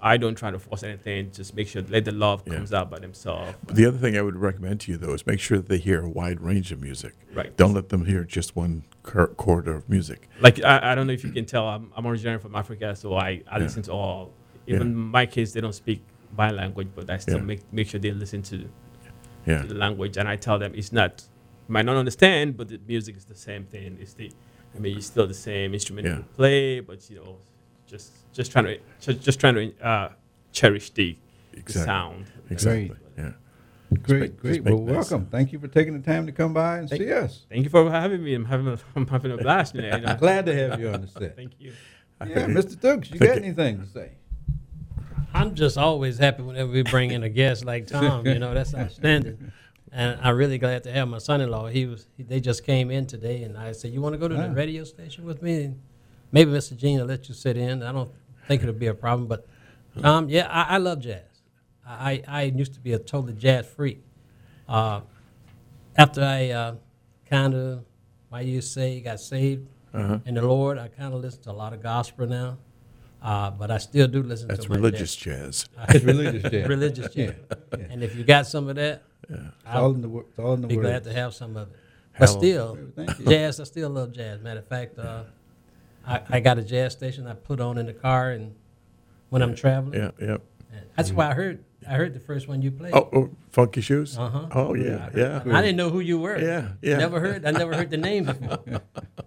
I 0.00 0.16
don't 0.16 0.36
try 0.36 0.50
to 0.50 0.58
force 0.58 0.82
anything. 0.84 1.32
Just 1.32 1.56
make 1.56 1.66
sure 1.68 1.82
let 1.88 2.04
the 2.04 2.12
love 2.12 2.44
comes 2.44 2.72
out 2.72 2.90
by 2.90 2.98
themselves. 3.00 3.54
But 3.66 3.74
the 3.76 3.86
other 3.86 3.98
thing 3.98 4.16
I 4.16 4.22
would 4.22 4.36
recommend 4.36 4.80
to 4.82 4.92
you, 4.92 4.98
though, 4.98 5.12
is 5.14 5.26
make 5.26 5.40
sure 5.40 5.58
that 5.58 5.68
they 5.68 5.78
hear 5.78 6.02
a 6.04 6.08
wide 6.08 6.40
range 6.40 6.70
of 6.70 6.80
music. 6.80 7.14
Right. 7.34 7.56
Don't 7.56 7.74
let 7.74 7.88
them 7.88 8.04
hear 8.04 8.22
just 8.24 8.54
one 8.54 8.84
cor- 9.02 9.28
quarter 9.28 9.74
of 9.74 9.88
music. 9.88 10.28
Like 10.40 10.62
I, 10.62 10.92
I 10.92 10.94
don't 10.94 11.06
know 11.08 11.12
if 11.14 11.24
you 11.24 11.32
can 11.32 11.44
tell, 11.46 11.66
I'm, 11.66 11.90
I'm 11.96 12.06
originally 12.06 12.38
from 12.38 12.54
Africa, 12.54 12.94
so 12.94 13.14
I, 13.16 13.42
I 13.50 13.56
Yeah. 13.56 13.58
listen 13.58 13.82
to 13.84 13.92
all. 13.92 14.32
Yeah. 14.66 14.76
Even 14.76 14.94
my 14.94 15.26
kids, 15.26 15.52
they 15.52 15.60
don't 15.60 15.74
speak 15.74 16.02
my 16.36 16.50
language, 16.50 16.88
but 16.94 17.10
I 17.10 17.16
still 17.18 17.38
Yeah. 17.38 17.42
make 17.44 17.72
make 17.72 17.88
sure 17.88 17.98
they 17.98 18.12
listen 18.12 18.42
to, 18.42 18.68
Yeah. 19.46 19.62
to 19.62 19.66
the 19.68 19.74
language, 19.74 20.16
and 20.16 20.28
I 20.28 20.36
tell 20.36 20.58
them 20.60 20.72
it's 20.76 20.92
not 20.92 21.24
might 21.68 21.84
not 21.84 21.96
understand, 21.96 22.56
but 22.56 22.68
the 22.68 22.80
music 22.86 23.16
is 23.16 23.24
the 23.24 23.34
same 23.34 23.64
thing. 23.64 23.98
It's 24.00 24.14
the, 24.14 24.30
I 24.74 24.78
mean, 24.78 24.96
it's 24.96 25.06
still 25.06 25.26
the 25.26 25.34
same 25.34 25.74
instrument 25.74 26.06
Yeah. 26.06 26.16
you 26.18 26.24
play, 26.34 26.80
but 26.80 27.08
you 27.10 27.16
know, 27.16 27.36
just 27.86 28.12
just 28.32 28.52
trying 28.52 28.64
to 28.66 28.78
just, 29.00 29.20
just 29.20 29.40
trying 29.40 29.54
to 29.54 29.72
uh, 29.86 30.08
cherish 30.52 30.90
the, 30.90 31.16
the 31.64 31.72
sound. 31.72 32.26
Exactly. 32.50 32.92
Yeah. 33.16 33.32
Great, 34.02 34.38
great. 34.38 34.62
Well, 34.64 34.78
nice 34.80 35.10
welcome. 35.10 35.26
Thank 35.30 35.52
you 35.52 35.58
for 35.58 35.68
taking 35.68 35.94
the 35.98 36.04
time 36.04 36.26
to 36.26 36.32
come 36.32 36.52
by 36.52 36.78
and 36.78 36.88
Thank- 36.90 37.02
see 37.02 37.12
us. 37.12 37.46
Thank 37.48 37.64
you 37.64 37.70
for 37.70 37.90
having 37.90 38.22
me. 38.22 38.34
I'm 38.34 38.44
having 38.44 38.68
a, 38.68 38.78
I'm 38.96 39.06
having 39.06 39.32
a 39.32 39.36
blast. 39.38 39.74
You 39.74 39.82
know, 39.82 39.96
you 39.96 40.02
know. 40.02 40.16
Glad 40.16 40.44
to 40.46 40.54
have 40.54 40.78
you 40.80 40.90
on 40.90 41.00
the 41.00 41.06
set. 41.06 41.36
Thank 41.36 41.52
you. 41.58 41.72
Yeah, 42.26 42.46
Mr. 42.46 42.78
Dukes, 42.80 43.10
you 43.10 43.18
got 43.20 43.36
anything 43.36 43.80
to 43.80 43.86
say? 43.86 44.10
I'm 45.32 45.54
just 45.54 45.78
always 45.78 46.18
happy 46.18 46.42
whenever 46.42 46.70
we 46.70 46.82
bring 46.82 47.12
in 47.12 47.22
a 47.22 47.28
guest 47.28 47.64
like 47.64 47.86
Tom. 47.86 48.26
You 48.26 48.38
know, 48.38 48.52
that's 48.54 48.74
outstanding. 48.74 49.52
And 49.92 50.18
I'm 50.22 50.36
really 50.36 50.58
glad 50.58 50.82
to 50.84 50.92
have 50.92 51.08
my 51.08 51.18
son-in-law. 51.18 51.68
He 51.68 51.86
was 51.86 52.06
he, 52.16 52.22
they 52.22 52.40
just 52.40 52.64
came 52.64 52.90
in 52.90 53.06
today, 53.06 53.42
and 53.42 53.56
I 53.56 53.72
said, 53.72 53.92
"You 53.92 54.00
want 54.00 54.14
to 54.14 54.18
go 54.18 54.28
to 54.28 54.34
the 54.34 54.50
radio 54.50 54.84
station 54.84 55.24
with 55.24 55.40
me?" 55.42 55.64
And 55.64 55.80
maybe 56.30 56.50
Mr. 56.50 56.76
Gene 56.76 56.98
will 56.98 57.06
let 57.06 57.28
you 57.28 57.34
sit 57.34 57.56
in. 57.56 57.82
I 57.82 57.92
don't 57.92 58.10
think 58.46 58.62
it'll 58.62 58.74
be 58.74 58.88
a 58.88 58.94
problem. 58.94 59.28
But 59.28 59.46
um, 60.04 60.28
yeah, 60.28 60.46
I, 60.50 60.74
I 60.74 60.78
love 60.78 61.00
jazz. 61.00 61.22
I, 61.86 62.22
I 62.28 62.42
used 62.42 62.74
to 62.74 62.80
be 62.80 62.92
a 62.92 62.98
total 62.98 63.32
jazz 63.32 63.66
freak. 63.66 64.02
Uh, 64.68 65.00
after 65.96 66.22
I 66.22 66.50
uh, 66.50 66.74
kind 67.30 67.54
of, 67.54 67.84
I 68.30 68.42
used 68.42 68.68
to 68.68 68.80
say, 68.80 69.00
got 69.00 69.20
saved 69.20 69.66
Uh-huh. 69.94 70.18
in 70.26 70.34
the 70.34 70.42
Lord, 70.42 70.76
I 70.78 70.88
kind 70.88 71.14
of 71.14 71.22
listen 71.22 71.42
to 71.44 71.50
a 71.50 71.52
lot 71.64 71.72
of 71.72 71.82
gospel 71.82 72.26
now. 72.26 72.58
Uh, 73.22 73.50
but 73.50 73.70
I 73.70 73.78
still 73.78 74.06
do 74.06 74.22
listen 74.22 74.46
That's 74.48 74.64
to 74.64 74.70
my 74.70 74.76
religious 74.76 75.16
jazz. 75.16 75.66
jazz. 75.74 75.94
It's 75.96 76.04
religious 76.04 76.42
jazz. 76.52 76.68
religious 76.68 77.14
jazz. 77.14 77.34
Yeah. 77.78 77.86
And 77.90 78.02
if 78.04 78.14
you 78.16 78.22
got 78.24 78.46
some 78.46 78.68
of 78.68 78.76
that, 78.76 79.02
It's 79.28 79.40
all 79.66 79.94
in 79.94 80.00
the 80.02 80.08
wo- 80.08 80.24
it's 80.28 80.38
all 80.38 80.54
in 80.54 80.62
the 80.62 80.68
be 80.68 80.76
words. 80.76 80.88
glad 80.88 81.04
to 81.04 81.12
have 81.12 81.34
some 81.34 81.56
of 81.56 81.68
it. 81.68 81.76
But 82.18 82.28
Hell- 82.28 82.38
still, 82.38 82.78
jazz, 83.26 83.60
I 83.60 83.64
still 83.64 83.90
love 83.90 84.12
jazz. 84.12 84.40
Matter 84.40 84.60
of 84.60 84.66
fact, 84.66 84.98
uh, 84.98 85.24
I, 86.06 86.22
I 86.30 86.40
got 86.40 86.58
a 86.58 86.62
jazz 86.62 86.92
station 86.92 87.26
I 87.26 87.34
put 87.34 87.60
on 87.60 87.78
in 87.78 87.86
the 87.86 87.92
car 87.92 88.30
and 88.30 88.54
when 89.28 89.42
I'm 89.42 89.54
traveling. 89.54 89.94
Yeah, 89.98 90.10
yeah. 90.20 90.36
And 90.72 90.86
That's 90.96 91.12
why 91.12 91.30
I 91.30 91.34
heard 91.34 91.64
I 91.88 91.94
heard 91.94 92.12
the 92.14 92.20
first 92.20 92.48
one 92.48 92.60
you 92.60 92.70
played. 92.70 92.92
Oh, 92.94 93.08
oh 93.12 93.30
Funky 93.50 93.80
Shoes? 93.80 94.18
Uh-huh. 94.18 94.46
Oh, 94.52 94.74
yeah, 94.74 95.10
yeah. 95.14 95.42
I 95.46 95.60
didn't 95.62 95.76
know 95.76 95.90
who 95.90 96.00
you 96.00 96.18
were. 96.18 96.38
Yeah, 96.38 96.72
yeah. 96.82 96.96
Never 96.98 97.20
heard. 97.20 97.44
I 97.46 97.50
never 97.52 97.74
heard 97.74 97.90
the 97.90 97.96
name 97.96 98.24
before. 98.24 98.58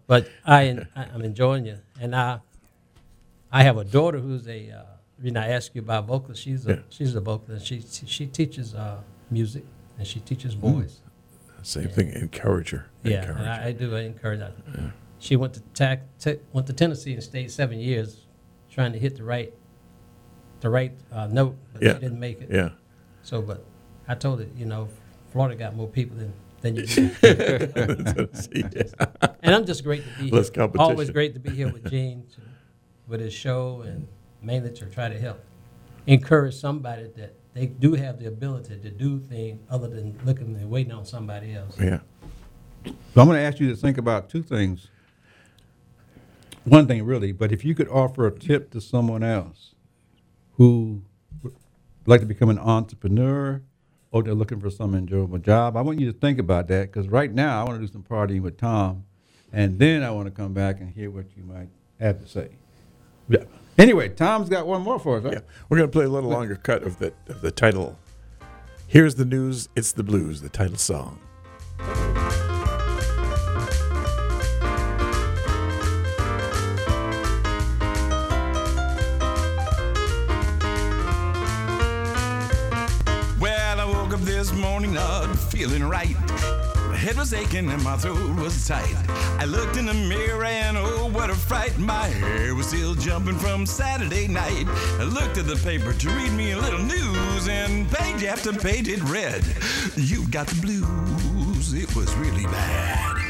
But 0.07 0.27
I, 0.45 0.77
I 0.93 1.05
I'm 1.13 1.21
enjoying 1.21 1.65
you, 1.65 1.77
and 2.01 2.13
I 2.13 2.39
I 3.51 3.63
have 3.63 3.77
a 3.77 3.83
daughter 3.85 4.19
who's 4.19 4.47
a. 4.47 4.71
Uh, 4.71 4.83
reason 5.21 5.37
I 5.37 5.49
ask 5.49 5.73
you 5.75 5.81
about 5.81 6.07
vocals, 6.07 6.39
she's 6.39 6.65
a 6.67 6.71
Yeah. 6.71 6.79
she's 6.89 7.15
a 7.15 7.21
vocalist. 7.21 7.65
She 7.65 7.81
she 7.81 8.25
teaches 8.27 8.73
uh, 8.75 8.97
music 9.29 9.63
and 10.01 10.07
she 10.07 10.19
teaches 10.19 10.55
Mm. 10.55 10.81
voice. 10.81 11.01
Same 11.61 11.87
thing. 11.89 12.09
Encourage 12.13 12.71
her. 12.71 12.87
Yeah, 13.03 13.21
Encourage 13.21 13.37
her. 13.45 13.51
I, 13.51 13.65
I 13.67 13.71
do 13.71 13.95
I 13.95 13.99
encourage 14.01 14.39
her. 14.39 14.51
She 15.19 15.35
went 15.35 15.53
to 15.53 15.59
tac, 15.75 16.01
went 16.53 16.65
to 16.65 16.73
Tennessee 16.73 17.13
and 17.13 17.21
stayed 17.21 17.51
seven 17.51 17.79
years, 17.79 18.25
trying 18.71 18.93
to 18.93 18.99
hit 18.99 19.15
the 19.15 19.23
right 19.23 19.53
the 20.61 20.69
right 20.71 20.91
uh, 21.11 21.27
note, 21.27 21.55
but 21.73 21.83
Yeah. 21.83 21.93
she 21.93 21.99
didn't 21.99 22.19
make 22.19 22.41
it. 22.41 22.49
Yeah. 22.51 22.69
So, 23.21 23.43
but 23.43 23.63
I 24.07 24.15
told 24.15 24.39
her, 24.39 24.47
you 24.57 24.65
know, 24.65 24.87
Florida 25.31 25.55
got 25.55 25.75
more 25.75 25.87
people 25.87 26.17
than 26.17 26.33
than 26.61 26.75
you. 26.77 26.85
Yeah. 27.21 28.25
and 29.43 29.53
I'm 29.55 29.65
just 29.67 29.83
great 29.83 30.03
to 30.03 30.23
be 30.23 30.31
Less 30.31 30.49
here. 30.49 30.67
Always 30.79 31.11
great 31.11 31.35
to 31.35 31.39
be 31.39 31.51
here 31.51 31.71
with 31.71 31.87
Gene, 31.91 32.25
to, 32.35 32.41
with 33.07 33.19
his 33.19 33.33
show, 33.33 33.81
and 33.81 34.07
mainly 34.41 34.71
to 34.71 34.85
try 34.87 35.09
to 35.09 35.19
help 35.19 35.39
encourage 36.07 36.55
somebody 36.55 37.03
that 37.17 37.35
they 37.53 37.65
do 37.65 37.93
have 37.93 38.19
the 38.19 38.27
ability 38.27 38.79
to 38.79 38.89
do 38.89 39.19
things 39.19 39.59
other 39.69 39.87
than 39.87 40.17
looking 40.25 40.55
and 40.55 40.69
waiting 40.69 40.93
on 40.93 41.05
somebody 41.05 41.53
else. 41.53 41.77
Yeah. 41.79 41.99
So 42.85 43.21
I'm 43.21 43.27
going 43.27 43.37
to 43.37 43.41
ask 43.41 43.59
you 43.59 43.69
to 43.69 43.75
think 43.75 43.97
about 43.97 44.29
two 44.29 44.41
things. 44.41 44.87
One 46.63 46.87
thing, 46.87 47.03
really, 47.03 47.31
but 47.31 47.51
if 47.51 47.65
you 47.65 47.75
could 47.75 47.89
offer 47.89 48.27
a 48.27 48.31
tip 48.31 48.71
to 48.71 48.81
someone 48.81 49.23
else 49.23 49.75
who 50.57 51.01
would 51.43 51.53
like 52.05 52.21
to 52.21 52.27
become 52.27 52.49
an 52.49 52.59
entrepreneur 52.59 53.61
or 54.11 54.23
they're 54.23 54.33
looking 54.33 54.59
for 54.59 54.69
some 54.69 54.93
enjoyable 54.93 55.39
job, 55.39 55.75
I 55.75 55.81
want 55.81 55.99
you 55.99 56.11
to 56.11 56.17
think 56.17 56.39
about 56.39 56.67
that 56.67 56.91
because 56.91 57.07
right 57.07 57.33
now 57.33 57.61
I 57.61 57.63
want 57.63 57.81
to 57.81 57.87
do 57.87 57.91
some 57.91 58.03
partying 58.03 58.41
with 58.41 58.57
Tom, 58.57 59.05
and 59.51 59.79
then 59.79 60.03
I 60.03 60.11
want 60.11 60.27
to 60.27 60.31
come 60.31 60.53
back 60.53 60.79
and 60.79 60.89
hear 60.89 61.09
what 61.09 61.25
you 61.35 61.43
might 61.43 61.69
have 61.99 62.21
to 62.21 62.27
say. 62.27 62.49
Yeah. 63.27 63.43
Anyway, 63.77 64.09
Tom's 64.09 64.49
got 64.49 64.67
one 64.67 64.81
more 64.81 64.99
for 64.99 65.17
us, 65.17 65.23
right? 65.23 65.33
Yeah. 65.33 65.39
We're 65.69 65.77
going 65.77 65.89
to 65.89 65.91
play 65.91 66.05
a 66.05 66.09
little 66.09 66.29
longer 66.29 66.55
cut 66.55 66.83
of 66.83 66.99
the, 66.99 67.13
of 67.27 67.41
the 67.41 67.51
title. 67.51 67.97
Here's 68.87 69.15
the 69.15 69.25
news, 69.25 69.69
it's 69.75 69.93
the 69.93 70.03
blues, 70.03 70.41
the 70.41 70.49
title 70.49 70.77
song. 70.77 71.19
Well, 83.39 83.79
I 83.79 83.85
woke 83.85 84.13
up 84.13 84.19
this 84.19 84.51
morning 84.53 84.93
not 84.93 85.33
feeling 85.35 85.83
right. 85.83 86.15
Head 87.01 87.17
was 87.17 87.33
aching 87.33 87.67
and 87.71 87.83
my 87.83 87.97
throat 87.97 88.39
was 88.39 88.67
tight. 88.67 88.95
I 89.39 89.45
looked 89.45 89.75
in 89.75 89.87
the 89.87 89.93
mirror 89.93 90.45
and 90.45 90.77
oh, 90.77 91.09
what 91.11 91.31
a 91.31 91.33
fright. 91.33 91.75
My 91.79 92.05
hair 92.05 92.53
was 92.53 92.67
still 92.67 92.93
jumping 92.93 93.39
from 93.39 93.65
Saturday 93.65 94.27
night. 94.27 94.67
I 94.99 95.05
looked 95.05 95.39
at 95.39 95.47
the 95.47 95.55
paper 95.55 95.93
to 95.93 96.09
read 96.11 96.31
me 96.33 96.51
a 96.51 96.57
little 96.57 96.83
news, 96.83 97.47
and 97.47 97.89
page 97.89 98.23
after 98.23 98.53
page 98.53 98.87
it 98.87 99.01
read, 99.09 99.43
You've 99.95 100.29
got 100.29 100.45
the 100.45 100.61
blues. 100.61 101.73
It 101.73 101.95
was 101.95 102.13
really 102.17 102.45
bad. 102.45 103.20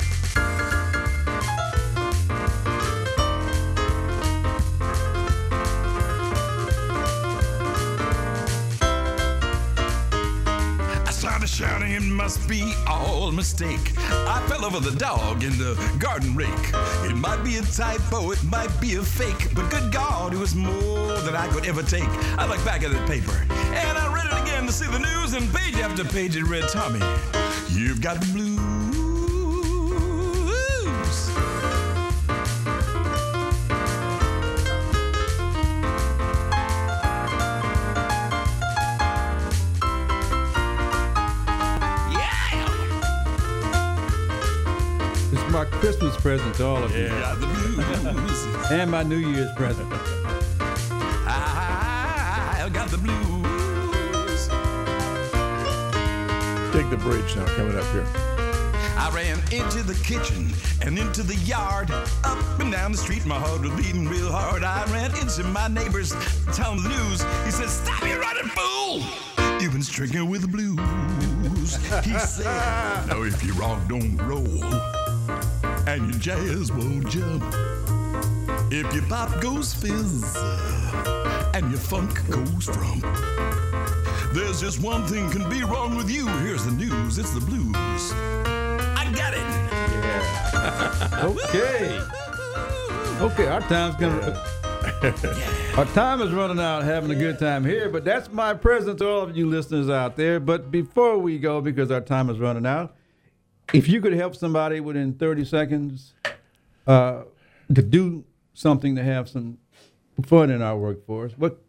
Shouting, 11.61 11.91
it 11.91 12.01
must 12.01 12.49
be 12.49 12.73
all 12.87 13.31
mistake. 13.31 13.93
I 13.99 14.43
fell 14.49 14.65
over 14.65 14.79
the 14.79 14.97
dog 14.97 15.43
in 15.43 15.51
the 15.59 15.75
garden 15.99 16.35
rake. 16.35 16.49
It 17.03 17.15
might 17.15 17.43
be 17.43 17.57
a 17.57 17.61
typo, 17.61 18.31
it 18.31 18.43
might 18.43 18.73
be 18.81 18.95
a 18.95 19.03
fake, 19.03 19.53
but 19.53 19.69
good 19.69 19.93
God, 19.93 20.33
it 20.33 20.39
was 20.39 20.55
more 20.55 21.19
than 21.19 21.35
I 21.35 21.47
could 21.49 21.67
ever 21.67 21.83
take. 21.83 22.09
I 22.39 22.47
looked 22.47 22.65
back 22.65 22.81
at 22.83 22.91
the 22.91 23.05
paper 23.05 23.45
and 23.51 23.95
I 23.95 24.11
read 24.11 24.25
it 24.25 24.41
again 24.41 24.65
to 24.65 24.73
see 24.73 24.87
the 24.87 24.97
news, 24.97 25.33
and 25.33 25.53
page 25.53 25.75
after 25.75 26.03
page 26.03 26.35
it 26.35 26.45
read, 26.45 26.67
Tommy, 26.67 26.99
you've 27.69 28.01
got 28.01 28.19
the 28.19 28.33
blues. 28.33 28.50
It's 45.61 45.71
my 45.71 45.79
Christmas 45.79 46.17
present 46.17 46.55
to 46.55 46.65
all 46.65 46.83
of 46.83 46.95
you. 46.95 47.07
Got 47.07 47.39
the 47.39 47.45
blues. 47.45 48.71
And 48.71 48.89
my 48.89 49.03
New 49.03 49.17
Year's 49.17 49.51
present. 49.55 49.87
I 51.27 52.67
got 52.73 52.89
the 52.89 52.97
blues. 52.97 54.47
Take 56.73 56.89
the 56.89 56.97
bridge 56.97 57.35
now, 57.35 57.45
coming 57.55 57.77
up 57.77 57.85
here. 57.91 58.07
I 58.97 59.11
ran 59.13 59.37
into 59.51 59.83
the 59.83 59.93
kitchen 60.03 60.51
and 60.83 60.97
into 60.97 61.21
the 61.21 61.35
yard. 61.35 61.91
Up 62.23 62.59
and 62.59 62.71
down 62.71 62.93
the 62.93 62.97
street, 62.97 63.25
my 63.27 63.37
heart 63.37 63.61
was 63.61 63.71
beating 63.71 64.07
real 64.07 64.31
hard. 64.31 64.63
I 64.63 64.85
ran 64.91 65.15
into 65.17 65.43
my 65.43 65.67
neighbors, 65.67 66.15
telling 66.53 66.81
the 66.81 66.89
news. 66.89 67.21
He 67.45 67.51
said, 67.51 67.69
Stop 67.69 68.01
your 68.07 68.19
running, 68.19 68.49
fool! 68.55 69.03
You've 69.61 69.73
been 69.73 69.83
stricken 69.83 70.27
with 70.27 70.41
the 70.41 70.47
blues. 70.47 71.75
He 72.03 72.17
said, 72.17 72.45
Now 73.07 73.21
if 73.21 73.43
your 73.43 73.55
rock 73.55 73.87
don't 73.87 74.17
roll 74.17 75.00
and 75.87 76.09
your 76.09 76.19
jazz 76.19 76.71
won't 76.71 77.07
jump, 77.09 77.43
if 78.71 78.93
your 78.93 79.03
pop 79.03 79.41
goes 79.41 79.73
fizz 79.73 80.35
and 81.53 81.69
your 81.69 81.79
funk 81.79 82.25
goes 82.29 82.65
from. 82.65 83.01
There's 84.33 84.61
just 84.61 84.81
one 84.81 85.05
thing 85.05 85.29
can 85.29 85.49
be 85.49 85.63
wrong 85.63 85.95
with 85.95 86.09
you. 86.09 86.27
Here's 86.39 86.63
the 86.63 86.71
news. 86.71 87.17
It's 87.17 87.31
the 87.31 87.41
blues. 87.41 87.73
I 87.75 89.11
got 89.15 89.33
it. 89.33 89.39
Yeah. 89.39 91.07
Okay. 91.21 91.99
Okay, 93.21 93.45
our 93.45 93.61
time's 93.61 93.95
gonna. 93.97 94.35
Our 95.77 95.85
time 95.93 96.21
is 96.21 96.31
running 96.31 96.59
out, 96.59 96.83
having 96.83 97.11
a 97.11 97.15
good 97.15 97.37
time 97.37 97.63
here, 97.63 97.87
but 97.87 98.03
that's 98.03 98.31
my 98.31 98.55
present 98.55 98.97
to 98.97 99.07
all 99.07 99.21
of 99.21 99.37
you 99.37 99.47
listeners 99.47 99.91
out 99.91 100.15
there. 100.15 100.39
But 100.39 100.71
before 100.71 101.19
we 101.19 101.37
go, 101.37 101.61
because 101.61 101.91
our 101.91 102.01
time 102.01 102.31
is 102.31 102.39
running 102.39 102.65
out, 102.65 102.95
if 103.73 103.87
you 103.87 104.01
could 104.01 104.13
help 104.13 104.35
somebody 104.35 104.79
within 104.79 105.13
30 105.13 105.45
seconds 105.45 106.13
uh, 106.87 107.23
to 107.73 107.81
do 107.81 108.23
something 108.53 108.95
to 108.95 109.03
have 109.03 109.29
some 109.29 109.57
fun 110.25 110.49
in 110.49 110.61
our 110.61 110.77
workforce, 110.77 111.33
what, 111.37 111.59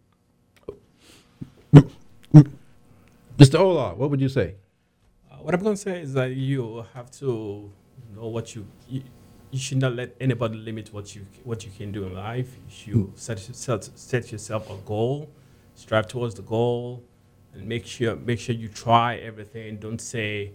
Mr. 3.38 3.58
Ola, 3.58 3.94
what 3.94 4.10
would 4.10 4.20
you 4.20 4.28
say? 4.28 4.56
Uh, 5.30 5.36
what 5.36 5.54
I'm 5.54 5.62
going 5.62 5.76
to 5.76 5.80
say 5.80 6.00
is 6.02 6.12
that 6.14 6.32
you 6.32 6.84
have 6.94 7.10
to 7.12 7.70
know 8.14 8.28
what 8.28 8.54
you, 8.54 8.66
you 8.88 9.02
you 9.52 9.58
should 9.58 9.78
not 9.78 9.94
let 9.94 10.16
anybody 10.18 10.56
limit 10.56 10.92
what 10.94 11.14
you 11.14 11.26
what 11.44 11.64
you 11.64 11.70
can 11.76 11.92
do 11.92 12.06
in 12.06 12.14
life. 12.14 12.56
You 12.56 13.12
should 13.14 13.18
set 13.18 13.48
yourself 13.48 13.88
set 13.94 14.32
yourself 14.32 14.70
a 14.70 14.76
goal, 14.86 15.28
strive 15.74 16.08
towards 16.08 16.34
the 16.34 16.42
goal, 16.42 17.04
and 17.52 17.66
make 17.68 17.84
sure 17.86 18.16
make 18.16 18.40
sure 18.40 18.54
you 18.54 18.68
try 18.68 19.16
everything. 19.16 19.76
Don't 19.76 20.00
say, 20.00 20.52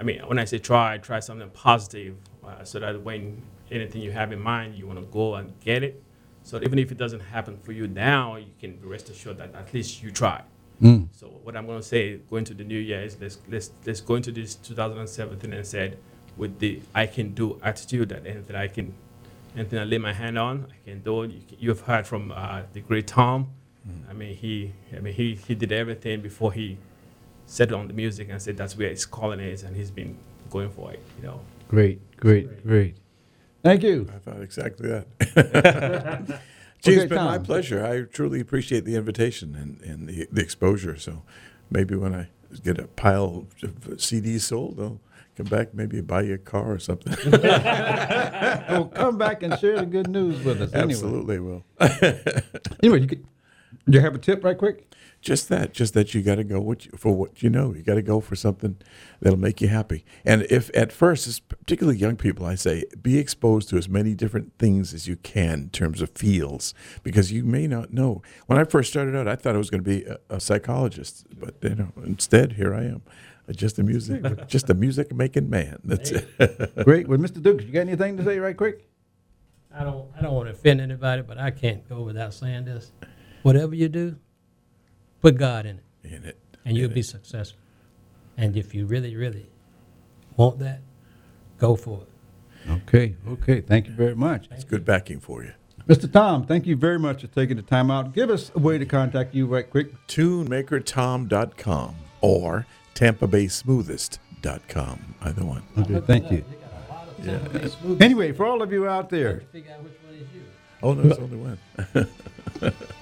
I 0.00 0.02
mean, 0.02 0.20
when 0.26 0.38
I 0.38 0.46
say 0.46 0.58
try, 0.58 0.96
try 0.98 1.20
something 1.20 1.50
positive, 1.50 2.16
uh, 2.44 2.64
so 2.64 2.80
that 2.80 3.02
when 3.02 3.42
anything 3.70 4.00
you 4.00 4.12
have 4.12 4.32
in 4.32 4.40
mind, 4.40 4.74
you 4.76 4.86
want 4.86 4.98
to 4.98 5.04
go 5.06 5.34
and 5.34 5.52
get 5.60 5.82
it. 5.82 6.02
So 6.42 6.58
even 6.62 6.78
if 6.78 6.90
it 6.90 6.96
doesn't 6.96 7.20
happen 7.20 7.58
for 7.58 7.72
you 7.72 7.86
now, 7.86 8.36
you 8.36 8.50
can 8.58 8.78
rest 8.82 9.10
assured 9.10 9.36
that 9.38 9.54
at 9.54 9.72
least 9.74 10.02
you 10.02 10.10
tried. 10.10 10.44
Mm. 10.80 11.08
So 11.12 11.26
what 11.42 11.54
I'm 11.56 11.66
going 11.66 11.78
to 11.78 11.86
say 11.86 12.16
going 12.30 12.44
to 12.46 12.54
the 12.54 12.64
new 12.64 12.78
year 12.78 13.02
is 13.02 13.18
let's 13.20 13.38
let's 13.50 13.70
let's 13.84 14.00
go 14.00 14.14
into 14.14 14.32
this 14.32 14.54
2017 14.54 15.52
and 15.52 15.66
said 15.66 15.98
with 16.38 16.58
the 16.58 16.80
I 16.94 17.06
can 17.06 17.34
do 17.34 17.60
attitude 17.62 18.08
that 18.08 18.26
anything 18.26 18.56
I 18.56 18.68
can 18.68 18.94
anything 19.54 19.78
I 19.78 19.84
lay 19.84 19.98
my 19.98 20.14
hand 20.14 20.38
on 20.38 20.68
I 20.70 20.88
can 20.88 21.00
do. 21.00 21.24
You, 21.24 21.42
can- 21.46 21.58
you 21.58 21.68
have 21.68 21.82
heard 21.82 22.06
from 22.06 22.32
uh, 22.34 22.62
the 22.72 22.80
great 22.80 23.06
Tom. 23.06 23.50
I 24.08 24.14
mean 24.14 24.34
he 24.34 24.72
I 24.96 25.00
mean 25.00 25.12
he 25.12 25.34
he 25.34 25.54
did 25.54 25.70
everything 25.70 26.22
before 26.22 26.52
he 26.52 26.78
settled 27.50 27.80
on 27.80 27.88
the 27.88 27.92
music 27.92 28.28
and 28.30 28.40
said 28.40 28.56
that's 28.56 28.76
where 28.78 28.88
his 28.88 29.04
calling 29.04 29.40
is 29.40 29.64
and 29.64 29.76
he's 29.76 29.90
been 29.90 30.16
going 30.50 30.70
for 30.70 30.92
it. 30.92 31.02
You 31.18 31.26
know. 31.26 31.40
Great, 31.68 32.16
great, 32.16 32.64
great. 32.64 32.96
Thank 33.62 33.82
you. 33.82 34.08
I 34.14 34.18
thought 34.18 34.40
exactly 34.40 34.88
that. 34.88 36.40
Gee, 36.80 36.92
Okay, 36.92 37.02
it's 37.02 37.10
been 37.10 37.24
my 37.24 37.38
pleasure. 37.38 37.84
I 37.84 38.02
truly 38.10 38.40
appreciate 38.40 38.86
the 38.86 38.96
invitation 38.96 39.54
and, 39.54 39.82
and 39.82 40.08
the, 40.08 40.26
the 40.32 40.40
exposure. 40.40 40.96
So 40.96 41.24
maybe 41.70 41.94
when 41.94 42.14
I 42.14 42.28
get 42.62 42.78
a 42.78 42.86
pile 42.86 43.46
of 43.62 43.80
CDs 43.98 44.40
sold, 44.42 44.80
I'll 44.80 45.00
come 45.36 45.46
back, 45.46 45.74
maybe 45.74 46.00
buy 46.00 46.22
you 46.22 46.34
a 46.34 46.38
car 46.38 46.72
or 46.72 46.78
something. 46.78 47.14
well, 47.32 48.86
come 48.86 49.18
back 49.18 49.42
and 49.42 49.58
share 49.58 49.80
the 49.80 49.86
good 49.86 50.08
news 50.08 50.42
with 50.42 50.62
us. 50.62 50.72
Anyway. 50.72 50.92
Absolutely 50.92 51.38
will. 51.38 51.64
Anyway, 52.82 53.00
you, 53.00 53.06
could, 53.08 53.26
do 53.90 53.98
you 53.98 54.04
have 54.04 54.14
a 54.14 54.18
tip 54.18 54.44
right 54.44 54.56
quick? 54.56 54.86
Just 55.20 55.50
that, 55.50 55.74
just 55.74 55.92
that 55.92 56.14
you 56.14 56.22
got 56.22 56.36
to 56.36 56.44
go 56.44 56.60
what 56.60 56.86
you, 56.86 56.92
for 56.96 57.14
what 57.14 57.42
you 57.42 57.50
know. 57.50 57.74
You 57.74 57.82
got 57.82 57.96
to 57.96 58.02
go 58.02 58.20
for 58.20 58.34
something 58.34 58.78
that'll 59.20 59.38
make 59.38 59.60
you 59.60 59.68
happy. 59.68 60.04
And 60.24 60.46
if 60.48 60.70
at 60.74 60.92
first, 60.92 61.26
it's 61.26 61.40
particularly 61.40 61.98
young 61.98 62.16
people, 62.16 62.46
I 62.46 62.54
say, 62.54 62.84
be 63.02 63.18
exposed 63.18 63.68
to 63.68 63.76
as 63.76 63.86
many 63.86 64.14
different 64.14 64.56
things 64.58 64.94
as 64.94 65.06
you 65.06 65.16
can 65.16 65.64
in 65.64 65.70
terms 65.70 66.00
of 66.00 66.10
fields, 66.10 66.72
because 67.02 67.32
you 67.32 67.44
may 67.44 67.66
not 67.66 67.92
know. 67.92 68.22
When 68.46 68.58
I 68.58 68.64
first 68.64 68.90
started 68.90 69.14
out, 69.14 69.28
I 69.28 69.36
thought 69.36 69.54
I 69.54 69.58
was 69.58 69.68
going 69.68 69.84
to 69.84 69.90
be 69.90 70.04
a, 70.04 70.18
a 70.30 70.40
psychologist, 70.40 71.26
but 71.38 71.56
you 71.62 71.74
know, 71.74 71.92
instead, 72.02 72.54
here 72.54 72.74
I 72.74 72.84
am, 72.84 73.02
uh, 73.46 73.52
just 73.52 73.78
a 73.78 73.82
music, 73.82 74.22
just 74.48 74.70
a 74.70 74.74
music 74.74 75.12
making 75.12 75.50
man. 75.50 75.80
That's 75.84 76.12
it. 76.12 76.74
Great. 76.84 77.08
Well, 77.08 77.18
Mr. 77.18 77.42
Dukes, 77.42 77.64
you 77.64 77.72
got 77.72 77.80
anything 77.80 78.16
to 78.16 78.24
say 78.24 78.38
right 78.38 78.56
quick? 78.56 78.86
I 79.72 79.84
don't 79.84 80.08
I 80.16 80.22
don't 80.22 80.34
want 80.34 80.48
to 80.48 80.52
offend 80.52 80.80
anybody, 80.80 81.22
but 81.22 81.38
I 81.38 81.50
can't 81.50 81.88
go 81.88 82.02
without 82.02 82.34
saying 82.34 82.64
this. 82.64 82.90
Whatever 83.42 83.74
you 83.74 83.88
do, 83.88 84.16
put 85.20 85.36
God 85.38 85.66
in 85.66 85.78
it, 85.78 85.84
In 86.04 86.24
it, 86.24 86.38
and 86.64 86.76
you'll 86.76 86.90
be 86.90 87.02
successful. 87.02 87.58
And 88.36 88.56
if 88.56 88.74
you 88.74 88.86
really, 88.86 89.16
really 89.16 89.50
want 90.36 90.58
that, 90.60 90.80
go 91.58 91.74
for 91.76 92.02
it. 92.02 92.06
Okay, 92.70 93.16
okay. 93.28 93.60
Thank 93.60 93.86
you 93.86 93.92
very 93.94 94.14
much. 94.14 94.48
It's 94.50 94.64
good 94.64 94.84
backing 94.84 95.20
for 95.20 95.42
you. 95.42 95.52
Mr. 95.88 96.10
Tom, 96.12 96.44
thank 96.46 96.66
you 96.66 96.76
very 96.76 96.98
much 96.98 97.22
for 97.22 97.26
taking 97.28 97.56
the 97.56 97.62
time 97.62 97.90
out. 97.90 98.12
Give 98.14 98.28
us 98.30 98.52
a 98.54 98.58
way 98.58 98.76
to 98.78 98.84
contact 98.86 99.34
you 99.34 99.46
right 99.46 99.68
quick. 99.68 99.92
TuneMakerTom.com 100.06 101.94
or 102.20 102.66
TampaBaySmoothest.com. 102.94 105.14
Either 105.22 105.44
one. 105.44 105.62
Okay, 105.78 106.00
thank 106.00 106.30
you. 106.30 106.44
Anyway, 108.00 108.32
for 108.32 108.46
all 108.46 108.62
of 108.62 108.72
you 108.72 108.86
out 108.86 109.10
there, 109.10 109.42
Figure 109.52 109.72
out 109.72 109.82
which 109.82 109.92
one 110.04 110.14
is 110.14 110.26
you. 110.34 110.42
Oh, 110.82 110.94
no, 110.94 111.02
there's 111.02 111.18
only 111.18 111.36
one. 111.36 111.58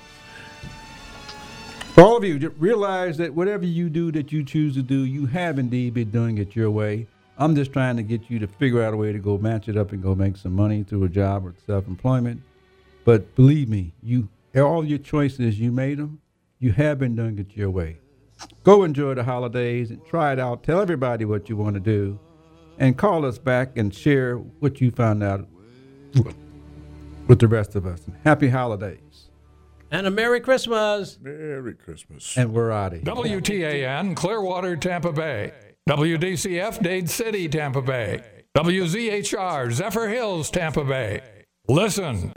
For 1.99 2.05
all 2.05 2.17
of 2.17 2.23
you, 2.23 2.39
realize 2.59 3.17
that 3.17 3.35
whatever 3.35 3.67
you 3.67 3.91
do 3.91 4.13
that 4.13 4.31
you 4.31 4.45
choose 4.45 4.75
to 4.77 4.83
do, 4.83 5.01
you 5.01 5.27
have 5.27 5.59
indeed 5.59 5.95
been 5.95 6.13
doing 6.13 6.39
it 6.39 6.55
your 6.55 6.71
way. 6.71 7.09
I'm 7.37 7.57
just 7.57 7.73
trying 7.73 7.97
to 7.97 8.05
get 8.05 8.31
you 8.31 8.39
to 8.39 8.47
figure 8.47 8.81
out 8.85 8.95
a 8.95 8.97
way 8.97 9.11
to 9.11 9.19
go 9.19 9.37
match 9.37 9.69
it 9.69 9.77
up 9.77 9.91
and 9.91 10.01
go 10.01 10.15
make 10.15 10.37
some 10.37 10.53
money 10.53 10.85
through 10.85 11.03
a 11.03 11.09
job 11.09 11.45
or 11.45 11.57
self-employment. 11.67 12.41
But 13.05 13.35
believe 13.35 13.69
me, 13.69 13.95
you 14.01 14.29
all 14.55 14.85
your 14.85 15.01
choices 15.01 15.59
you 15.59 15.73
made 15.73 15.99
them. 15.99 16.21
You 16.61 16.71
have 16.71 17.01
been 17.01 17.17
doing 17.17 17.37
it 17.37 17.57
your 17.57 17.71
way. 17.71 17.97
Go 18.63 18.85
enjoy 18.85 19.15
the 19.15 19.25
holidays 19.25 19.91
and 19.91 20.07
try 20.07 20.33
it 20.33 20.39
out. 20.39 20.63
Tell 20.63 20.81
everybody 20.81 21.25
what 21.25 21.49
you 21.49 21.57
want 21.57 21.75
to 21.75 21.81
do, 21.81 22.17
and 22.79 22.97
call 22.97 23.25
us 23.25 23.39
back 23.39 23.77
and 23.77 23.93
share 23.93 24.37
what 24.37 24.81
you 24.81 24.93
found 24.93 25.25
out 25.25 25.49
with 27.27 27.41
the 27.41 27.49
rest 27.49 27.75
of 27.75 27.87
us. 27.87 28.03
Happy 28.23 28.51
holidays, 28.51 29.01
and 29.91 30.07
a 30.07 30.11
Merry 30.11 30.41
Christmas. 30.41 31.19
Merry 31.21 31.75
Christmas. 31.75 32.37
And 32.37 32.53
we're 32.53 32.71
out 32.71 32.95
of 32.95 33.03
here. 33.03 33.15
WTAN, 33.41 34.17
Clearwater, 34.17 34.77
Tampa 34.77 35.13
Bay. 35.13 35.53
WDCF, 35.89 36.83
Dade 36.83 37.09
City, 37.09 37.49
Tampa 37.49 37.83
Bay. 37.83 38.23
WZHR, 38.57 39.69
Zephyrhills, 39.73 40.51
Tampa 40.51 40.85
Bay. 40.85 41.23
Listen. 41.69 42.33